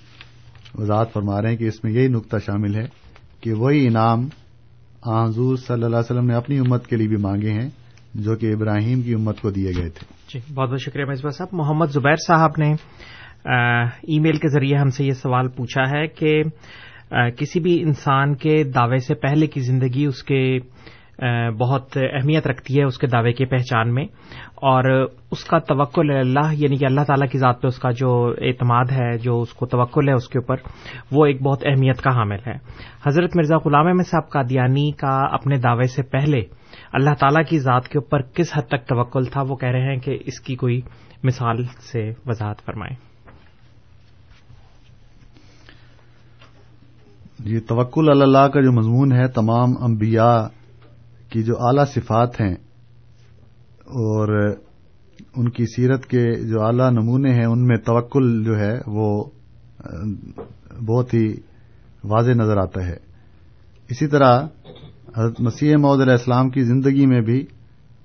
وضاحت 0.76 1.14
فرما 1.14 1.42
رہے 1.42 1.50
ہیں 1.50 1.58
کہ 1.58 1.68
اس 1.68 1.84
میں 1.84 1.92
یہی 1.92 2.08
نقطہ 2.08 2.38
شامل 2.46 2.76
ہے 2.76 2.86
کہ 3.42 3.54
وہی 3.54 3.88
انعام 3.88 4.28
حضور 5.06 5.56
صلی 5.56 5.74
اللہ 5.74 5.86
علیہ 5.86 6.12
وسلم 6.12 6.26
نے 6.26 6.34
اپنی 6.34 6.60
امت 6.60 6.88
کے 6.88 6.96
لیے 6.96 7.08
بھی 7.08 7.18
مانگے 7.18 7.52
ہیں، 7.52 7.70
جو 8.14 8.36
کہ 8.36 8.54
ابراہیم 8.54 9.02
کی 9.02 9.14
امت 9.14 9.42
کو 9.42 9.50
دیے 9.50 9.72
گئے 9.78 9.90
تھے۔ 9.90 10.20
جی 10.34 10.40
بہت 10.56 10.70
بہت 10.70 10.82
شکریہ 10.82 11.06
مصباح 11.06 11.32
صاحب۔ 11.38 11.50
محمد 11.54 11.92
زبیر 11.94 12.16
صاحب 12.28 12.52
نے 12.58 12.72
ای 12.72 14.20
میل 14.20 14.38
کے 14.38 14.48
ذریعے 14.50 14.78
ہم 14.78 14.90
سے 14.90 15.06
یہ 15.06 15.14
سوال 15.22 15.48
پوچھا 15.50 15.90
ہے 15.92 16.06
کہ 16.10 16.42
کسی 17.38 17.60
بھی 17.60 17.82
انسان 17.82 18.36
کے 18.36 18.64
دعوے 18.76 18.98
سے 19.08 19.16
پہلے 19.22 19.48
کی 19.48 19.60
زندگی 19.62 20.06
اس 20.06 20.24
کے 20.24 20.44
بہت 21.60 21.98
اہمیت 21.98 22.48
رکھتی 22.48 22.78
ہے 22.78 22.84
اس 22.84 22.98
کے 22.98 23.08
دعوے 23.08 23.32
کی 23.34 23.46
پہچان 23.46 23.94
میں، 23.94 24.06
اور 24.62 24.90
اس 25.32 25.44
کا 25.44 25.58
توکل 25.68 26.12
اللہ 26.12 26.54
یعنی 26.54 26.78
کہ 26.78 26.86
اللہ 26.86 27.04
تعالیٰ 27.08 27.28
کی 27.32 27.38
ذات 27.38 27.62
پہ 27.62 27.68
اس 27.68 27.80
کا 27.80 27.92
جو 27.92 28.14
اعتماد 28.42 28.92
ہے، 28.92 29.18
جو 29.18 29.42
اس 29.42 29.54
کو 29.54 29.66
توکل 29.66 30.10
ہے 30.10 30.14
اس 30.14 30.28
کے 30.30 30.40
اوپر، 30.40 30.58
وہ 31.12 31.26
ایک 31.26 31.42
بہت 31.42 31.66
اہمیت 31.66 32.02
کا 32.02 32.16
حامل 32.16 32.48
ہے۔ 32.48 32.56
حضرت 33.06 33.36
مرزا 33.36 33.58
غلام 33.66 33.96
میں 33.98 34.04
صاحب 34.04 34.30
کا 34.30 34.42
دیانی 34.50 34.92
کا 34.98 35.18
اپنے 35.32 35.58
دعوے 35.58 35.88
سے 35.96 36.04
پہلے 36.12 36.42
اللہ 36.94 37.10
تعالیٰ 37.20 37.44
کی 37.50 37.60
ذات 37.60 37.88
کے 37.88 37.98
اوپر 37.98 38.22
کس 38.22 38.58
حد 38.58 38.62
تک 38.62 38.88
توکل 38.88 39.26
تھا؟ 39.26 39.42
وہ 39.42 39.56
کہہ 39.56 39.70
رہے 39.70 39.92
ہیں 39.92 40.00
کہ 40.00 40.18
اس 40.26 40.39
کی 40.39 40.56
کوئی 40.56 40.82
مثال 41.24 41.64
سے 41.66 42.12
وضاحت 42.26 42.66
فرمائیں۔ 42.66 42.96
یہ 47.46 47.60
توکل 47.68 48.22
اللہ 48.22 48.48
کا 48.48 48.62
جو 48.62 48.72
مضمون 48.72 49.12
ہے، 49.12 49.28
تمام 49.28 49.84
انبیاء 49.84 50.48
کی 51.30 51.44
جو 51.44 51.54
اعلی 51.60 51.82
صفات 51.86 52.42
ہیں 52.42 52.56
اور 53.72 54.50
ان 55.36 55.50
کی 55.50 55.66
سیرت 55.66 56.06
کے 56.06 56.50
جو 56.50 56.66
اعلی 56.66 56.89
نمونے 56.89 57.34
ہیں، 57.34 57.46
ان 57.46 57.66
میں 57.68 57.78
توکل 57.78 58.44
جو 58.44 58.60
ہے، 58.60 58.80
وہ 58.88 59.26
بہت 60.88 61.14
ہی 61.14 61.34
واضح 62.04 62.32
نظر 62.32 62.58
آتا 62.58 62.86
ہے۔ 62.86 62.96
اسی 63.89 64.08
طرح 64.08 64.48
حضرت 65.18 65.41
مسیح 65.41 65.76
محدود 65.76 66.01
علیہ 66.01 66.12
السلام 66.12 66.49
کی 66.49 66.62
زندگی 66.64 67.05
میں 67.05 67.22
بھی 67.22 67.45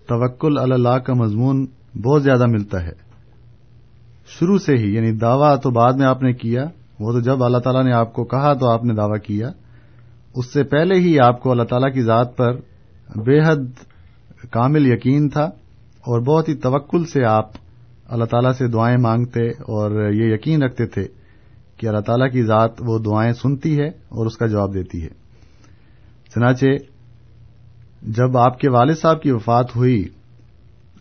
توکل 0.08 0.58
اللہ 0.58 0.98
کا 0.98 1.14
مضمون 1.14 1.66
بہت 2.02 2.22
زیادہ 2.22 2.46
ملتا 2.46 2.82
ہے۔ 2.82 2.92
شروع 4.26 4.58
سے 4.58 4.72
ہی 4.72 4.94
یعنی 4.94 5.12
دعویٰ 5.12 5.56
تو 5.62 5.70
بعد 5.70 5.92
میں 5.92 6.06
آپ 6.06 6.22
نے 6.22 6.32
کیا، 6.32 6.64
وہ 7.00 7.12
تو 7.12 7.20
جب 7.20 7.44
اللہ 7.44 7.58
تعالیٰ 7.58 7.84
نے 7.84 7.92
آپ 7.92 8.12
کو 8.12 8.24
کہا 8.24 8.54
تو 8.54 8.70
آپ 8.70 8.84
نے 8.84 8.94
دعویٰ 8.94 9.20
کیا۔ 9.22 9.48
اس 10.34 10.52
سے 10.52 10.62
پہلے 10.62 10.94
ہی 10.94 11.20
آپ 11.20 11.42
کو 11.42 11.50
اللہ 11.50 11.62
تعالیٰ 11.62 11.94
کی 11.94 12.02
ذات 12.02 12.36
پر 12.36 12.56
بے 13.16 13.40
حد 13.40 13.84
کامل 14.50 14.86
یقین 14.86 15.28
تھا 15.28 15.44
اور 16.00 16.20
بہت 16.20 16.48
ہی 16.48 16.54
توکل 16.54 17.04
سے 17.04 17.24
آپ 17.24 17.50
اللہ 18.06 18.24
تعالیٰ 18.24 18.52
سے 18.52 18.68
دعائیں 18.68 18.96
مانگتے 18.96 19.48
اور 19.48 20.12
یہ 20.12 20.34
یقین 20.34 20.62
رکھتے 20.62 20.86
تھے 20.86 21.04
کہ 21.76 21.86
اللہ 21.86 22.00
تعالیٰ 22.00 22.32
کی 22.32 22.42
ذات 22.42 22.70
وہ 22.80 22.98
دعائیں 22.98 23.32
سنتی 23.32 23.80
ہے 23.80 23.86
اور 23.86 24.26
اس 24.26 24.36
کا 24.36 24.46
جواب 24.46 24.74
دیتی 24.74 25.02
ہے۔ 25.02 25.26
چنانچہ 26.34 26.66
جب 28.06 28.36
آپ 28.38 28.58
کے 28.60 28.68
والد 28.68 28.96
صاحب 28.96 29.22
کی 29.22 29.30
وفات 29.30 29.76
ہوئی 29.76 30.02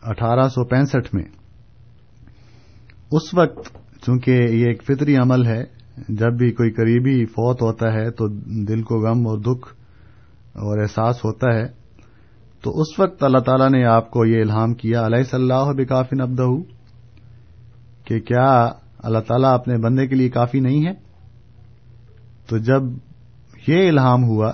اٹھارہ 0.03 0.47
سو 0.47 0.64
پینسٹھ 0.64 1.14
میں، 1.16 1.24
اس 3.12 3.34
وقت 3.34 3.68
چونکہ 4.06 4.32
یہ 4.32 4.68
ایک 4.68 4.84
فطری 4.84 5.16
عمل 5.16 5.45
ہے، 5.45 5.64
جب 6.10 6.38
بھی 6.38 6.51
کوئی 6.51 6.72
قریبی 6.72 7.26
فوت 7.26 7.62
ہوتا 7.62 7.93
ہے 7.93 8.10
تو 8.12 8.28
دل 8.68 8.82
کو 8.82 8.99
غم 8.99 9.28
اور 9.28 9.38
دکھ 9.38 9.68
اور 10.56 10.82
احساس 10.82 11.24
ہوتا 11.26 11.53
ہے، 11.53 11.66
تو 12.64 12.72
اس 12.82 12.99
وقت 12.99 13.24
اللہ 13.24 13.39
تعالیٰ 13.39 13.70
نے 13.70 13.86
آپ 13.86 14.10
کو 14.12 14.26
یہ 14.26 14.41
الہام 14.41 14.74
کیا، 14.74 15.06
علیہ 15.06 15.24
صلی 15.24 15.41
اللہ 15.41 15.72
بکافن 15.74 16.22
ابدہ 16.22 16.49
کہ 18.06 18.20
کیا 18.20 18.49
اللہ 18.99 19.20
تعالیٰ 19.20 19.53
اپنے 19.53 19.78
بندے 19.78 20.08
کے 20.08 20.16
لیے 20.16 20.30
کافی 20.30 20.60
نہیں 20.60 20.86
ہے؟ 20.88 20.93
تو 22.47 22.58
جب 22.58 22.82
یہ 23.68 23.88
الہام 23.89 24.24
ہوا 24.24 24.51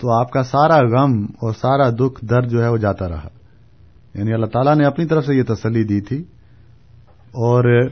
تو 0.00 0.12
آپ 0.12 0.30
کا 0.30 0.42
سارا 0.42 0.78
غم 0.78 1.24
اور 1.24 1.52
سارا 1.52 1.90
دکھ 1.90 2.24
درد 2.24 2.50
جو 2.50 2.62
ہے 2.62 2.68
وہ 2.68 2.76
جاتا 2.76 3.08
رہا۔ 3.08 3.28
یعنی 4.14 4.32
اللہ 4.32 4.46
تعالیٰ 4.46 4.76
نے 4.76 4.84
اپنی 4.84 5.06
طرف 5.06 5.26
سے 5.26 5.34
یہ 5.34 5.42
تسلی 5.42 5.84
دی 5.84 6.00
تھی۔ 6.00 6.18
اور 7.26 7.88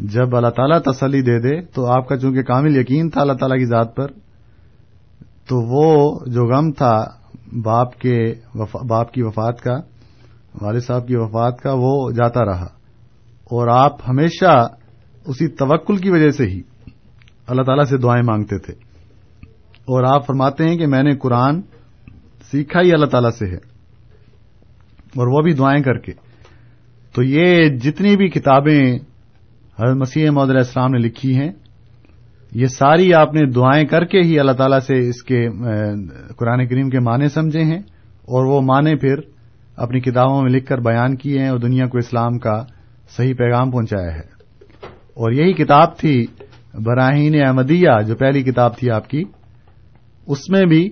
جب 0.00 0.36
اللہ 0.36 0.48
تعالیٰ 0.48 0.80
تسلی 0.80 1.20
دے 1.22 1.40
دے 1.40 1.60
تو 1.60 1.86
آپ 1.86 2.08
کا 2.08 2.16
چونکہ 2.16 2.42
کامل 2.42 2.76
یقین 2.76 3.10
تھا 3.10 3.20
اللہ 3.20 3.32
تعالیٰ 3.32 3.58
کی 3.58 3.64
ذات 3.64 3.96
پر، 3.96 4.06
تو 5.48 5.60
وہ 5.60 6.18
جو 6.26 6.46
غم 6.46 6.72
تھا 6.72 7.04
باپ 7.62 7.98
کے 7.98 8.34
وفا، 8.54 8.86
باپ 8.86 9.12
کی 9.12 9.22
وفات 9.22 9.60
کا، 9.60 9.76
والد 10.62 10.80
صاحب 10.80 11.06
کی 11.06 11.16
وفات 11.16 11.60
کا، 11.60 11.72
وہ 11.76 12.10
جاتا 12.10 12.44
رہا۔ 12.44 12.66
اور 13.44 13.68
آپ 13.68 14.10
ہمیشہ 14.10 14.66
اسی 15.26 15.48
توکل 15.48 15.96
کی 15.96 16.10
وجہ 16.10 16.30
سے 16.30 16.46
ہی 16.46 16.60
اللہ 17.46 17.62
تعالیٰ 17.62 17.84
سے 17.84 17.96
دعائیں 17.96 18.22
مانگتے 18.22 18.58
تھے۔ 18.58 18.85
اور 19.86 20.04
آپ 20.04 20.26
فرماتے 20.26 20.68
ہیں 20.68 20.76
کہ 20.76 20.86
میں 20.86 21.02
نے 21.02 21.16
قرآن 21.16 21.60
سیکھا 22.50 22.80
ہی 22.80 22.92
اللہ 22.92 23.06
تعالی 23.06 23.28
سے 23.38 23.46
ہے 23.46 23.58
اور 25.16 25.26
وہ 25.26 25.42
بھی 25.42 25.52
دعائیں 25.52 25.82
کر 25.82 25.98
کے۔ 25.98 26.12
تو 27.14 27.22
یہ 27.22 27.68
جتنی 27.68 28.16
بھی 28.16 28.28
کتابیں 28.28 28.94
حضرت 29.78 29.96
مسیح 29.96 30.30
محدود 30.30 30.50
علیہ 30.50 30.60
السلام 30.60 30.90
نے 30.90 30.98
لکھی 30.98 31.36
ہیں، 31.36 31.52
یہ 32.52 32.66
ساری 32.66 33.14
آپ 33.14 33.34
نے 33.34 33.46
دعائیں 33.46 33.86
کر 33.86 34.04
کے 34.04 34.20
ہی 34.20 34.38
اللہ 34.38 34.52
تعالیٰ 34.52 34.80
سے 34.80 35.08
اس 35.08 35.22
کے 35.22 35.48
قرآن 36.36 36.66
کریم 36.68 36.90
کے 36.90 37.00
معنی 37.00 37.28
سمجھے 37.28 37.62
ہیں 37.62 37.78
اور 38.24 38.46
وہ 38.46 38.60
معنی 38.60 38.94
پھر 38.96 39.16
اپنی 39.76 40.00
کتابوں 40.00 40.42
میں 40.42 40.50
لکھ 40.50 40.66
کر 40.66 40.78
بیان 40.78 41.16
کیے 41.16 41.38
ہیں 41.38 41.48
اور 41.48 41.58
دنیا 41.58 41.86
کو 41.86 41.98
اسلام 41.98 42.38
کا 42.38 42.64
صحیح 43.16 43.34
پیغام 43.38 43.70
پہنچایا 43.70 44.14
ہے۔ 44.14 44.36
اور 45.14 45.32
یہی 45.32 45.52
کتاب 45.52 45.98
تھی 45.98 46.26
براہین 46.74 47.46
احمدیہ، 47.46 48.02
جو 48.06 48.16
پہلی 48.16 48.42
کتاب 48.42 48.76
تھی 48.78 48.90
آپ 48.90 49.08
کی۔ 49.08 49.22
اس 50.26 50.50
میں 50.50 50.62
بھی 50.62 50.90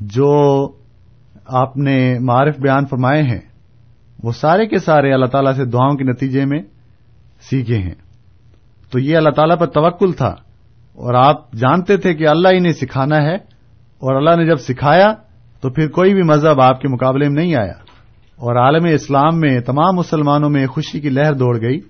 جو 0.00 0.66
آپ 1.46 1.76
نے 1.76 2.18
معرف 2.18 2.58
بیان 2.58 2.86
فرمائے 2.86 3.22
ہیں، 3.22 3.40
وہ 4.22 4.32
سارے 4.32 4.66
کے 4.66 4.78
سارے 4.78 5.12
اللہ 5.12 5.26
تعالیٰ 5.26 5.52
سے 5.52 5.64
دعاؤں 5.64 5.96
کے 5.96 6.04
نتیجے 6.04 6.44
میں 6.44 6.62
سیکھے 7.40 7.78
ہیں۔ 7.78 7.94
تو 8.90 8.98
یہ 8.98 9.16
اللہ 9.16 9.30
تعالیٰ 9.30 9.58
پر 9.58 9.66
توکل 9.66 10.12
تھا 10.12 10.34
اور 10.92 11.14
آپ 11.14 11.52
جانتے 11.52 11.96
تھے 11.96 12.14
کہ 12.14 12.28
اللہ 12.28 12.48
ہی 12.48 12.58
نے 12.58 12.72
سکھانا 12.72 13.16
ہے 13.16 13.34
اور 13.34 14.14
اللہ 14.14 14.30
نے 14.36 14.46
جب 14.46 14.56
سکھایا 14.56 15.12
تو 15.60 15.70
پھر 15.70 15.88
کوئی 15.88 16.14
بھی 16.14 16.22
مذہب 16.22 16.60
آپ 16.60 16.80
کے 16.80 16.88
مقابلے 16.88 17.28
میں 17.28 17.44
نہیں 17.44 17.54
آیا۔ 17.54 17.72
اور 18.36 18.56
عالم 18.56 18.84
اسلام 18.84 19.40
میں 19.40 19.60
تمام 19.60 19.96
مسلمانوں 19.96 20.50
میں 20.50 20.66
خوشی 20.66 21.00
کی 21.00 21.08
لہر 21.08 21.32
دوڑ 21.32 21.60
گئی 21.60 21.80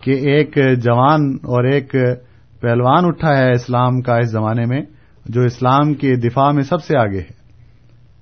کہ 0.00 0.10
ایک 0.10 0.56
جوان 0.56 1.32
اور 1.34 1.64
ایک 1.64 1.94
پہلوان 2.60 3.04
اٹھا 3.04 3.38
ہے 3.38 3.50
اسلام 3.50 4.00
کا 4.00 4.16
اس 4.16 4.30
زمانے 4.30 4.62
میں۔ 4.66 4.82
جو 5.24 5.42
اسلام 5.42 5.94
کے 5.94 6.16
دفاع 6.16 6.50
میں 6.50 6.62
سب 6.62 6.84
سے 6.84 6.98
آگے 6.98 7.18
ہے۔ 7.18 7.42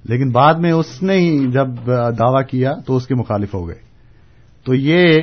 لیکن 0.04 0.30
بعد 0.30 0.54
میں 0.54 0.72
اس 0.72 1.02
نے 1.02 1.14
ہی 1.14 1.50
جب 1.50 1.66
دعویٰ 1.86 2.46
کیا 2.46 2.72
تو 2.86 2.96
اس 2.96 3.06
کے 3.06 3.14
مخالف 3.14 3.54
ہو 3.54 3.68
گئے۔ 3.68 3.76
تو 4.64 4.74
یہ 4.74 5.18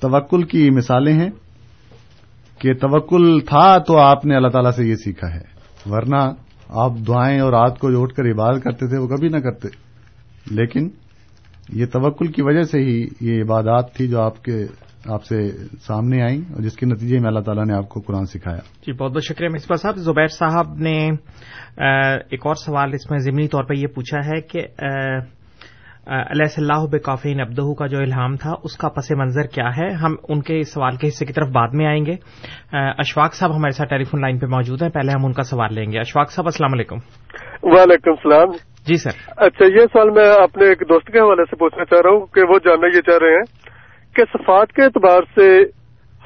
توکل 0.00 0.42
کی 0.42 0.70
مثالیں 0.70 1.12
ہیں 1.12 1.30
کہ 2.58 2.74
توکل 2.74 3.40
تھا 3.40 3.78
تو 3.78 3.98
آپ 3.98 4.26
نے 4.26 4.36
اللہ 4.36 4.48
تعالیٰ 4.48 4.70
سے 4.70 4.84
یہ 4.84 4.94
سیکھا 4.94 5.34
ہے۔ 5.34 5.42
ورنہ 5.86 6.32
آپ 6.68 6.92
دعائیں 7.08 7.40
اور 7.40 7.52
رات 7.52 7.78
کو 7.78 7.90
جو 7.90 8.02
اٹھ 8.02 8.14
کر 8.14 8.24
عبادت 8.24 8.64
کرتے 8.64 8.88
تھے 8.88 8.98
وہ 8.98 9.06
کبھی 9.06 9.28
نہ 9.28 9.36
کرتے۔ 9.36 9.68
لیکن 10.50 10.88
یہ 11.72 11.86
توکل 11.86 12.26
کی 12.26 12.42
وجہ 12.42 12.62
سے 12.62 12.78
ہی 12.78 13.08
یہ 13.20 13.42
عبادات 13.42 13.94
تھی 13.94 14.08
جو 14.08 14.20
آپ 14.20 14.44
کے 14.44 14.66
آپ 15.08 15.24
سے 15.24 15.48
سامنے 15.80 16.22
آئیں 16.22 16.40
اور 16.40 16.62
جس 16.62 16.76
کے 16.76 16.86
نتیجے 16.86 17.18
میں 17.18 17.28
اللہ 17.28 17.40
تعالیٰ 17.40 17.64
نے 17.64 17.74
آپ 17.74 17.88
کو 17.88 18.00
قرآن 18.00 18.26
سکھایا۔ 18.26 18.56
جی 18.56 18.92
بہت 18.92 19.12
بہت 19.12 19.22
شکریہ 19.22 19.48
مصباح 19.48 19.76
صاحب۔ 19.76 19.96
زبیر 19.96 20.26
صاحب 20.26 20.74
نے 20.74 21.10
ایک 22.30 22.46
اور 22.46 22.54
سوال 22.54 22.90
اس 22.92 23.10
میں 23.10 23.18
ضمنی 23.18 23.48
طور 23.48 23.64
پر 23.64 23.74
یہ 23.74 23.86
پوچھا 23.86 24.18
ہے 24.26 24.40
کہ 24.40 24.60
علیہ 26.06 26.44
صلاح 26.44 26.84
بکافین 26.92 27.40
ابدہ 27.40 27.74
کا 27.78 27.86
جو 27.86 27.98
الہام 27.98 28.36
تھا 28.36 28.52
اس 28.62 28.76
کا 28.76 28.88
پس 28.88 29.10
منظر 29.10 29.42
کیا 29.42 29.68
ہے؟ 29.68 29.92
ہم 29.92 30.14
ان 30.28 30.42
کے 30.42 30.62
سوال 30.62 30.96
کے 30.96 31.08
حصے 31.08 31.26
کی 31.26 31.32
طرف 31.32 31.48
بعد 31.48 31.68
میں 31.72 31.86
آئیں 31.86 32.06
گے۔ 32.06 32.14
اشفاق 32.72 33.34
صاحب 33.34 33.50
ہمارے 33.50 33.70
ساتھ 33.70 33.88
ٹیلی 33.88 34.04
فون 34.04 34.20
لائن 34.20 34.38
پہ 34.38 34.46
موجود 34.46 34.82
ہیں۔ 34.82 34.90
پہلے 34.90 35.12
ہم 35.12 35.26
ان 35.26 35.32
کا 35.32 35.42
سوال 35.42 35.74
لیں 35.74 35.92
گے۔ 35.92 35.98
اشفاق 35.98 36.30
صاحب 36.30 36.46
السلام 36.46 36.72
علیکم۔ 36.72 36.96
وعلیکم 37.62 38.10
السلام۔ 38.10 38.48
جی 38.86 38.96
سر۔ 38.96 39.10
اچھا 39.36 39.64
یہ 39.64 39.86
سوال 39.92 40.10
میں 40.10 40.30
اپنے 40.42 40.64
ایک 40.64 40.80
دوست 40.80 41.06
کے 41.06 41.18
حوالے 41.18 41.44
سے 41.44 41.56
پوچھنا 41.56 41.84
چاہ 41.84 42.00
رہا 42.04 42.10
ہوں 42.10 42.26
کہ 42.26 42.42
وہ 42.48 42.58
جاننا 42.58 42.86
یہ 42.86 43.00
چاہ 43.00 43.18
رہے 43.22 43.34
ہیں 43.34 43.66
کہ 44.16 44.22
صفات 44.32 44.72
کے 44.72 44.82
اعتبار 44.82 45.20
سے 45.34 45.62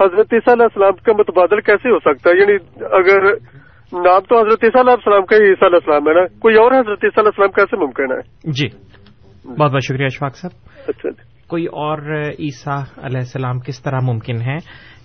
حضرت 0.05 0.27
عیسیٰ 0.33 0.53
علیہ 0.53 0.63
السلام 0.63 0.93
کا 0.93 1.13
متبادل 1.19 1.61
کیسے 1.61 1.89
ہو 1.91 1.99
سکتا 1.99 2.31
ہے؟ 2.31 2.41
یعنی 2.41 2.53
اگر 2.81 3.23
نام 3.93 4.21
تو 4.21 4.39
حضرت 4.39 4.65
عیسیٰ 4.65 4.81
علیہ 4.81 4.93
السلام 4.93 5.25
کا 5.25 5.37
ہی 5.37 5.43
عیسیٰ 5.43 5.69
علیہ 5.69 5.79
السلام 5.85 6.09
ہے 6.09 6.21
نا؟ 6.21 6.27
کوئی 6.39 6.55
اور 6.55 6.73
حضرت 6.73 7.05
عیسیٰ 7.05 7.25
علیہ 7.25 7.31
السلام 7.37 7.51
کیسے 7.51 7.77
ممکن 7.77 8.13
ہے؟ 8.13 8.51
جی۔ 8.53 8.69
بہت 9.45 9.73
بہت 9.73 9.85
شکریہ 9.85 10.05
اشفاق 10.05 10.37
صاحب۔ 10.37 10.71
اچھا 10.89 11.11
جی۔ 11.11 11.23
کوئی 11.49 11.67
اور 11.67 12.23
عیسیٰ 12.39 12.83
علیہ 13.03 13.19
السلام 13.19 13.61
کس 13.61 13.83
طرح 13.83 13.99
ممکن 14.03 14.43
ہے؟ 14.43 14.57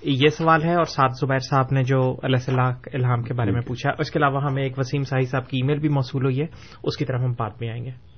یہ 0.04 0.28
سوال 0.28 0.64
ہے 0.64 0.76
اور 0.76 0.84
سات 0.84 1.12
زبیر 1.22 1.40
صاحب 1.40 1.66
نے 1.72 1.84
جو 1.84 2.16
علیہ 2.24 2.38
صلاح 2.38 2.72
الہام 2.94 3.22
کے 3.22 3.34
بارے 3.34 3.52
میں 3.52 3.62
پوچھا 3.62 3.92
اس 4.00 4.12
کے 4.12 4.20
علاوہ 4.20 4.42
ہمیں 4.44 4.64
ایک 4.64 4.74
وسیم 4.78 5.02
صاحب 5.02 5.30
صاحب 5.32 5.48
کی 5.48 5.58
ای 5.58 5.68
میل 5.68 5.80
بھی 5.80 5.90
موصول 5.90 6.24
ہوئی 6.24 6.40
ہے 6.40 6.46
اس 6.84 6.98
کی 6.98 7.06
طرف 7.06 7.22
ہم 7.22 7.32
بعد 7.40 7.50
میں 7.62 7.70
آئیں 7.70 7.86
گے۔ 7.86 8.15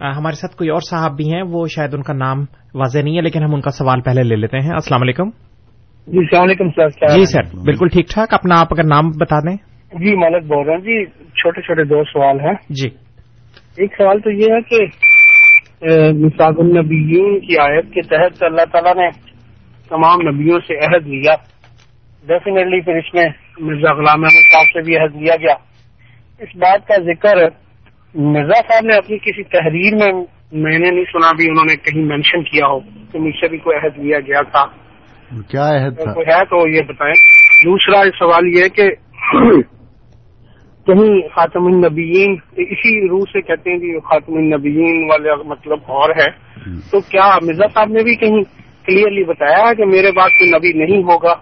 ہمارے 0.00 0.34
ساتھ 0.34 0.56
کوئی 0.56 0.70
اور 0.70 0.80
صاحب 0.80 1.16
بھی 1.16 1.34
ہیں 1.34 1.42
وہ 1.42 1.66
شاید 1.74 1.94
ان 1.94 2.02
کا 2.02 2.12
نام 2.12 2.38
واضح 2.74 2.98
نہیں 2.98 3.16
ہے 3.16 3.20
لیکن 3.20 3.42
ہم 3.42 3.54
ان 3.54 3.60
کا 3.60 3.70
سوال 3.70 4.00
پہلے 4.00 4.22
لے 4.22 4.36
لیتے 4.36 4.58
ہیں۔ 4.58 4.70
السلام 4.70 5.02
علیکم۔ 5.02 5.28
جی 6.06 6.18
السلام 6.18 6.42
علیکم 6.42 6.68
سر 6.68 6.88
جی 6.88 7.24
سر 7.24 7.42
بالکل 7.42 7.88
ٹھیک 7.88 8.08
ٹھاک۔ 8.08 8.34
اپنا 8.34 8.60
آپ 8.60 8.66
اگر 8.70 8.84
نام 8.84 9.08
بتا 9.08 9.38
دیں۔ 9.38 9.56
جی 9.92 10.16
ملک 10.16 10.42
بول 10.42 10.64
رہا 10.64 10.74
ہوں۔ 10.74 10.80
جی 10.80 11.06
چھوٹے 11.06 11.60
چھوٹے 11.60 11.84
دو 11.84 12.04
سوال 12.04 12.40
ہیں۔ 12.40 12.54
جی۔ 12.70 12.88
ایک 13.76 13.94
سوال 13.98 14.20
تو 14.20 14.30
یہ 14.30 14.46
ہے 14.52 14.60
کہ 14.60 14.86
مساق 16.24 16.54
النبیین 16.58 17.40
کی 17.40 17.58
آیت 17.58 17.84
کے 17.94 18.02
تحت 18.02 18.42
اللہ 18.42 18.64
تعالیٰ 18.72 18.94
نے 18.94 19.08
تمام 19.88 20.28
نبیوں 20.28 20.58
سے 20.58 20.76
عہد 20.76 21.06
لیا۔ 21.06 21.34
ڈیفینیٹلی 22.26 22.80
پھر 22.80 22.96
اس 22.96 23.14
میں 23.14 23.24
مرزا 23.60 23.92
غلام 23.92 24.20
احمد 24.20 24.52
صاحب 24.52 24.64
سے 24.64 24.80
بھی 24.82 24.96
عہد 24.96 25.16
لیا 25.16 25.36
گیا۔ 25.36 25.54
اس 26.38 26.56
بات 26.56 26.86
کا 26.88 26.94
ذکر 26.96 27.65
مرزا 28.16 28.60
صاحب 28.68 28.84
نے 28.84 28.96
اپنی 28.96 29.18
کسی 29.18 29.42
تحریر 29.42 29.94
میں 29.94 30.24
میں 30.52 30.78
نے 30.78 30.90
نہیں 30.90 31.04
سنا 31.12 31.32
بھی 31.36 31.50
انہوں 31.50 31.64
نے 31.64 31.76
کہیں 31.76 32.04
مینشن 32.04 32.42
کیا 32.42 32.66
ہو 32.66 32.78
کہ 33.12 33.18
مجھ 33.18 33.34
سے 33.34 33.48
بھی 33.48 33.58
کوئی 33.58 33.76
عہد 33.76 33.98
لیا 33.98 34.20
گیا 34.20 34.42
تھا۔ 34.42 34.64
کیا 35.48 35.68
عہد 35.68 35.96
تھا؟ 36.02 36.12
کوئی 36.12 36.26
ہے 36.26 36.44
تو 36.44 36.68
یہ 36.68 36.80
بتائیں۔ 36.88 37.14
دوسرا 37.64 38.02
سوال 38.18 38.46
یہ 38.46 38.62
ہے 38.62 38.68
کہ 38.68 38.90
کہیں 40.86 41.28
خاتم 41.34 41.66
النبیین 41.66 42.36
اسی 42.56 43.08
روح 43.08 43.20
سے 43.20 43.40
کہتے 43.40 43.70
ہیں 43.70 43.78
کہ 43.78 44.00
خاتم 44.00 44.34
النبیین 44.34 45.10
والے 45.10 45.48
مطلب 45.48 45.78
اور 45.86 46.10
ہے۔ 46.10 46.46
تو 46.90 47.00
کیا 47.00 47.38
مرزا 47.42 47.66
صاحب 47.74 47.88
نے 47.88 48.02
بھی 48.02 48.14
کہیں 48.16 48.42
کلیئرلی 48.86 49.24
بتایا 49.24 49.72
کہ 49.74 49.84
میرے 49.84 50.12
بعد 50.12 50.28
کوئی 50.28 50.50
نبی 50.50 50.84
نہیں 50.84 51.02
ہوگا؟ 51.02 51.34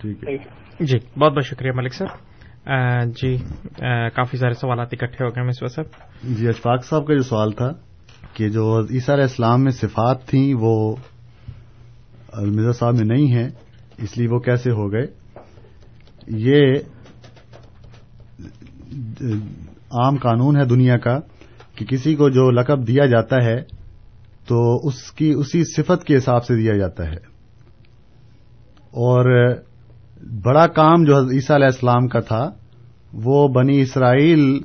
ٹھیک 0.00 0.28
ہے۔ 0.28 0.36
جی 0.80 0.98
بہت 1.18 1.32
بہت 1.32 1.46
شکریہ 1.46 1.72
ملک 1.74 1.94
صاحب۔ 1.94 2.31
جی 3.06 3.36
کافی 4.14 4.36
سارے 4.36 4.52
سوالات 4.52 4.88
اکٹھے 4.92 5.24
ہو 5.24 5.30
گئے 5.30 5.44
مصباح 5.44 5.68
صاحب۔ 5.68 5.86
جی 6.38 6.48
اشفاق 6.48 6.84
صاحب 6.84 7.06
کا 7.06 7.14
جو 7.14 7.22
سوال 7.22 7.52
تھا 7.52 7.70
کہ 8.34 8.48
جو 8.48 8.80
عیسیٰ 8.90 9.14
علیہ 9.14 9.24
السلام 9.24 9.64
میں 9.64 9.72
صفات 9.72 10.26
تھیں، 10.26 10.54
وہ 10.60 10.96
مرزا 12.42 12.72
صاحب 12.72 12.94
میں 12.94 13.04
نہیں 13.04 13.26
ہیں، 13.36 13.50
اس 13.98 14.18
لیے 14.18 14.26
وہ 14.30 14.38
کیسے 14.38 14.70
ہو 14.70 14.92
گئے؟ 14.92 15.06
یہ 16.26 16.74
عام 19.90 20.16
قانون 20.16 20.56
ہے 20.56 20.64
دنیا 20.64 20.98
کا 20.98 21.18
کہ 21.74 21.84
کسی 21.84 22.14
کو 22.14 22.28
جو 22.28 22.50
لقب 22.50 22.86
دیا 22.86 23.06
جاتا 23.06 23.36
ہے، 23.44 23.62
تو 24.46 24.86
اس 24.86 25.12
کی، 25.12 25.32
اسی 25.32 25.64
صفت 25.64 26.04
کے 26.04 26.16
حساب 26.16 26.44
سے 26.44 26.54
دیا 26.54 26.76
جاتا 26.76 27.06
ہے۔ 27.06 27.32
اور 28.90 29.54
بڑا 30.22 30.66
کام 30.66 31.04
جو 31.04 31.18
عیسیٰ 31.18 31.56
علیہ 31.56 31.66
السلام 31.66 32.08
کا 32.08 32.20
تھا، 32.20 32.50
وہ 33.12 33.48
بنی 33.48 33.80
اسرائیل 33.80 34.60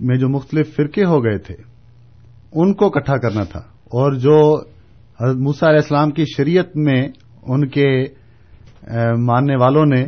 میں 0.00 0.16
جو 0.16 0.28
مختلف 0.28 0.76
فرقے 0.76 1.04
ہو 1.04 1.24
گئے 1.24 1.38
تھے، 1.38 1.54
ان 2.52 2.74
کو 2.74 2.86
اکٹھا 2.86 3.16
کرنا 3.16 3.44
تھا۔ 3.44 3.60
اور 3.84 4.12
جو 4.12 4.62
حضرت 5.20 5.36
موسیٰ 5.36 5.68
علیہ 5.68 5.80
السلام 5.82 6.10
کی 6.10 6.24
شریعت 6.36 6.76
میں 6.76 7.08
ان 7.42 7.68
کے 7.68 8.04
ماننے 9.18 9.56
والوں 9.56 9.86
نے، 9.86 10.02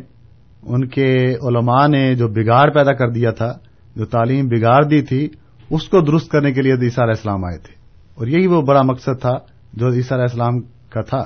ان 0.63 0.89
کے 0.89 1.15
علماء 1.27 1.87
نے 1.87 2.15
جو 2.15 2.29
بگاڑ 2.29 2.71
پیدا 2.71 2.93
کر 2.93 3.11
دیا 3.11 3.31
تھا، 3.31 3.53
جو 3.97 4.05
تعلیم 4.05 4.49
بگاڑ 4.49 4.85
دی 4.85 5.03
تھی، 5.03 5.29
اس 5.71 5.89
کو 5.89 6.01
درست 6.01 6.31
کرنے 6.31 6.53
کے 6.53 6.63
لیے 6.63 6.73
عیسیٰ 6.73 7.05
علیہ 7.05 7.15
السلام 7.17 7.45
آئے 7.45 7.59
تھے۔ 7.59 7.75
اور 8.15 8.27
یہی 8.27 8.47
وہ 8.47 8.63
بڑا 8.63 8.83
مقصد 8.83 9.21
تھا 9.21 9.33
جو 9.73 9.87
عیسیٰ 9.87 10.13
علیہ 10.13 10.27
السلام 10.31 10.61
کا 10.91 11.01
تھا۔ 11.01 11.25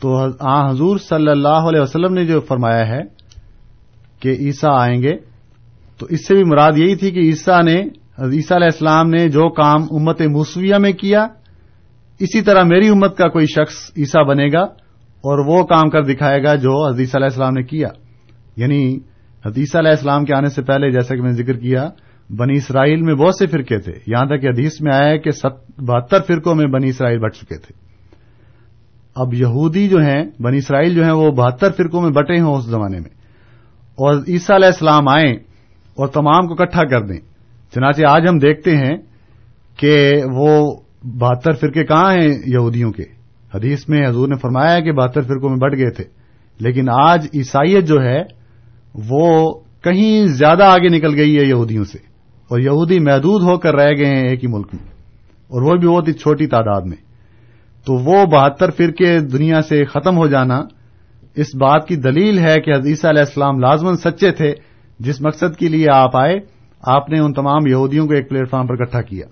تو 0.00 0.26
آ، 0.38 0.70
حضور 0.70 0.98
صلی 0.98 1.30
اللہ 1.30 1.48
علیہ 1.48 1.80
وسلم 1.80 2.14
نے 2.14 2.24
جو 2.24 2.40
فرمایا 2.40 2.88
ہے 2.88 3.00
کہ 4.20 4.28
عیسیٰ 4.28 4.78
آئیں 4.78 5.02
گے، 5.02 5.16
تو 5.98 6.06
اس 6.10 6.26
سے 6.26 6.34
بھی 6.34 6.44
مراد 6.44 6.72
یہی 6.76 6.96
تھی 6.96 7.10
کہ 7.10 7.18
عیسیٰ 7.18 7.62
نے، 7.62 7.74
عیسیٰ 8.18 8.56
علیہ 8.56 8.68
السلام 8.72 9.10
نے 9.10 9.28
جو 9.28 9.50
کام 9.50 9.82
امت 9.90 10.22
موسویہ 10.22 10.74
میں 10.74 10.92
کیا، 10.92 11.26
اسی 12.18 12.40
طرح 12.40 12.62
میری 12.62 12.88
امت 12.88 13.16
کا 13.16 13.28
کوئی 13.28 13.46
شخص 13.46 13.90
عیسیٰ 13.96 14.26
بنے 14.26 14.48
گا 14.52 14.62
اور 15.24 15.38
وہ 15.38 15.64
کام 15.64 15.90
کر 15.90 16.02
دکھائے 16.02 16.42
گا 16.42 16.54
جو 16.54 16.92
حدیث 16.92 17.16
علیہ 17.16 17.26
السلام 17.26 17.52
نے 17.54 17.62
کیا۔ 17.62 17.88
یعنی 18.56 18.98
حدیث 19.46 19.76
علیہ 19.76 19.90
السلام 19.90 20.24
کے 20.24 20.34
آنے 20.34 20.48
سے 20.48 20.62
پہلے 20.62 20.90
جیسا 20.90 21.14
کہ 21.14 21.22
میں 21.22 21.30
نے 21.30 21.42
ذکر 21.42 21.52
کیا، 21.52 21.88
بنی 22.30 22.56
اسرائیل 22.56 23.02
میں 23.02 23.14
بہت 23.14 23.34
سے 23.34 23.46
فرقے 23.46 23.78
تھے۔ 23.78 23.92
یہاں 24.06 24.26
تک 24.26 24.40
کہ 24.40 24.46
حدیث 24.46 24.80
میں 24.80 24.92
آیا 24.92 25.10
ہے 25.10 25.18
کہ 25.18 25.30
بہتر 25.78 26.20
فرقوں 26.22 26.54
میں 26.54 26.66
بنی 26.66 26.88
اسرائیل 26.88 27.18
بٹ 27.18 27.34
چکے 27.34 27.58
تھے۔ 27.58 27.83
اب 29.14 29.34
یہودی 29.34 29.88
جو 29.88 29.98
ہیں، 29.98 30.42
بنی 30.42 30.56
اسرائیل 30.56 30.94
جو 30.94 31.04
ہیں، 31.04 31.12
وہ 31.12 31.30
بہتر 31.30 31.70
فرقوں 31.70 32.02
میں 32.02 32.10
بٹے 32.10 32.40
ہوں 32.40 32.54
اس 32.54 32.64
زمانے 32.64 32.96
میں۔ 33.00 33.10
اور 33.94 34.14
عیسیٰ 34.28 34.56
علیہ 34.56 34.66
السلام 34.66 35.08
آئیں 35.08 35.34
اور 35.94 36.06
تمام 36.06 36.46
کو 36.46 36.62
اکٹھا 36.62 36.84
کر 36.84 37.00
دیں۔ 37.06 37.18
چنانچہ 37.74 38.02
آج 38.08 38.22
ہم 38.28 38.38
دیکھتے 38.38 38.76
ہیں 38.76 38.96
کہ 39.76 40.12
وہ 40.32 40.76
بہتر 41.04 41.52
فرقے 41.52 41.84
کہاں 41.84 42.12
ہیں 42.12 42.28
یہودیوں 42.46 42.92
کے۔ 42.92 43.02
حدیث 43.54 43.88
میں 43.88 44.08
حضور 44.08 44.28
نے 44.28 44.36
فرمایا 44.36 44.74
ہے 44.74 44.82
کہ 44.82 44.92
بہتر 44.92 45.20
فرقوں 45.20 45.48
میں 45.48 45.58
بٹ 45.58 45.76
گئے 45.76 45.90
تھے۔ 45.90 46.04
لیکن 46.60 46.88
آج 46.88 47.26
عیسائیت 47.34 47.84
جو 47.84 48.02
ہے، 48.02 48.22
وہ 48.94 49.54
کہیں 49.82 50.26
زیادہ 50.26 50.62
آگے 50.62 50.88
نکل 50.88 51.14
گئی 51.14 51.38
ہے 51.38 51.44
یہودیوں 51.44 51.84
سے۔ 51.84 51.98
اور 52.48 52.58
یہودی 52.58 52.98
محدود 52.98 53.42
ہو 53.42 53.58
کر 53.58 53.74
رہ 53.74 53.90
گئے 53.96 54.06
ہیں 54.06 54.28
ایک 54.28 54.44
ہی 54.44 54.48
ملک 54.48 54.66
میں۔ 54.72 54.92
اور 55.48 55.62
وہ 55.62 55.74
بھی 55.76 55.88
بہت 55.88 56.08
ہی 56.08 56.12
چھوٹی 56.12 56.46
تعداد 56.46 56.80
میں۔ 56.80 57.13
تو 57.86 57.94
وہ 57.94 58.24
بہتر 58.26 58.70
فرقے 58.70 59.18
دنیا 59.20 59.60
سے 59.62 59.84
ختم 59.84 60.16
ہو 60.16 60.26
جانا۔ 60.26 60.60
اس 61.36 61.54
بات 61.54 61.86
کی 61.88 61.96
دلیل 61.96 62.38
ہے 62.38 62.54
کہ 62.60 62.74
حدیثہ 62.74 63.06
علیہ 63.06 63.22
السلام 63.22 63.58
لازمن 63.60 63.96
سچے 63.96 64.30
تھے۔ 64.30 64.52
جس 65.00 65.20
مقصد 65.20 65.56
کے 65.56 65.68
لیے 65.68 65.86
آپ 65.90 66.16
آئے، 66.16 66.34
آپ 66.82 67.08
نے 67.10 67.18
ان 67.20 67.32
تمام 67.32 67.66
یہودیوں 67.66 68.06
کو 68.06 68.14
ایک 68.14 68.28
پلیٹ 68.28 68.50
فارم 68.50 68.66
پر 68.66 68.74
اکٹھا 68.74 69.00
کیا۔ 69.02 69.26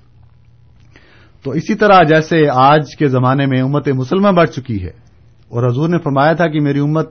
تو 1.45 1.51
اسی 1.51 1.75
طرح 1.75 2.03
جیسے 2.03 2.49
آج 2.53 2.97
کے 2.97 3.09
زمانے 3.09 3.47
میں 3.47 3.61
امت 3.63 3.89
مسلمہ 3.89 4.29
بڑھ 4.29 4.51
چکی 4.51 4.83
ہے، 4.83 4.91
اور 5.51 5.69
حضور 5.69 5.89
نے 5.89 5.99
فرمایا 5.99 6.33
تھا 6.33 6.47
کہ 6.47 6.61
میری 6.61 6.81
امت 6.81 7.11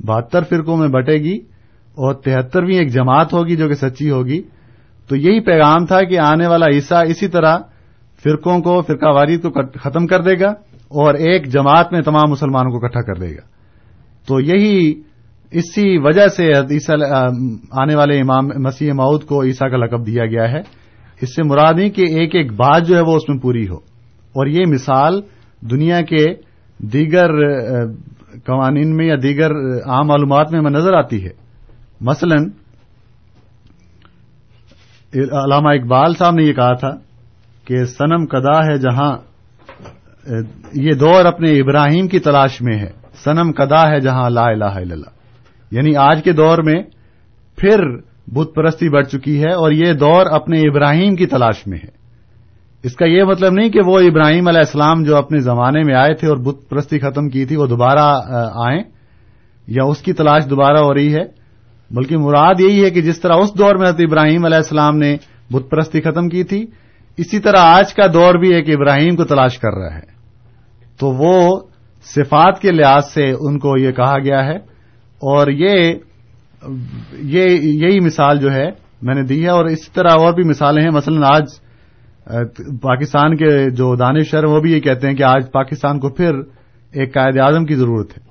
بہتر 0.00 0.42
فرقوں 0.42 0.76
میں 0.76 0.88
بٹے 0.88 1.16
گی 1.22 1.36
اور 1.96 2.14
تہترویں 2.14 2.76
ایک 2.78 2.92
جماعت 2.92 3.32
ہوگی 3.32 3.56
جو 3.56 3.68
کہ 3.68 3.74
سچی 3.74 4.10
ہوگی۔ 4.10 4.40
تو 5.10 5.16
یہی 5.16 5.40
پیغام 5.40 5.86
تھا 5.86 6.02
کہ 6.02 6.18
آنے 6.18 6.46
والا 6.46 6.66
عیسیٰ 6.66 7.02
اسی 7.06 7.28
طرح 7.28 7.58
فرقوں 8.26 8.60
کو، 8.60 8.82
فرقہ 8.82 9.06
واری 9.06 9.36
کو 9.36 9.50
ختم 9.78 10.06
کر 10.06 10.22
دے 10.22 10.40
گا 10.40 10.48
اور 10.88 11.14
ایک 11.14 11.46
جماعت 11.46 11.92
میں 11.92 12.00
تمام 12.00 12.30
مسلمانوں 12.30 12.70
کو 12.70 12.86
اکٹھا 12.86 13.00
کر 13.00 13.14
دے 13.14 13.30
گا۔ 13.30 13.40
تو 14.26 14.40
یہی 14.40 15.02
اسی 15.50 15.98
وجہ 15.98 16.28
سے 16.28 16.52
آنے 17.72 17.94
والے 17.94 18.20
امام، 18.20 18.48
مسیح 18.62 18.92
ماؤد 18.92 19.22
کو 19.22 19.42
عیسیٰ 19.42 19.70
کا 19.70 19.76
لقب 19.76 20.06
دیا 20.06 20.26
گیا 20.26 20.50
ہے۔ 20.50 20.60
اس 21.20 21.36
سے 21.36 21.42
مراد 21.42 21.74
نہیں 21.76 21.90
کہ 21.90 22.00
ایک 22.00 22.34
ایک 22.34 22.52
بات 22.52 22.86
جو 22.86 22.96
ہے 22.96 23.00
وہ 23.00 23.16
اس 23.16 23.28
میں 23.28 23.38
پوری 23.38 23.68
ہو۔ 23.68 23.76
اور 24.32 24.46
یہ 24.46 24.64
مثال 24.68 25.20
دنیا 25.60 26.00
کے 26.00 26.24
دیگر 26.78 27.28
قوانین 28.32 28.96
میں 28.96 29.06
یا 29.06 29.14
دیگر 29.22 29.50
عام 29.86 30.06
معلومات 30.06 30.52
میں 30.52 30.70
نظر 30.70 30.94
آتی 30.94 31.24
ہے۔ 31.24 31.30
مثلا، 32.00 32.36
علامہ 35.14 35.68
اقبال 35.68 36.14
صاحب 36.14 36.34
نے 36.34 36.44
یہ 36.44 36.52
کہا 36.52 36.74
تھا 36.74 37.05
کہ 37.66 37.84
سنم 37.84 38.26
کدا 38.26 38.66
ہے 38.66 38.78
جہاں، 38.78 39.16
یہ 40.72 40.92
دور 40.92 41.24
اپنے 41.24 41.52
ابراہیم 41.52 42.08
کی 42.08 42.18
تلاش 42.18 42.62
میں 42.62 42.78
ہے۔ 42.78 42.90
سنم 43.24 43.52
کدا 43.52 43.90
ہے 43.90 44.00
جہاں 44.00 44.30
لا 44.30 44.44
الہ 44.44 44.64
الا 44.64 44.94
اللہ۔ 44.94 45.10
یعنی 45.70 45.96
آج 45.96 46.24
کے 46.24 46.32
دور 46.32 46.58
میں 46.58 46.82
پھر 47.56 47.96
بت 48.26 48.54
پرستی 48.54 48.88
بڑھ 48.88 49.06
چکی 49.06 49.40
ہے 49.40 49.52
اور 49.52 49.72
یہ 49.72 49.92
دور 49.92 50.26
اپنے 50.26 50.60
ابراہیم 50.60 51.16
کی 51.16 51.26
تلاش 51.26 51.66
میں 51.66 51.78
ہے۔ 51.78 51.96
اس 52.82 52.96
کا 52.96 53.06
یہ 53.06 53.22
مطلب 53.22 53.52
نہیں 53.52 53.68
کہ 53.68 53.80
وہ 53.86 54.00
ابراہیم 54.00 54.48
علیہ 54.48 54.60
السلام 54.60 55.02
جو 55.02 55.16
اپنے 55.16 55.38
زمانے 55.38 55.82
میں 55.82 55.94
آئے 55.94 56.14
تھے 56.14 56.28
اور 56.28 56.36
بت 56.36 56.68
پرستی 56.68 56.98
ختم 56.98 57.28
کی 57.28 57.44
تھی، 57.44 57.56
وہ 57.56 57.66
دوبارہ 57.66 58.20
آئیں 58.54 58.82
یا 59.66 59.84
اس 59.84 59.98
کی 59.98 60.12
تلاش 60.12 60.42
دوبارہ 60.50 60.78
ہو 60.78 60.94
رہی 60.94 61.14
ہے۔ 61.14 61.46
بلکہ 61.90 62.16
مراد 62.18 62.54
یہی 62.58 62.84
ہے 62.84 62.90
کہ 62.90 63.02
جس 63.02 63.20
طرح 63.20 63.32
اس 63.32 63.58
دور 63.58 63.74
میں 63.74 63.88
حضرت 63.88 64.00
ابراہیم 64.00 64.44
علیہ 64.44 64.56
السلام 64.56 64.96
نے 64.96 65.16
بت 65.52 65.70
پرستی 65.70 66.00
ختم 66.00 66.28
کی 66.28 66.44
تھی 66.44 66.66
اسی 67.16 67.38
طرح 67.38 67.56
آج 67.58 67.94
کا 67.94 68.06
دور 68.12 68.34
بھی 68.34 68.54
ایک 68.54 68.70
ابراہیم 68.70 69.16
کو 69.16 69.24
تلاش 69.24 69.58
کر 69.58 69.72
رہا 69.72 69.94
ہے۔ 69.94 70.16
تو 70.98 71.10
وہ 71.10 71.60
صفات 72.02 72.60
کے 72.60 72.70
لحاظ 72.70 73.04
سے 73.14 73.32
ان 73.40 73.58
کو 73.58 73.78
یہ 73.78 73.92
کہا 73.92 74.18
گیا 74.18 74.44
ہے۔ 74.44 74.56
اور 75.16 75.46
یہ 75.48 75.94
یہی 77.72 78.00
مثال 78.00 78.38
جو 78.38 78.52
ہے 78.52 78.70
میں 79.02 79.14
نے 79.14 79.22
دی 79.22 79.42
ہے۔ 79.42 79.48
اور 79.48 79.64
اسی 79.64 79.90
طرح 79.92 80.10
اور 80.10 80.32
بھی 80.32 80.48
مثالیں 80.48 80.82
ہیں۔ 80.82 80.90
مثلا 80.90 81.36
آج 81.36 81.44
پاکستان 82.82 83.36
کے 83.36 83.70
جو 83.70 83.96
دانشور 83.96 84.44
وہ 84.44 84.60
بھی 84.60 84.72
یہ 84.72 84.80
کہتے 84.80 85.08
ہیں 85.08 85.14
کہ 85.14 85.22
آج 85.22 85.52
پاکستان 85.52 86.00
کو 86.00 86.08
پھر 86.08 86.32
ایک 86.92 87.14
قائد 87.14 87.38
اعظم 87.38 87.64
کی 87.64 87.74
ضرورت 87.74 88.18
ہے۔ 88.18 88.22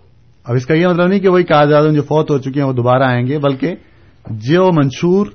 اب 0.45 0.55
اس 0.55 0.65
کا 0.65 0.73
یہ 0.73 0.87
مطلب 0.87 1.07
نہیں 1.07 1.19
کہ 1.19 1.29
وہی 1.29 1.43
قائد 1.43 1.71
اعظم 1.71 1.89
جو 1.89 2.01
فوت 2.01 2.31
ہو 2.31 2.37
چکے 2.37 2.59
ہیں، 2.61 2.67
وہ 2.67 2.73
دوبارہ 2.73 3.03
آئیں 3.03 3.27
گے، 3.27 3.39
بلکہ 3.39 3.75
جو 4.29 4.69
منشور 4.73 5.27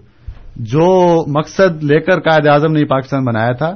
جو 0.56 1.24
مقصد 1.26 1.82
لے 1.84 2.00
کر 2.00 2.20
قائد 2.20 2.46
اعظم 2.46 2.72
نے 2.72 2.84
پاکستان 2.84 3.24
بنایا 3.24 3.52
تھا، 3.52 3.74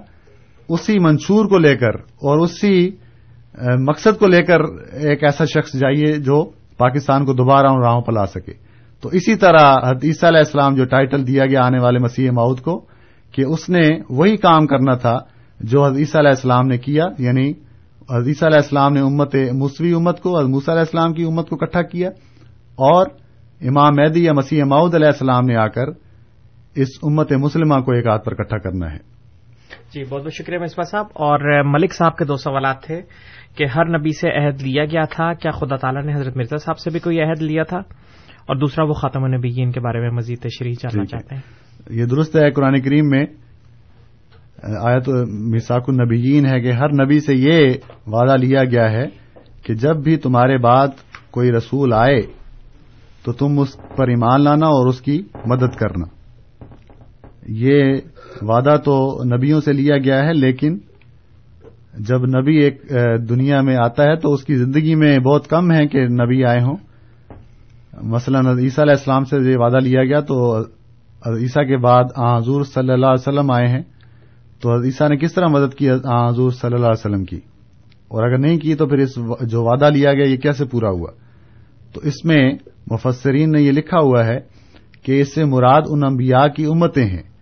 اسی 0.68 0.99
منشور 0.99 1.47
کو 1.47 1.59
لے 1.59 1.77
کر 1.77 1.95
اور 1.95 2.39
اسی 2.39 2.91
مقصد 3.89 4.18
کو 4.18 4.27
لے 4.27 4.43
کر 4.43 4.61
ایک 4.93 5.25
ایسا 5.25 5.45
شخص 5.45 5.72
جائیے 5.72 6.12
جو 6.12 6.45
پاکستان 6.79 7.25
کو 7.25 7.33
دوبارہ 7.33 7.66
ان 7.66 7.83
راہوں 7.83 8.01
پر 8.01 8.12
لا 8.12 8.27
سکے۔ 8.27 8.53
تو 9.03 9.09
اسی 9.09 9.35
طرح 9.35 9.93
عیسیٰ 10.03 10.29
علیہ 10.29 10.39
السلام 10.39 10.75
جو 10.75 10.85
ٹائٹل 10.85 11.27
دیا 11.27 11.47
گیا 11.47 11.64
آنے 11.64 11.79
والے 11.79 11.99
مسیح 11.99 12.31
ماؤد 12.31 12.61
کو 12.61 12.81
کہ 13.33 13.43
اس 13.43 13.68
نے 13.68 13.83
وہی 14.11 14.37
کام 14.37 14.66
کرنا 14.66 14.95
تھا 14.95 15.18
جو 15.61 15.87
عیسیٰ 15.87 16.20
علیہ 16.20 16.31
السلام 16.31 16.66
نے 16.66 16.79
کیا 16.79 17.05
یعنی 17.18 17.49
عیسیٰ 17.51 18.49
علیہ 18.49 18.62
السلام 18.62 18.93
نے 18.93 19.01
امت 19.01 19.35
موسوی 19.35 19.93
امت 19.93 20.20
کو 20.20 20.31
موسیٰ 20.49 20.75
علیہ 20.75 20.81
السلام 20.81 21.12
کی 21.12 21.25
امت 21.25 21.49
کو 21.49 21.57
اکٹھا 21.61 21.83
کیا 21.83 22.09
اور 22.79 23.07
امام 23.61 23.95
مہدی 23.97 24.25
یا 24.25 24.33
مسیح 24.33 24.64
ماؤد 24.64 24.95
علیہ 24.95 25.07
السلام 25.07 25.45
نے 25.45 25.57
آ 25.57 25.66
کر 25.66 26.04
اس 26.77 26.89
امت 27.03 27.33
مسلمہ 27.33 27.81
کو 27.81 27.93
ایک 27.93 28.07
ہاتھ 28.07 28.25
پر 28.25 28.33
اکٹھا 28.39 28.59
کرنا 28.59 28.93
ہے۔ 28.93 28.99
جی 29.95 30.05
بہت 30.11 30.22
بہت 30.22 30.33
شکریہ 30.33 30.59
مصباح 30.59 30.91
صاحب۔ 30.91 31.07
اور 31.14 31.62
ملک 31.64 31.95
صاحب 31.95 32.16
کے 32.16 32.25
دو 32.25 32.37
سوالات 32.37 32.83
تھے 32.83 33.03
کہ 33.57 33.64
ہر 33.64 33.99
نبی 33.99 34.11
سے 34.12 34.47
عہد 34.47 34.62
لیا 34.62 34.85
گیا 34.85 35.05
تھا 35.05 35.33
کیا 35.33 35.51
خدا 35.51 35.77
تعالیٰ 35.77 36.03
نے 36.03 36.14
حضرت 36.14 36.37
مرزا 36.37 36.57
صاحب 36.57 36.79
سے 36.79 36.91
بھی 36.91 37.01
کوئی 37.01 37.20
عہد 37.20 37.43
لیا 37.43 37.62
تھا؟ 37.62 37.79
اور 38.47 38.57
دوسرا 38.57 38.85
وہ 38.85 38.93
خاتم 38.93 39.25
النبیین 39.25 39.70
کے 39.70 39.81
بارے 39.81 40.01
میں 40.01 40.11
مزید 40.11 40.39
تشریح 40.39 40.72
جاننا 40.72 41.05
چاہتے 41.05 41.35
ہیں۔ 41.35 41.43
یہ 41.91 42.05
درست 42.05 42.37
ہے 42.37 42.51
قرآن 42.51 42.81
کریم 42.83 43.09
میں 43.09 43.27
آیت 44.81 45.09
مساک 45.29 45.85
النبیین 45.89 46.47
ہے 46.47 46.61
کہ 46.61 46.72
ہر 46.72 46.89
نبی 46.89 47.20
سے 47.20 47.35
یہ 47.35 47.75
وعدہ 48.07 48.37
لیا 48.37 48.64
گیا 48.64 48.91
ہے 48.91 49.07
کہ 49.64 49.75
جب 49.75 49.97
بھی 49.97 50.16
تمہارے 50.16 50.59
بعد 50.59 50.89
کوئی 51.31 51.53
رسول 51.53 51.93
آئے 51.93 52.20
تو 53.25 53.33
تم 53.33 53.59
اس 53.59 53.77
پر 53.97 54.09
ایمان 54.09 54.45
لانا 54.45 54.66
اور 54.66 54.89
اس 54.89 55.01
کی 55.01 55.22
مدد 55.47 55.77
کرنا۔ 55.81 56.24
یہ 57.49 57.95
وعدہ 58.43 58.77
تو 58.85 59.23
نبیوں 59.25 59.61
سے 59.61 59.73
لیا 59.73 59.97
گیا 59.99 60.25
ہے، 60.25 60.33
لیکن 60.33 60.79
جب 61.99 62.25
نبی 62.27 62.57
ایک 62.57 62.83
دنیا 63.29 63.61
میں 63.61 63.77
آتا 63.77 64.03
ہے 64.03 64.17
تو 64.17 64.33
اس 64.33 64.45
کی 64.45 64.55
زندگی 64.55 64.95
میں 64.95 65.19
بہت 65.19 65.49
کم 65.49 65.73
ہے 65.73 65.87
کہ 65.87 66.07
نبی 66.07 66.45
آئے 66.45 66.61
ہوں۔ 66.61 66.77
مثلا 68.03 68.39
عیسیٰ 68.39 68.85
علیہ 68.85 68.95
السلام 68.95 69.25
سے 69.25 69.37
یہ 69.51 69.57
وعدہ 69.57 69.77
لیا 69.77 70.05
گیا 70.05 70.21
تو 70.21 70.59
عیسیٰ 71.27 71.67
کے 71.67 71.77
بعد 71.77 72.05
آ، 72.17 72.39
حضور 72.39 72.65
صلی 72.65 72.93
اللہ 72.93 73.07
علیہ 73.07 73.29
وسلم 73.29 73.51
آئے 73.51 73.69
ہیں۔ 73.69 73.83
تو 74.61 74.83
عیسیٰ 74.83 75.09
نے 75.09 75.17
کس 75.17 75.35
طرح 75.35 75.47
مدد 75.47 75.75
کی 75.75 75.91
حضور 75.91 76.51
صلی 76.51 76.75
اللہ 76.75 76.87
علیہ 76.87 77.07
وسلم 77.07 77.25
کی؟ 77.25 77.41
اور 78.09 78.29
اگر 78.29 78.39
نہیں 78.39 78.59
کی 78.59 78.75
تو 78.75 78.87
پھر 78.87 78.99
اس 78.99 79.15
جو 79.41 79.65
وعدہ 79.65 79.91
لیا 79.91 80.13
گیا 80.13 80.27
یہ 80.27 80.37
کیسے 80.37 80.65
پورا 80.65 80.91
ہوا؟ 80.91 81.11
تو 81.93 82.01
اس 82.01 82.25
میں 82.25 82.53
مفسرین 82.91 83.53
نے 83.53 83.63
یہ 83.63 83.73
لکھا 83.73 83.99
ہوا 83.99 84.27
ہے 84.27 84.39
کہ 85.03 85.21
اس 85.21 85.35
سے 85.35 85.45
مراد 85.45 85.83
ان 85.89 86.05
انبیاء 86.05 86.47
کی 86.47 86.65
امتیں 86.65 87.07
ہیں۔ 87.07 87.34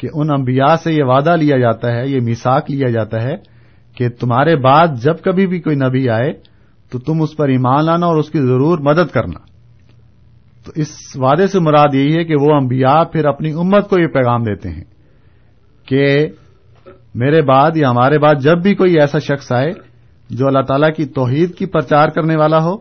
کہ 0.00 0.08
ان 0.14 0.30
انبیاء 0.30 0.74
سے 0.76 0.92
یہ 0.92 1.02
وعدہ 1.04 1.36
لیا 1.36 1.58
جاتا 1.58 1.92
ہے، 1.92 2.08
یہ 2.08 2.20
میساک 2.20 2.70
لیا 2.70 2.90
جاتا 2.90 3.22
ہے 3.22 3.34
کہ 3.96 4.08
تمہارے 4.08 4.56
بعد 4.56 4.86
جب 5.02 5.14
کبھی 5.24 5.46
بھی 5.46 5.60
کوئی 5.60 5.76
نبی 5.76 6.08
آئے 6.08 6.32
تو 6.92 6.98
تم 6.98 7.22
اس 7.22 7.36
پر 7.36 7.48
ایمان 7.48 7.84
لانا 7.84 8.06
اور 8.06 8.16
اس 8.16 8.30
کی 8.30 8.38
ضرور 8.38 8.78
مدد 8.78 9.12
کرنا۔ 9.12 9.40
تو 10.64 10.72
اس 10.74 10.88
وعدے 11.16 11.46
سے 11.46 11.58
مراد 11.58 11.94
یہی 11.94 12.16
ہے 12.16 12.24
کہ 12.24 12.34
وہ 12.40 12.54
انبیاء 12.54 13.04
پھر 13.04 13.24
اپنی 13.24 13.52
امت 13.52 13.90
کو 13.90 13.98
یہ 13.98 14.06
پیغام 14.06 14.42
دیتے 14.42 14.68
ہیں 14.68 14.84
کہ 15.88 16.28
میرے 17.14 17.42
بعد 17.42 17.70
یا 17.76 17.90
ہمارے 17.90 18.18
بعد 18.18 18.34
جب 18.34 18.62
بھی 18.62 18.74
کوئی 18.74 19.00
ایسا 19.00 19.18
شخص 19.18 19.52
آئے 19.52 19.72
جو 20.30 20.46
اللہ 20.46 20.60
تعالی 20.60 20.92
کی 20.92 21.06
توحید 21.06 21.54
کی 21.54 21.66
پرچار 21.66 22.08
کرنے 22.08 22.36
والا 22.36 22.58
ہو 22.58 22.72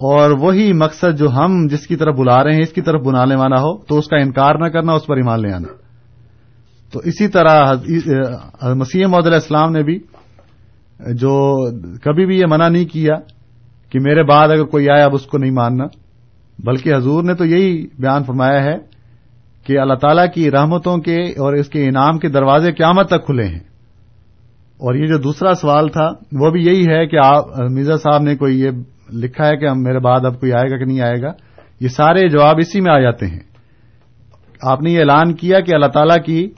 اور 0.00 0.30
وہی 0.30 0.72
مقصد 0.72 1.18
جو 1.18 1.28
ہم 1.30 1.66
جس 1.66 1.86
کی 1.86 1.96
طرف 1.96 2.14
بلا 2.16 2.44
رہے 2.44 2.52
ہیں، 2.52 2.62
اس 2.62 2.72
کی 2.72 2.80
طرف 2.80 3.00
بلانے 3.00 3.34
والا 3.34 3.56
ہو، 3.56 3.78
تو 3.78 3.98
اس 3.98 4.08
کا 4.08 4.16
انکار 4.16 4.54
نہ 4.54 4.68
کرنا، 4.68 4.92
اس 4.92 5.06
پر 5.06 5.16
ایمان 5.16 5.42
لے 5.42 5.52
آنا۔ 5.52 5.85
تو 6.92 7.00
اسی 7.04 7.28
طرح 7.28 7.74
مسیح 8.74 9.06
محدود 9.06 9.32
السلام 9.32 9.72
نے 9.72 9.82
بھی 9.82 9.98
جو 11.00 11.66
کبھی 11.98 12.26
بھی 12.26 12.38
یہ 12.38 12.44
منع 12.50 12.68
نہیں 12.68 12.84
کیا 12.84 13.14
کہ 13.90 14.00
میرے 14.00 14.22
بعد 14.22 14.48
اگر 14.48 14.64
کوئی 14.64 14.90
آیا 14.90 15.04
اب 15.04 15.14
اس 15.14 15.26
کو 15.26 15.38
نہیں 15.38 15.50
ماننا، 15.50 15.84
بلکہ 16.58 16.94
حضور 16.94 17.22
نے 17.22 17.34
تو 17.34 17.44
یہی 17.44 17.86
بیان 17.98 18.24
فرمایا 18.24 18.64
ہے 18.64 18.74
کہ 19.66 19.78
اللہ 19.78 19.94
تعالیٰ 19.94 20.26
کی 20.34 20.50
رحمتوں 20.50 20.96
کے 20.96 21.22
اور 21.22 21.54
اس 21.54 21.68
کے 21.68 21.88
انعام 21.88 22.18
کے 22.18 22.28
دروازے 22.28 22.72
قیامت 22.72 23.08
تک 23.08 23.26
کھلے 23.26 23.44
ہیں۔ 23.44 23.60
اور 24.76 24.94
یہ 24.94 25.06
جو 25.06 25.18
دوسرا 25.18 25.54
سوال 25.54 25.88
تھا، 25.88 26.08
وہ 26.32 26.50
بھی 26.50 26.66
یہی 26.66 26.84
ہے 26.88 27.06
کہ 27.06 27.16
آپ 27.24 27.44
مرزا 27.70 27.96
صاحب 27.96 28.22
نے 28.22 28.36
کوئی 28.36 28.60
یہ 28.60 28.70
لکھا 29.12 29.46
ہے 29.46 29.56
کہ 29.56 29.68
میرے 29.72 29.98
بعد 29.98 30.24
اب 30.24 30.40
کوئی 30.40 30.52
آئے 30.52 30.70
گا 30.70 30.78
کہ 30.78 30.84
نہیں 30.84 31.00
آئے 31.00 31.22
گا؟ 31.22 31.32
یہ 31.80 31.88
سارے 31.88 32.28
جواب 32.28 32.56
اسی 32.58 32.80
میں 32.80 32.92
آ 32.92 32.98
جاتے 32.98 33.26
ہیں۔ 33.26 33.40
آپ 34.62 34.82
نے 34.82 34.90
یہ 34.90 34.98
اعلان 34.98 35.34
کیا 35.34 35.60
کہ 35.60 35.74
اللہ 35.74 35.86
تعالیٰ 35.86 36.24
کی 36.26 36.50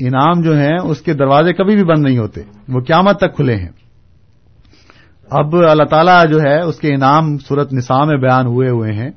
انعام 0.00 0.40
جو 0.40 0.56
ہیں، 0.56 0.76
اس 0.84 1.00
کے 1.00 1.14
دروازے 1.14 1.52
کبھی 1.52 1.74
بھی 1.74 1.84
بند 1.84 2.02
نہیں 2.02 2.18
ہوتے۔ 2.18 2.42
وہ 2.68 2.80
قیامت 2.80 3.16
تک 3.16 3.36
کھلے 3.36 3.56
ہیں۔ 3.56 3.68
اب 5.30 5.56
اللہ 5.56 5.84
تعالیٰ 5.90 6.30
جو 6.30 6.40
ہے، 6.40 6.60
اس 6.60 6.78
کے 6.78 6.94
انعام 6.94 7.38
صورت 7.38 7.72
نساء 7.72 8.04
میں 8.04 8.16
بیان 8.16 8.46
ہوئے 8.46 8.68
ہوئے 8.70 8.92
ہیں 8.92 9.10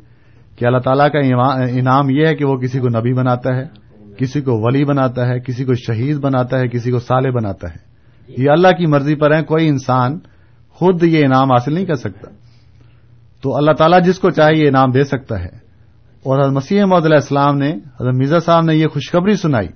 کہ 0.55 0.65
اللہ 0.65 0.77
تعالیٰ 0.77 1.11
کا 1.11 1.19
انعام 1.63 2.09
یہ 2.09 2.27
ہے 2.27 2.36
کہ 2.36 2.45
وہ 2.45 2.55
کسی 2.55 2.79
کو 2.79 2.88
نبی 2.88 3.13
بناتا 3.13 3.55
ہے، 3.55 3.65
کسی 4.17 4.41
کو 4.41 4.51
ولی 4.61 4.86
بناتا 4.86 5.27
ہے، 5.27 5.39
کسی 5.39 5.65
کو 5.65 5.73
شہید 5.73 6.17
بناتا 6.17 6.59
ہے، 6.59 6.67
کسی 6.67 6.91
کو 6.91 6.99
سالے 6.99 7.32
بناتا 7.32 7.69
ہے۔ 7.69 7.91
یہ 8.38 8.49
اللہ 8.49 8.67
کی 8.67 8.86
مرضی 8.86 9.15
پر 9.15 9.36
ہے 9.36 9.43
کوئی 9.43 9.67
انسان 9.67 10.19
خود 10.69 11.03
یہ 11.03 11.25
انعام 11.25 11.51
حاصل 11.51 11.73
نہیں 11.73 11.86
کر 11.86 11.95
سکتا۔ 11.95 12.29
تو 13.41 13.57
اللہ 13.57 13.71
تعالیٰ 13.71 14.03
جس 14.03 14.19
کو 14.19 14.29
چاہے 14.29 14.57
یہ 14.57 14.67
انعام 14.67 14.91
دے 14.91 15.03
سکتا 15.03 15.39
ہے۔ 15.39 15.71
اور 16.23 16.39
حضرت 16.39 16.53
مسیح 16.53 16.84
محدود 16.84 17.05
علیہ 17.05 17.15
السلام 17.15 17.57
نے، 17.57 17.69
حضرت 17.71 18.15
مرزا 18.15 18.39
صاحب 18.39 18.63
نے 18.63 18.75
یہ 18.75 18.88
خوشخبری 18.88 19.36
سنائی۔ 19.36 19.67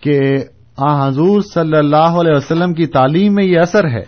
کہ 0.00 0.36
آ 0.76 1.08
حضور 1.08 1.40
صلی 1.40 1.76
اللہ 1.76 1.96
علیہ 1.96 2.36
وسلم 2.36 2.74
کی 2.74 2.86
تعلیم 2.86 3.34
میں 3.34 3.44
یہ 3.44 3.60
اثر 3.60 3.84
ہے 3.84 4.02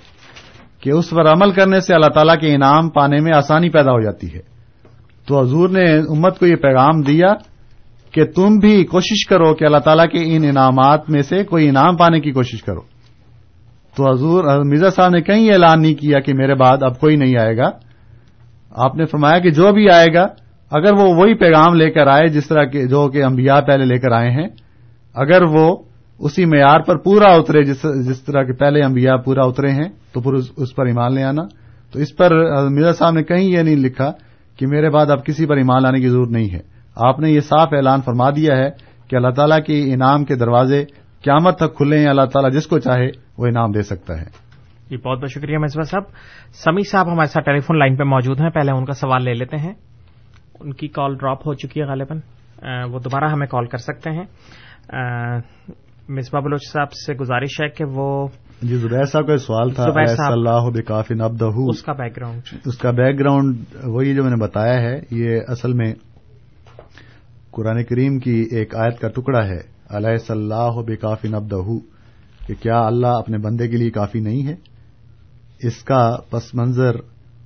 کہ 0.81 0.91
اس 0.91 1.11
پر 1.11 1.27
عمل 1.27 1.51
کرنے 1.51 1.81
سے 1.81 1.95
اللہ 1.95 2.09
تعالیٰ 2.15 2.39
کے 2.41 2.55
انعام 2.55 2.89
پانے 2.89 3.17
میں 3.21 3.33
آسانی 3.33 3.71
پیدا 3.71 3.93
ہو 3.93 4.01
جاتی 4.01 4.35
ہے۔ 4.35 4.41
تو 5.29 5.41
حضور 5.41 5.69
نے 5.69 5.99
امت 5.99 6.39
کو 6.39 6.47
یہ 6.47 6.57
پیغام 6.57 7.01
دیا 7.01 7.35
کہ 8.13 8.25
تم 8.25 8.59
بھی 8.59 8.85
کوشش 8.85 9.27
کرو 9.27 9.55
کہ 9.55 9.65
اللہ 9.65 9.79
تعالیٰ 9.79 10.07
کے 10.07 10.37
ان 10.37 10.45
انعامات 10.45 11.11
میں 11.11 11.23
سے 11.23 11.45
کوئی 11.45 11.69
انعام 11.69 11.97
پانے 11.97 12.21
کی 12.21 12.31
کوشش 12.31 12.63
کرو۔ 12.63 12.81
تو 13.97 14.13
حضور، 14.13 14.45
مرزا 14.45 14.91
صاحب 14.91 15.11
نے 15.11 15.21
کہیں 15.21 15.53
اعلان 15.53 15.83
نہیں 15.83 15.95
کیا 15.95 16.21
کہ 16.21 16.35
میرے 16.35 16.55
بعد 16.55 16.83
اب 16.83 17.01
کوئی 17.01 17.17
نہیں 17.17 17.37
آئے 17.37 17.57
گا۔ 17.57 17.71
آپ 18.71 18.97
نے 18.97 19.05
فرمایا 19.05 19.39
کہ 19.39 19.51
جو 19.51 19.73
بھی 19.73 19.91
آئے 19.91 20.15
گا، 20.15 20.27
اگر 20.71 20.93
وہ 20.93 21.15
وہی 21.15 21.35
پیغام 21.35 21.75
لے 21.75 21.91
کر 21.91 22.07
آئے 22.07 22.29
جس 22.29 22.49
طرح 22.49 22.65
کے 22.65 22.87
جو 22.87 23.09
کہ 23.09 23.25
انبیاء 23.25 23.61
پہلے 23.61 23.85
لے 23.85 23.99
کر 23.99 24.13
آئے 24.13 24.31
ہیں 24.31 24.49
اگر 25.15 25.43
وہ 25.43 25.77
اسی 26.19 26.45
معیار 26.45 26.81
پر 26.81 26.97
پورا 26.97 27.27
اترے، 27.27 27.63
جس 27.63 27.87
جس 28.09 28.23
طرح 28.23 28.43
کے 28.43 28.53
پہلے 28.53 28.83
انبیاء 28.83 29.17
پورا 29.17 29.45
اترے 29.45 29.71
ہیں، 29.71 29.89
تو 30.13 30.21
پھر 30.21 30.33
اس 30.57 30.77
پر 30.77 30.87
ایمان 30.87 31.15
لے 31.15 31.23
آنا۔ 31.23 31.43
تو 31.93 31.99
اس 31.99 32.17
پر 32.17 32.31
مرزا 32.71 32.93
صاحب 32.93 33.13
نے 33.13 33.23
کہیں 33.23 33.43
یہ 33.43 33.63
نہیں 33.63 33.77
لکھا 33.77 34.13
کہ 34.57 34.67
میرے 34.67 34.91
بعد 34.91 35.07
اب 35.11 35.25
کسی 35.25 35.47
پر 35.47 35.57
ایمان 35.57 35.83
لانے 35.83 36.01
کی 36.01 36.09
ضرورت 36.09 36.31
نہیں 36.31 36.51
ہے۔ 36.53 36.59
آپ 36.97 37.21
نے 37.21 37.31
یہ 37.31 37.41
صاف 37.41 37.69
اعلان 37.73 38.01
فرما 38.01 38.31
دیا 38.31 38.57
ہے 38.57 38.71
کہ 39.09 39.17
اللہ 39.17 39.31
تعالیٰ 39.31 39.59
کے 39.67 39.95
انعام 39.95 40.25
کے 40.25 40.35
دروازے 40.35 40.85
قیامت 41.23 41.57
تک 41.57 41.77
کھلے 41.77 41.99
ہیں۔ 41.99 42.07
اللہ 42.07 42.25
تعالیٰ 42.25 42.53
جس 42.53 42.67
کو 42.67 42.79
چاہے 42.79 43.07
وہ 43.39 43.47
انعام 43.47 43.71
دے 43.71 43.83
سکتا 43.83 44.21
ہے۔ 44.21 44.51
جی 44.91 44.97
بہت 44.97 45.19
بہت 45.19 45.31
شکریہ 45.31 45.59
مصباح 45.59 45.91
صاحب۔ 45.91 46.03
سمی 46.53 46.91
صاحب 46.91 47.13
ہمارے 47.13 47.27
ساتھ 47.27 47.45
ٹیلی 47.45 47.61
فون 47.61 47.79
لائن 47.79 47.97
پہ 47.97 48.03
موجود 48.03 48.41
ہیں۔ 48.41 48.51
پہلے 48.51 48.73
ان 48.73 48.85
کا 48.85 48.93
سوال 48.93 49.25
لے 49.25 49.35
لیتے 49.35 49.57
ہیں۔ 49.57 49.75
ان 50.61 50.73
کی 50.73 50.89
کال 50.89 51.17
ڈراپ 51.17 51.47
ہو 51.47 51.55
چکی 51.55 51.81
ہے 51.81 51.87
غالباً۔ 51.87 52.19
وہ 52.93 52.99
دوبارہ 52.99 53.25
ہمیں 53.25 53.47
کال 53.47 53.67
کر 53.67 53.79
سکتے 53.79 54.11
ہیں۔ 54.11 54.25
مصباح 56.09 56.41
بلوچ 56.41 56.61
صاحب 56.73 56.93
سے 56.93 57.15
گزارش 57.15 57.61
ہے 57.61 57.69
کہ 57.69 57.85
وہ 57.85 58.29
جی 58.63 58.77
زبیر 58.77 59.05
صاحب 59.05 59.27
کا 59.27 59.37
سوال 59.37 59.71
تھا 59.71 59.85
اللہ 60.27 60.71
بکافی 60.71 61.15
نبدہ۔ 61.15 61.45
اس 61.45 61.83
کا 61.83 61.93
بیک 61.93 62.17
گراؤنڈ 62.17 62.41
اس 62.67 62.79
کا 62.79 62.91
بیک 62.91 63.21
گراؤنڈ 63.21 63.57
وہی 63.85 64.15
جو 64.15 64.23
میں 64.23 64.31
نے 64.31 64.43
بتایا 64.43 64.81
ہے 64.81 65.01
یہ 65.11 65.41
اصل 65.49 65.73
میں 65.73 65.95
قرآن 67.51 67.85
کریم 67.85 68.19
کی 68.19 68.49
ایک 68.51 68.75
آیت 68.75 69.01
کا 69.01 69.09
ٹکڑا 69.09 69.47
ہے۔ 69.47 69.59
علیہ 69.91 70.17
صلاح 70.17 70.71
بکافی 70.71 71.29
نبدہ 71.29 71.57
کہ 72.47 72.55
کیا 72.63 72.81
اللہ 72.81 73.07
اپنے 73.07 73.39
بندے 73.39 73.69
کے 73.69 73.77
لیے 73.77 73.91
کافی 73.91 74.21
نہیں 74.21 74.47
ہے؟ 74.47 74.55
اس 75.63 75.83
کا 75.83 76.17
پس 76.31 76.55
منظر 76.55 76.93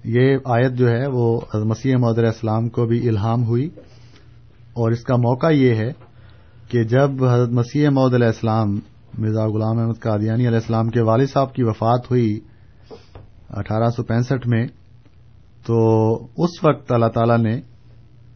یہ 0.04 0.36
آیت 0.44 0.72
جو 0.72 0.88
ہے 0.88 1.06
وہ 1.06 1.40
مسیح 1.64 1.96
محدود 1.96 2.18
السلام 2.18 2.68
کو 2.68 2.86
بھی 2.86 3.08
الہام 3.08 3.44
ہوئی۔ 3.44 3.68
اور 4.72 4.90
اس 4.90 5.04
کا 5.04 5.16
موقع 5.16 5.46
یہ 5.46 5.74
ہے 5.74 6.13
کہ 6.68 6.84
جب 6.84 7.24
حضرت 7.24 7.48
مسیح 7.48 7.88
محدود 7.88 8.14
علیہ 8.14 8.26
السلام، 8.26 8.80
مرزا 9.18 9.46
غلام 9.46 9.78
احمد 9.78 10.00
قادیانی 10.00 10.46
علیہ 10.46 10.58
السلام 10.58 10.88
کے 10.88 11.00
والد 11.00 11.26
صاحب 11.32 11.54
کی 11.54 11.62
وفات 11.62 12.10
ہوئی 12.10 12.40
اٹھارہ 13.50 13.90
سو 13.96 14.02
پینسٹھ 14.02 14.48
میں، 14.48 14.66
تو 15.66 16.14
اس 16.24 16.64
وقت 16.64 16.92
اللہ 16.92 17.06
تعالی 17.06 17.42
نے 17.42 17.60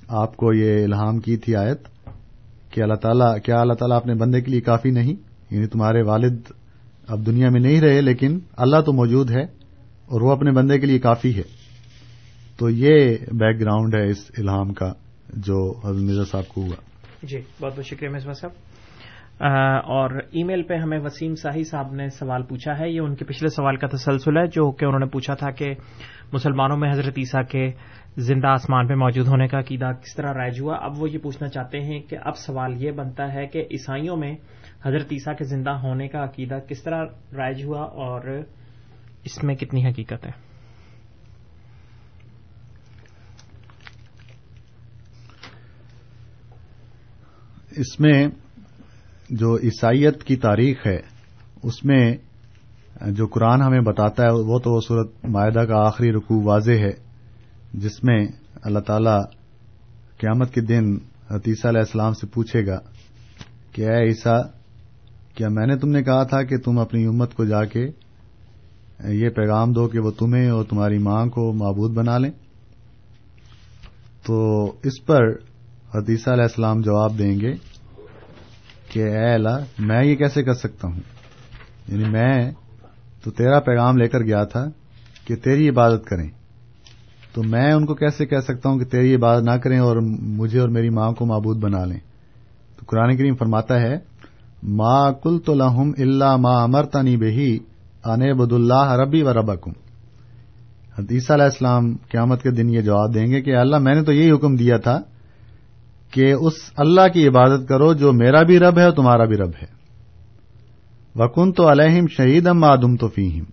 آپ 0.09 0.37
کو 0.37 0.53
یہ 0.53 0.85
الہام 0.85 1.19
کی 1.19 1.37
تھی 1.37 1.57
آیت 1.57 1.83
کہ 2.71 2.83
اللہ 2.83 2.95
تعالیٰ، 2.95 3.39
کیا 3.45 3.61
اللہ 3.61 3.73
تعالیٰ 3.73 3.97
اپنے 3.97 4.15
بندے 4.15 4.41
کے 4.41 4.51
لیے 4.51 4.61
کافی 4.61 4.91
نہیں؟ 4.91 5.15
یعنی 5.51 5.67
تمہارے 5.67 6.03
والد 6.03 6.41
اب 7.09 7.27
دنیا 7.27 7.51
میں 7.51 7.61
نہیں 7.61 7.81
رہے، 7.81 8.01
لیکن 8.01 8.39
اللہ 8.57 8.81
تو 8.81 8.93
موجود 8.93 9.31
ہے 9.31 9.43
اور 10.07 10.21
وہ 10.21 10.33
اپنے 10.33 10.51
بندے 10.51 10.79
کے 10.79 10.87
لیے 10.87 10.99
کافی 10.99 11.37
ہے۔ 11.37 11.43
تو 12.59 12.71
یہ 12.71 13.17
بیک 13.33 13.61
گراؤنڈ 13.61 13.95
ہے 13.95 14.11
اس 14.11 14.31
الہام 14.39 14.73
کا 14.73 14.93
جو 15.37 15.79
حضرت 15.85 16.03
مرزا 16.03 16.25
صاحب 16.25 16.49
کو 16.49 16.63
ہوا۔ 16.63 16.88
جی 17.23 17.39
بہت 17.63 17.73
بہت 17.77 17.87
شکریہ 17.87 18.09
مصباح 18.09 18.33
صاحب۔ 18.33 18.53
اور 19.85 20.11
ای 20.31 20.45
میل 20.45 20.63
پہ 20.63 20.75
ہمیں 20.75 20.99
وسیم 20.99 21.35
ساہی 21.35 21.65
صاحب 21.65 21.93
نے 21.93 22.09
سوال 22.09 22.43
پوچھا 22.43 22.79
ہے، 22.79 22.91
یہ 22.91 23.01
ان 23.01 23.15
کے 23.15 23.25
پچھلے 23.25 23.49
سوال 23.49 23.77
کا 23.77 23.87
تسلسل 23.87 24.37
ہے، 24.37 24.47
جو 24.47 24.71
کہ 24.71 24.85
انہوں 24.85 24.99
نے 24.99 25.07
پوچھا 25.07 25.35
تھا 25.35 25.51
کہ 25.51 25.75
مسلمانوں 26.33 26.77
میں 26.77 26.91
حضرت 26.91 27.15
عیسیٰ 27.19 27.43
کے 27.51 27.71
زندہ 28.17 28.47
آسمان 28.47 28.87
پہ 28.87 28.95
موجود 28.95 29.27
ہونے 29.27 29.49
کا 29.49 29.59
عقیدہ 29.59 29.91
کس 30.03 30.17
طرح 30.17 30.33
رائج 30.35 30.61
ہوا؟ 30.61 30.77
اب 30.81 31.03
وہ 31.03 31.11
یہ 31.11 31.19
پوچھنا 31.19 31.49
چاہتے 31.49 31.81
ہیں 31.81 32.01
کہ 32.01 32.17
اب 32.25 32.37
سوال 32.37 32.83
یہ 32.83 32.91
بنتا 32.91 33.35
ہے 33.35 33.47
کہ 33.47 33.59
عیسائیوں 33.59 34.17
میں 34.17 34.37
حضرت 34.85 35.07
عیسیٰ 35.13 35.37
کے 35.37 35.45
زندہ 35.45 35.71
ہونے 35.71 36.09
کا 36.09 36.25
عقیدہ 36.25 36.59
کس 36.69 36.83
طرح 36.83 37.05
رائج 37.37 37.65
ہوا 37.65 37.83
اور 37.83 38.41
اس 39.25 39.45
میں 39.45 39.55
کتنی 39.55 39.87
حقیقت 39.87 40.27
ہے؟ 40.27 40.48
اس 47.77 48.01
میں 48.01 48.29
جو 49.31 49.57
عیسائیت 49.57 50.25
کی 50.25 50.37
تاریخ 50.37 50.87
ہے، 50.87 51.01
اس 51.63 51.85
میں 51.85 52.17
جو 53.11 53.27
قرآن 53.27 53.63
ہمیں 53.63 53.81
بتاتا 53.81 54.23
ہے، 54.23 54.29
وہ 54.33 54.59
تو 54.59 54.81
صورت 54.81 55.25
معاہدہ 55.25 55.61
کا 55.61 55.87
آخری 55.87 56.13
رکوع 56.13 56.43
واضح 56.45 56.73
ہے، 56.73 56.93
جس 57.75 58.05
میں 58.05 58.27
اللہ 58.63 58.79
تعالی 58.79 59.17
قیامت 60.19 60.55
کے 60.55 60.61
دن 60.61 60.95
حتیثہ 61.31 61.69
علیہ 61.69 61.81
السلام 61.81 62.13
سے 62.13 62.27
پوچھے 62.27 62.67
گا 62.67 62.79
کہ 63.73 63.83
اے 63.83 64.09
عیسیٰ، 64.09 64.43
کیا 65.35 65.49
میں 65.49 65.67
نے 65.67 65.77
تم 65.77 65.89
نے 65.89 66.03
کہا 66.03 66.23
تھا 66.23 66.43
کہ 66.43 66.59
تم 66.59 66.79
اپنی 66.79 67.07
امت 67.07 67.35
کو 67.35 67.45
جا 67.45 67.65
کے 67.65 67.87
یہ 69.09 69.29
پیغام 69.29 69.73
دو 69.73 69.89
کہ 69.89 69.99
وہ 69.99 70.11
تمہیں 70.11 70.49
اور 70.51 70.65
تمہاری 70.65 70.99
ماں 70.99 71.27
کو 71.27 71.53
معبود 71.53 71.93
بنا 71.95 72.19
لیں؟ 72.19 72.31
تو 74.27 74.67
اس 74.83 75.05
پر 75.07 75.48
حدیثہ 75.95 76.31
علیہ 76.31 76.43
السلام 76.43 76.81
جواب 76.81 77.19
دیں 77.19 77.41
گے 77.41 77.53
کہ 78.93 78.99
اے 78.99 79.35
اللہ، 79.35 79.59
میں 79.79 80.05
یہ 80.05 80.15
کیسے 80.17 80.43
کر 80.43 80.55
سکتا 80.55 80.89
ہوں؟ 80.89 81.01
یعنی 81.89 82.05
میں 82.05 82.51
تو 83.25 83.31
تیرا 83.31 83.61
پیغام 83.61 83.97
لے 83.97 84.09
کر 84.09 84.21
گیا 84.21 84.45
تھا 84.45 84.65
کہ 85.25 85.37
تیری 85.37 85.69
عبادت 85.69 86.05
کریں۔ 86.05 86.29
تو 87.35 87.43
میں 87.43 87.73
ان 87.73 87.87
کو 87.87 87.95
کیسے 87.95 88.27
کہہ 88.27 88.39
سکتا 88.39 88.69
ہوں 88.69 88.79
کہ 88.79 88.85
تیری 88.85 89.15
عبادت 89.15 89.45
نہ 89.45 89.51
کریں 89.51 89.79
اور 89.79 89.97
مجھے 90.21 90.61
اور 90.61 90.69
میری 90.69 90.91
ماں 90.91 91.13
کو 91.13 91.27
معبود 91.27 91.57
بنا 91.57 91.85
لیں؟ 91.85 91.99
تو 92.77 92.87
قرآن 92.87 93.17
کریم 93.17 93.35
فرماتا 93.35 93.81
ہے، 93.81 93.95
ما 94.63 95.13
کل 95.13 95.39
تو 95.39 95.55
لہم 95.55 95.93
اللہ 95.99 96.37
ما 96.37 96.63
امر 96.63 96.85
تنی 96.85 97.17
بہی 97.17 97.59
ان 98.05 98.37
بد 98.37 98.53
اللہ 98.53 98.93
ربی 98.93 99.23
و 99.23 99.33
ربکم 99.33 99.71
حدیثہ 100.99 101.33
علیہ 101.33 101.45
السلام 101.45 101.97
قیامت 101.97 102.43
کے 102.43 102.51
دن 102.51 102.71
یہ 102.71 102.81
جواب 102.81 103.15
دیں 103.15 103.27
گے 103.27 103.43
کہ 103.43 103.57
اللہ، 103.57 103.77
میں 103.77 103.95
نے 103.95 104.03
تو 104.03 104.13
یہی 104.13 104.31
حکم 104.31 104.57
دیا 104.57 104.77
تھا 104.77 105.01
کہ 106.11 106.33
اس 106.33 106.53
اللہ 106.77 107.09
کی 107.13 107.29
عبادت 107.29 107.69
کرو 107.69 107.95
جو 107.95 108.13
میرا 108.13 108.43
بھی 108.43 108.59
رب 108.59 108.79
ہے 108.79 108.85
اور 108.85 108.93
تمہارا 108.93 109.25
بھی 109.25 109.37
رب 109.37 109.51
ہے۔ 109.63 109.79
وکن 111.15 111.53
تو 111.53 111.71
علیہم 111.71 112.07
شہید 112.07 112.47
ام 112.47 112.65
آدم 112.65 112.97
تو 112.97 113.09
فیم 113.09 113.45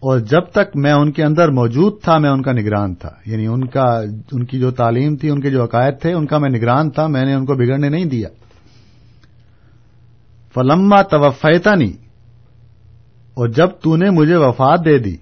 اور 0.00 0.18
جب 0.18 0.44
تک 0.44 0.76
میں 0.76 0.92
ان 0.92 1.12
کے 1.12 1.24
اندر 1.24 1.48
موجود 1.48 1.92
تھا، 2.02 2.18
میں 2.18 2.30
ان 2.30 2.42
کا 2.42 2.52
نگران 2.52 2.94
تھا۔ 2.94 3.10
یعنی 3.26 3.46
ان 3.46 3.64
کا، 3.64 4.02
ان 4.32 4.44
کی 4.44 4.58
جو 4.58 4.70
تعلیم 4.70 5.16
تھی، 5.16 5.30
ان 5.30 5.40
کے 5.40 5.50
جو 5.50 5.64
عقائد 5.64 5.94
تھے، 6.02 6.12
ان 6.12 6.26
کا 6.26 6.38
میں 6.38 6.50
نگران 6.50 6.90
تھا، 6.90 7.06
میں 7.06 7.24
نے 7.24 7.34
ان 7.34 7.46
کو 7.46 7.54
بگڑنے 7.54 7.88
نہیں 7.88 8.04
دیا۔ 8.04 8.28
فلما 10.54 11.02
توفیتا 11.02 11.74
نہیں 11.74 11.92
اور 13.34 13.48
جب 13.48 13.68
تو 13.82 13.96
نے 13.96 14.10
مجھے 14.10 14.36
وفات 14.36 14.84
دے 14.84 14.98
دی 14.98 15.16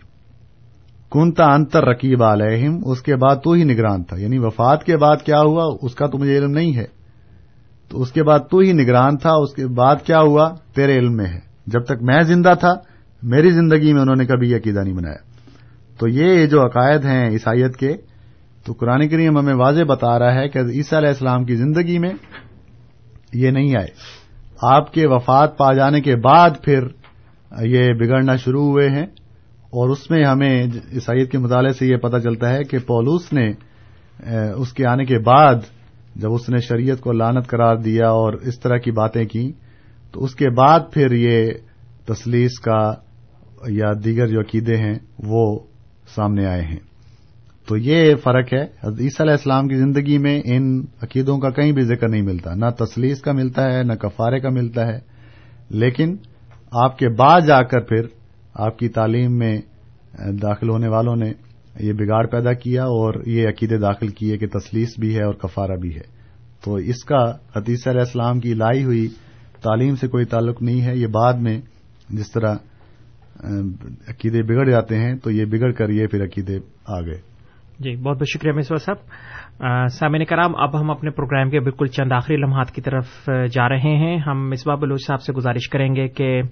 کنتا 1.11 1.55
انتر 1.55 1.85
رقیب 1.85 2.23
علیہم، 2.23 2.81
اس 2.85 3.03
کے 3.03 3.17
بعد 3.17 3.37
تو 3.45 3.53
ہی 3.53 3.65
نگران 3.65 4.03
تھا۔ 4.03 4.17
یعنی 4.17 4.39
وفات 4.39 4.85
کے 4.85 4.97
بعد 4.97 5.17
کیا 5.25 5.41
ہوا؟ 5.41 5.77
اس 5.83 5.95
کا 5.95 6.07
تو 6.07 6.19
مجھے 6.19 6.39
علم 6.39 6.51
نہیں 6.51 6.77
ہے۔ 6.77 6.85
تو 7.89 8.03
اس 8.03 8.13
کے 8.13 8.23
بعد 8.23 8.39
تو 8.51 8.59
ہی 8.59 8.73
نگران 8.73 9.17
تھا، 9.17 9.31
اس 9.33 9.55
کے 9.55 9.67
بعد 9.67 9.97
کیا 10.05 10.21
ہوا؟ 10.21 10.55
تیرے 10.75 10.99
علم 10.99 11.17
میں 11.17 11.27
ہے۔ 11.27 11.41
جب 11.67 11.85
تک 11.85 12.03
میں 12.03 12.23
زندہ 12.23 12.55
تھا، 12.61 12.75
میری 13.23 13.51
زندگی 13.51 13.93
میں 13.93 14.03
انہوں 14.03 14.17
نے 14.17 14.27
کبھی 14.27 14.55
عقیدہ 14.55 14.81
نہیں 14.81 14.95
بنایا۔ 14.95 15.29
تو 15.99 16.09
یہ 16.09 16.47
جو 16.47 16.67
عقائد 16.67 17.05
ہیں 17.05 17.31
عیسائیت 17.31 17.77
کے، 17.77 17.97
تو 18.65 18.73
قرآن 18.73 19.09
کریم 19.09 19.39
ہمیں 19.39 19.55
واضح 19.55 19.83
بتا 19.89 20.19
رہا 20.19 20.35
ہے 20.35 20.49
کہ 20.49 20.59
عیسیٰ 20.59 20.99
علیہ 20.99 21.09
السلام 21.09 21.45
کی 21.45 21.57
زندگی 21.57 21.99
میں 21.99 22.11
یہ 23.35 23.51
نہیں 23.51 23.77
آئے۔ 23.77 23.89
آپ 24.63 24.93
کے 24.93 25.07
وفات 25.07 25.59
پا 25.59 25.73
جانے 25.73 26.01
کے 26.01 26.17
بعد 26.17 26.51
پھر 26.63 26.87
یہ 27.61 27.93
بگڑنا 27.93 28.37
شروع 28.37 28.65
ہوئے 28.65 28.91
ہیں۔ 28.91 29.07
اور 29.71 29.89
اس 29.89 30.11
میں 30.11 30.25
ہمیں 30.25 30.67
عیسائیت 30.93 31.31
کے 31.31 31.39
مطالعے 31.39 31.73
سے 31.73 31.87
یہ 31.87 31.97
پتہ 31.97 32.17
چلتا 32.17 32.53
ہے 32.53 32.65
کہ 32.65 32.79
پولوس 32.79 33.33
نے 33.33 33.53
اس 34.57 34.73
کے 34.73 34.87
آنے 34.87 35.05
کے 35.05 35.19
بعد 35.19 35.55
جب 36.17 36.33
اس 36.33 36.49
نے 36.49 36.59
شریعت 36.59 37.01
کو 37.01 37.13
لانت 37.13 37.47
قرار 37.47 37.77
دیا 37.77 38.09
اور 38.09 38.33
اس 38.33 38.61
طرح 38.61 38.77
کی 38.77 38.91
باتیں 38.91 39.25
کی، 39.25 39.53
تو 40.13 40.25
اس 40.25 40.35
کے 40.35 40.51
بعد 40.51 40.81
پھر 40.93 41.13
یہ 41.13 41.51
تسلیس 42.05 42.61
کا 42.61 42.95
یا 43.69 43.93
دیگر 44.05 44.27
جو 44.27 44.41
عقیدے 44.41 44.77
ہیں 44.77 44.95
وہ 45.19 45.59
سامنے 46.15 46.47
آئے 46.47 46.63
ہیں۔ 46.63 46.77
تو 47.67 47.77
یہ 47.77 48.15
فرق 48.15 48.55
ہے۔ 48.55 48.63
عیسیٰ 48.63 49.21
علیہ 49.21 49.33
السلام 49.33 49.69
کی 49.69 49.75
زندگی 49.75 50.19
میں 50.19 50.43
ان 50.45 50.85
عقیدوں 51.03 51.39
کا 51.39 51.51
کہیں 51.51 51.73
بھی 51.73 51.83
ذکر 51.83 52.09
نہیں 52.09 52.23
ملتا۔ 52.23 52.55
نہ 52.55 52.67
تسلیس 52.79 53.21
کا 53.21 53.33
ملتا 53.33 53.73
ہے، 53.73 53.83
نہ 53.83 53.93
کفارے 53.93 54.41
کا 54.41 54.49
ملتا 54.49 54.87
ہے۔ 54.87 54.99
لیکن 55.71 56.17
آپ 56.73 56.99
کے 56.99 57.09
بعد 57.09 57.41
جا 57.47 57.63
کر 57.63 57.81
پھر 57.81 58.18
آپ 58.59 58.79
کی 58.79 58.89
تعلیم 58.89 59.39
میں 59.39 59.59
داخل 60.43 60.69
ہونے 60.69 60.89
والوں 60.89 61.17
نے 61.17 61.33
یہ 61.81 61.93
بگاڑ 61.93 62.27
پیدا 62.27 62.53
کیا 62.53 62.83
اور 62.83 63.15
یہ 63.27 63.49
عقیدے 63.49 63.79
داخل 63.79 64.09
کیے 64.09 64.39
کہ 64.39 64.47
تسلیس 64.47 64.99
بھی 64.99 65.17
ہے 65.17 65.25
اور 65.25 65.35
کفارہ 65.35 65.77
بھی 65.77 65.95
ہے۔ 65.97 66.19
تو 66.65 66.75
اس 66.75 67.05
کا 67.05 67.31
حدیث 67.57 67.89
علیہ 67.89 68.01
السلام 68.01 68.41
کی 68.41 68.55
لائی 68.55 68.85
ہوئی 68.85 69.09
تعلیم 69.63 69.95
سے 69.97 70.09
کوئی 70.09 70.25
تعلق 70.25 70.63
نہیں 70.63 70.81
ہے۔ 70.83 70.97
یہ 70.97 71.07
بعد 71.07 71.35
میں 71.35 71.61
جس 72.09 72.33
طرح 72.33 72.55
عقیدے 74.09 74.43
بگڑ 74.43 74.71
جاتے 74.71 74.99
ہیں 74.99 75.17
تو 75.17 75.31
یہ 75.31 75.45
بگڑ 75.45 75.73
کر 75.73 75.89
یہ 75.89 76.07
پھر 76.07 76.25
عقیدے 76.25 76.59
آ 76.87 77.01
گئے۔ 77.01 77.21
جی 77.79 77.97
بہت 77.97 78.17
بہت 78.17 78.29
شکریہ 78.29 78.53
مصور 78.53 78.77
صاحب۔ 78.77 78.97
سامعین 79.89 80.25
کرام، 80.25 80.57
اب 80.57 80.81
ہم 80.81 80.91
اپنے 80.91 81.11
پروگرام 81.11 81.51
کے 81.51 81.61
بالکل 81.61 81.87
چند 81.87 82.13
آخری 82.13 82.37
لمحات 82.37 82.71
کی 82.71 82.81
طرف 82.81 83.31
جا 83.53 83.69
رہے 83.69 83.97
ہیں۔ 83.97 84.19
ہم 84.19 84.51
مصباح 84.51 84.75
بلوچ 84.75 85.07
صاحب 85.07 85.23
سے 85.23 85.33
گزارش 85.33 85.69
کریں 85.69 85.95
گے 85.95 86.09
کہ 86.09 86.43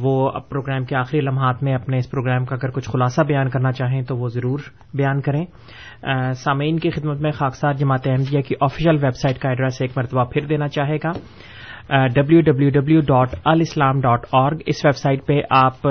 وہ 0.00 0.30
اب 0.34 0.48
پروگرام 0.48 0.84
کے 0.84 0.96
آخری 0.96 1.20
لمحات 1.20 1.62
میں 1.62 1.74
اپنے 1.74 1.98
اس 1.98 2.10
پروگرام 2.10 2.44
کا 2.44 2.54
اگر 2.54 2.70
کچھ 2.70 2.88
خلاصہ 2.90 3.22
بیان 3.22 3.48
کرنا 3.48 3.72
چاہیں 3.72 4.02
تو 4.02 4.16
وہ 4.16 4.28
ضرور 4.28 4.58
بیان 4.94 5.20
کریں۔ 5.20 5.44
سامعین 6.34 6.78
کی 6.78 6.90
خدمت 6.90 7.20
میں 7.20 7.30
خاکسار 7.30 7.72
جماعت 7.72 8.06
احمدیہ 8.06 8.40
کی 8.40 8.54
آفیشیل 8.60 8.96
ویب 9.02 9.16
سائٹ 9.16 9.38
کا 9.38 9.48
ایڈریس 9.48 9.80
ایک 9.80 9.90
مرتبہ 9.96 10.24
پھر 10.24 10.46
دینا 10.46 10.68
چاہے 10.68 10.96
گا۔ 10.96 11.12
W 12.14 12.40
W 12.40 12.68
W 12.70 13.00
dot 13.00 13.34
alislam 13.60 14.00
dot 14.00 14.26
org 14.32 14.58
اس 14.66 14.84
ویب 14.84 14.96
سائٹ 14.96 15.26
پہ 15.26 15.40
آپ 15.50 15.86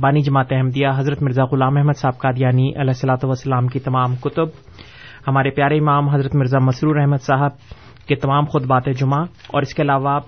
بانی 0.00 0.20
جماعت 0.20 0.52
احمدیہ، 0.52 0.88
حضرت 0.96 1.22
مرزا 1.22 1.44
غلام 1.44 1.76
احمد 1.76 1.96
صاحب 1.96 2.18
قادیانی 2.18 2.70
علیہ 2.76 2.92
صلاۃ 2.92 3.24
وسلام 3.24 3.66
کی 3.66 3.78
تمام 3.78 4.16
کتب، 4.16 4.48
ہمارے 5.28 5.50
پیارے 5.50 5.78
امام 5.78 6.08
حضرت 6.08 6.34
مرزا 6.34 6.58
مسرور 6.58 6.96
احمد 6.96 7.22
صاحب 7.22 7.50
کے 8.08 8.14
تمام 8.14 8.44
خطبات 8.44 8.82
جمعہ 8.98 9.20
اور 9.46 9.62
اس 9.62 9.74
کے 9.74 9.82
علاوہ 9.82 10.20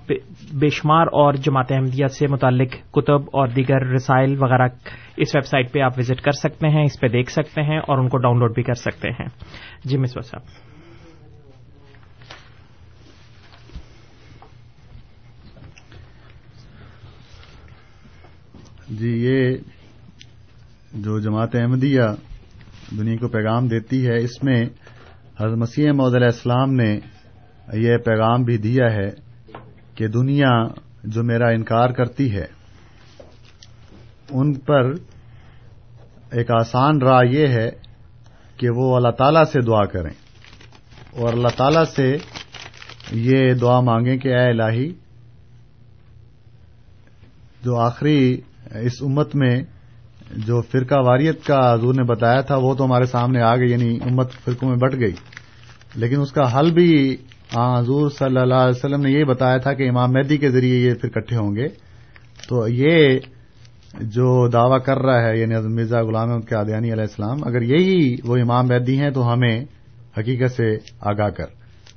بے 0.53 0.69
شمار 0.69 1.05
اور 1.05 1.33
جماعت 1.33 1.71
احمدیہ 1.71 2.05
سے 2.05 2.27
متعلق 2.27 2.91
کتب 2.91 3.21
اور 3.25 3.47
دیگر 3.47 3.87
رسائل 3.87 4.35
وغیرہ 4.39 4.67
اس 5.17 5.35
ویب 5.35 5.45
سائٹ 5.45 5.71
پہ 5.71 5.79
آپ 5.79 5.99
وزٹ 5.99 6.21
کر 6.21 6.31
سکتے 6.31 6.67
ہیں، 6.67 6.83
اس 6.83 6.99
پہ 6.99 7.07
دیکھ 7.07 7.31
سکتے 7.31 7.61
ہیں 7.61 7.77
اور 7.77 7.97
ان 7.97 8.09
کو 8.09 8.17
ڈاؤن 8.17 8.39
لوڈ 8.39 8.55
بھی 8.55 8.63
کر 8.63 8.73
سکتے 8.73 9.09
ہیں۔ 9.09 9.25
جی 9.85 9.97
مس 9.97 10.13
صاحب۔ 10.13 10.41
جی 18.89 19.09
یہ 19.09 19.57
جو 20.91 21.19
جماعت 21.19 21.55
احمدیہ 21.55 22.01
دنیا 22.97 23.15
کو 23.15 23.27
پیغام 23.27 23.67
دیتی 23.67 24.07
ہے، 24.07 24.17
اس 24.17 24.43
میں 24.43 24.65
حضرت 25.39 25.57
مسیح 25.57 25.91
محدود 25.91 26.15
علیہ 26.15 26.25
السلام 26.25 26.73
نے 26.73 26.99
یہ 27.73 27.97
پیغام 27.97 28.43
بھی 28.43 28.57
دیا 28.57 28.93
ہے 28.93 29.09
کہ 29.95 30.07
دنیا 30.07 30.67
جو 31.03 31.23
میرا 31.23 31.47
انکار 31.47 31.89
کرتی 31.89 32.35
ہے، 32.35 32.45
ان 34.29 34.53
پر 34.53 34.91
ایک 36.31 36.51
آسان 36.51 37.01
راہ 37.01 37.21
یہ 37.31 37.47
ہے 37.47 37.69
کہ 38.57 38.69
وہ 38.69 38.95
اللہ 38.95 39.09
تعالی 39.09 39.39
سے 39.51 39.61
دعا 39.61 39.85
کریں۔ 39.85 40.13
اور 41.11 41.33
اللہ 41.33 41.47
تعالی 41.57 41.85
سے 41.95 42.17
یہ 43.11 43.53
دعا 43.53 43.79
مانگیں 43.79 44.17
کہ 44.17 44.27
اے 44.27 44.49
الہی، 44.49 44.93
جو 47.63 47.79
آخری 47.79 48.41
اس 48.71 49.01
امت 49.01 49.35
میں 49.35 49.61
جو 50.37 50.61
فرقہ 50.61 50.95
واریت 50.95 51.45
کا 51.45 51.73
حضور 51.73 51.93
نے 51.93 52.03
بتایا 52.03 52.41
تھا، 52.41 52.55
وہ 52.55 52.75
تو 52.75 52.85
ہمارے 52.85 53.05
سامنے 53.05 53.41
آ 53.41 53.55
گئی 53.55 53.71
یعنی 53.71 53.97
امت 54.01 54.31
فرقوں 54.31 54.69
میں 54.69 54.77
بٹ 54.77 54.93
گئی۔ 54.99 55.11
لیکن 55.95 56.19
اس 56.19 56.31
کا 56.31 56.59
حل 56.59 56.71
بھی 56.71 57.17
ہاں، 57.57 57.81
حضور 57.81 58.09
صلی 58.09 58.37
اللہ 58.37 58.55
علیہ 58.55 58.77
وسلم 58.77 59.01
نے 59.01 59.11
یہ 59.11 59.23
بتایا 59.23 59.57
تھا 59.57 59.73
کہ 59.73 59.89
امام 59.89 60.11
مہدی 60.11 60.37
کے 60.37 60.49
ذریعے 60.49 60.79
یہ 60.79 60.93
پھر 60.93 61.09
اکٹھے 61.15 61.37
ہوں 61.37 61.55
گے۔ 61.55 61.67
تو 62.49 62.67
یہ 62.67 63.19
جو 64.01 64.47
دعویٰ 64.47 64.83
کر 64.85 64.97
رہا 64.97 65.27
ہے 65.27 65.37
یعنی 65.37 65.55
مرزا 65.55 66.01
غلام 66.01 66.41
قادیانی 66.41 66.91
علیہ 66.91 67.01
السلام، 67.01 67.37
اگر 67.43 67.61
یہی 67.61 68.15
وہ 68.25 68.37
امام 68.37 68.67
مہدی 68.67 68.99
ہیں 68.99 69.09
تو 69.09 69.33
ہمیں 69.33 69.65
حقیقت 70.17 70.51
سے 70.51 70.77
آگاہ 71.01 71.29
کر۔ 71.29 71.45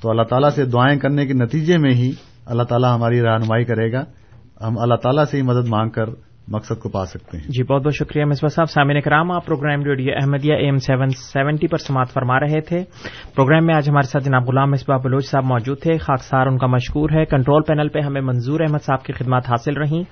تو 0.03 0.11
اللہ 0.11 0.23
تعالیٰ 0.23 0.51
سے 0.51 0.65
دعائیں 0.65 0.99
کرنے 0.99 1.27
کے 1.27 1.33
نتیجے 1.33 1.79
میں 1.79 1.91
ہی 1.91 2.13
اللہ 2.47 2.63
تعالیٰ 2.63 2.95
ہماری 2.95 3.21
رہنمائی 3.21 3.65
کرے 3.65 3.93
گا۔ 3.93 4.05
ہم 4.67 4.79
اللہ 4.79 4.95
تعالیٰ 4.95 5.25
سے 5.25 5.37
ہی 5.37 5.43
مدد 5.43 5.69
مانگ 5.69 5.91
کر 5.91 6.07
مقصد 6.49 6.83
کو 6.83 6.89
پا 6.89 7.07
سکتے 7.07 7.37
ہیں۔ 7.39 7.45
جی 7.45 7.63
بہت 7.63 7.83
بہت 7.83 7.95
شکریہ 7.95 8.25
مصباح 8.25 8.49
صاحب۔ 8.49 8.71
سامعین 8.71 9.01
کرام، 9.01 9.31
آپ 9.31 9.47
programme 9.47 9.83
radio 9.83 10.15
Ahmadiyya 10.17 10.55
M 10.55 10.77
seven 10.77 11.09
seventy 11.09 11.67
پر 11.67 11.77
سماعت 11.77 12.11
فرما 12.11 12.41
رہے 12.41 12.61
تھے۔ 12.61 12.85
پروگرام 13.35 13.67
میں 13.67 13.75
آج 13.75 13.91
ہمارے 13.91 14.07
ساتھ 14.07 14.25
جناب 14.25 14.49
غلام 14.49 14.71
مصباح 14.71 14.97
بلوچ 14.97 15.27
صاحب 15.27 15.45
موجود 15.45 15.81
تھے۔ 15.81 15.99
خاکسار 15.99 16.47
ان 16.47 16.59
کا 16.59 16.67
مشکور 16.67 17.11
ہے۔ 17.11 17.25
کنٹرول 17.25 17.63
پینل 17.63 17.89
پہ 17.89 17.99
ہمیں 17.99 18.21
منظور 18.21 18.61
احمد 18.61 18.83
صاحب 18.83 19.03
کی 19.03 19.13
خدمات 19.13 19.51
حاصل 19.51 19.77
رہیں۔ 19.77 20.03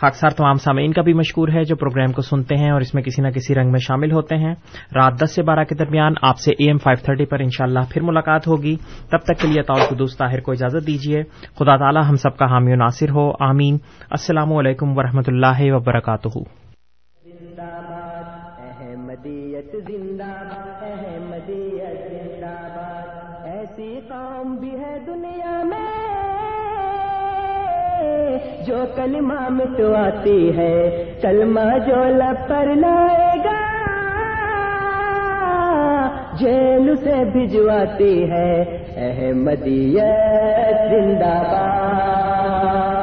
خاکسار 0.00 0.30
تمام 0.30 0.54
سامعین 0.54 0.92
کا 0.92 1.02
بھی 1.02 1.12
مشکور 1.12 1.48
ہے 1.48 1.64
جو 1.64 1.76
پروگرام 1.76 2.12
کو 2.12 2.22
سنتے 2.22 2.56
ہیں 2.56 2.70
اور 2.70 2.80
اس 2.80 2.94
میں 2.94 3.02
کسی 3.02 3.22
نہ 3.22 3.28
کسی 3.28 3.54
رنگ 3.54 3.70
میں 3.70 3.80
شامل 3.80 4.12
ہوتے 4.12 4.36
ہیں۔ 4.36 4.54
رات 4.94 5.22
دس 5.22 5.34
سے 5.34 5.42
بارہ 5.42 5.64
کے 5.64 5.74
درمیان 5.74 6.12
آپ 6.22 6.38
سے 6.38 6.50
اے 6.50 6.66
ایم 6.66 6.78
فائیو 6.78 7.04
تھرٹی 7.04 7.24
پر 7.24 7.40
انشاءاللہ 7.40 7.78
پھر 7.90 8.02
ملاقات 8.02 8.48
ہوگی۔ 8.48 8.76
تب 9.10 9.18
تک 9.18 9.40
کے 9.40 9.48
لیے 9.48 9.62
کو 9.62 9.94
قدوس 9.94 10.16
طاہر 10.16 10.40
کو 10.40 10.52
اجازت 10.52 10.86
دیجیے۔ 10.86 11.22
خدا 11.58 11.76
تعالی 11.76 12.00
ہم 12.08 12.16
سب 12.16 12.36
کا 12.36 12.44
حامی 12.44 12.72
و 12.72 12.76
ناصر 12.76 13.10
ہو۔ 13.10 13.30
آمین۔ 13.40 13.78
السلام 14.10 14.52
علیکم 14.52 14.98
ورحمۃ 14.98 15.22
اللہ 15.26 15.74
وبرکاتہ۔ 15.74 16.65
جو 28.66 28.84
کلمہ 28.96 29.48
مٹواتی 29.48 30.56
ہے، 30.56 31.04
کلمہ 31.20 31.78
جو 31.86 32.04
لب 32.04 32.48
پر 32.48 32.66
لائے 32.74 33.38
گا، 33.44 33.76
جیل 36.38 36.96
سے 36.96 37.24
بھجواتی 37.32 38.30
ہے۔ 38.30 38.62
احمدیت 38.96 40.90
زندہ 40.90 41.42
باد۔ 41.52 42.95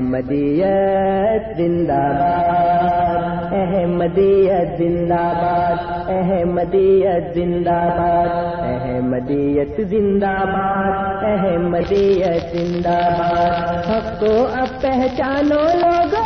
احمدیت 0.00 1.48
زندہ 1.56 1.96
باد 2.18 3.52
احمدیت 3.54 4.78
زندہ 4.78 5.18
باد 5.38 6.08
احمدیت 6.10 7.34
زندہ 7.34 7.74
باد 7.98 8.62
احمدیت 8.62 9.80
زندہ 9.90 10.32
باد 10.46 11.24
احمدیت 11.24 12.54
زندہ 12.54 12.96
باد 13.18 13.88
حق 13.88 14.08
کو 14.20 14.32
اب 14.60 14.80
پہچانو 14.82 15.60
لوگوں 15.82 16.24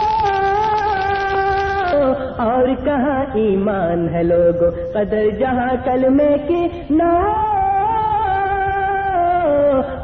اور 2.44 2.74
کہاں 2.84 3.20
ایمان 3.42 4.08
ہے 4.14 4.22
لوگوں 4.22 4.70
قدر 4.94 5.28
جہاں 5.38 5.74
کلمے 5.84 6.34
کی 6.48 6.66
نہ 6.90 7.12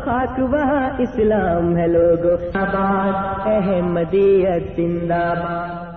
خاک 0.04 0.38
وہاں 0.38 0.90
اسلام 0.98 1.76
ہے 1.76 1.86
لوگوں 1.86 2.36
آباد۔ 2.54 3.46
احمدیت 3.46 4.76
زندہ 4.76 5.34
باد۔ 5.38 5.90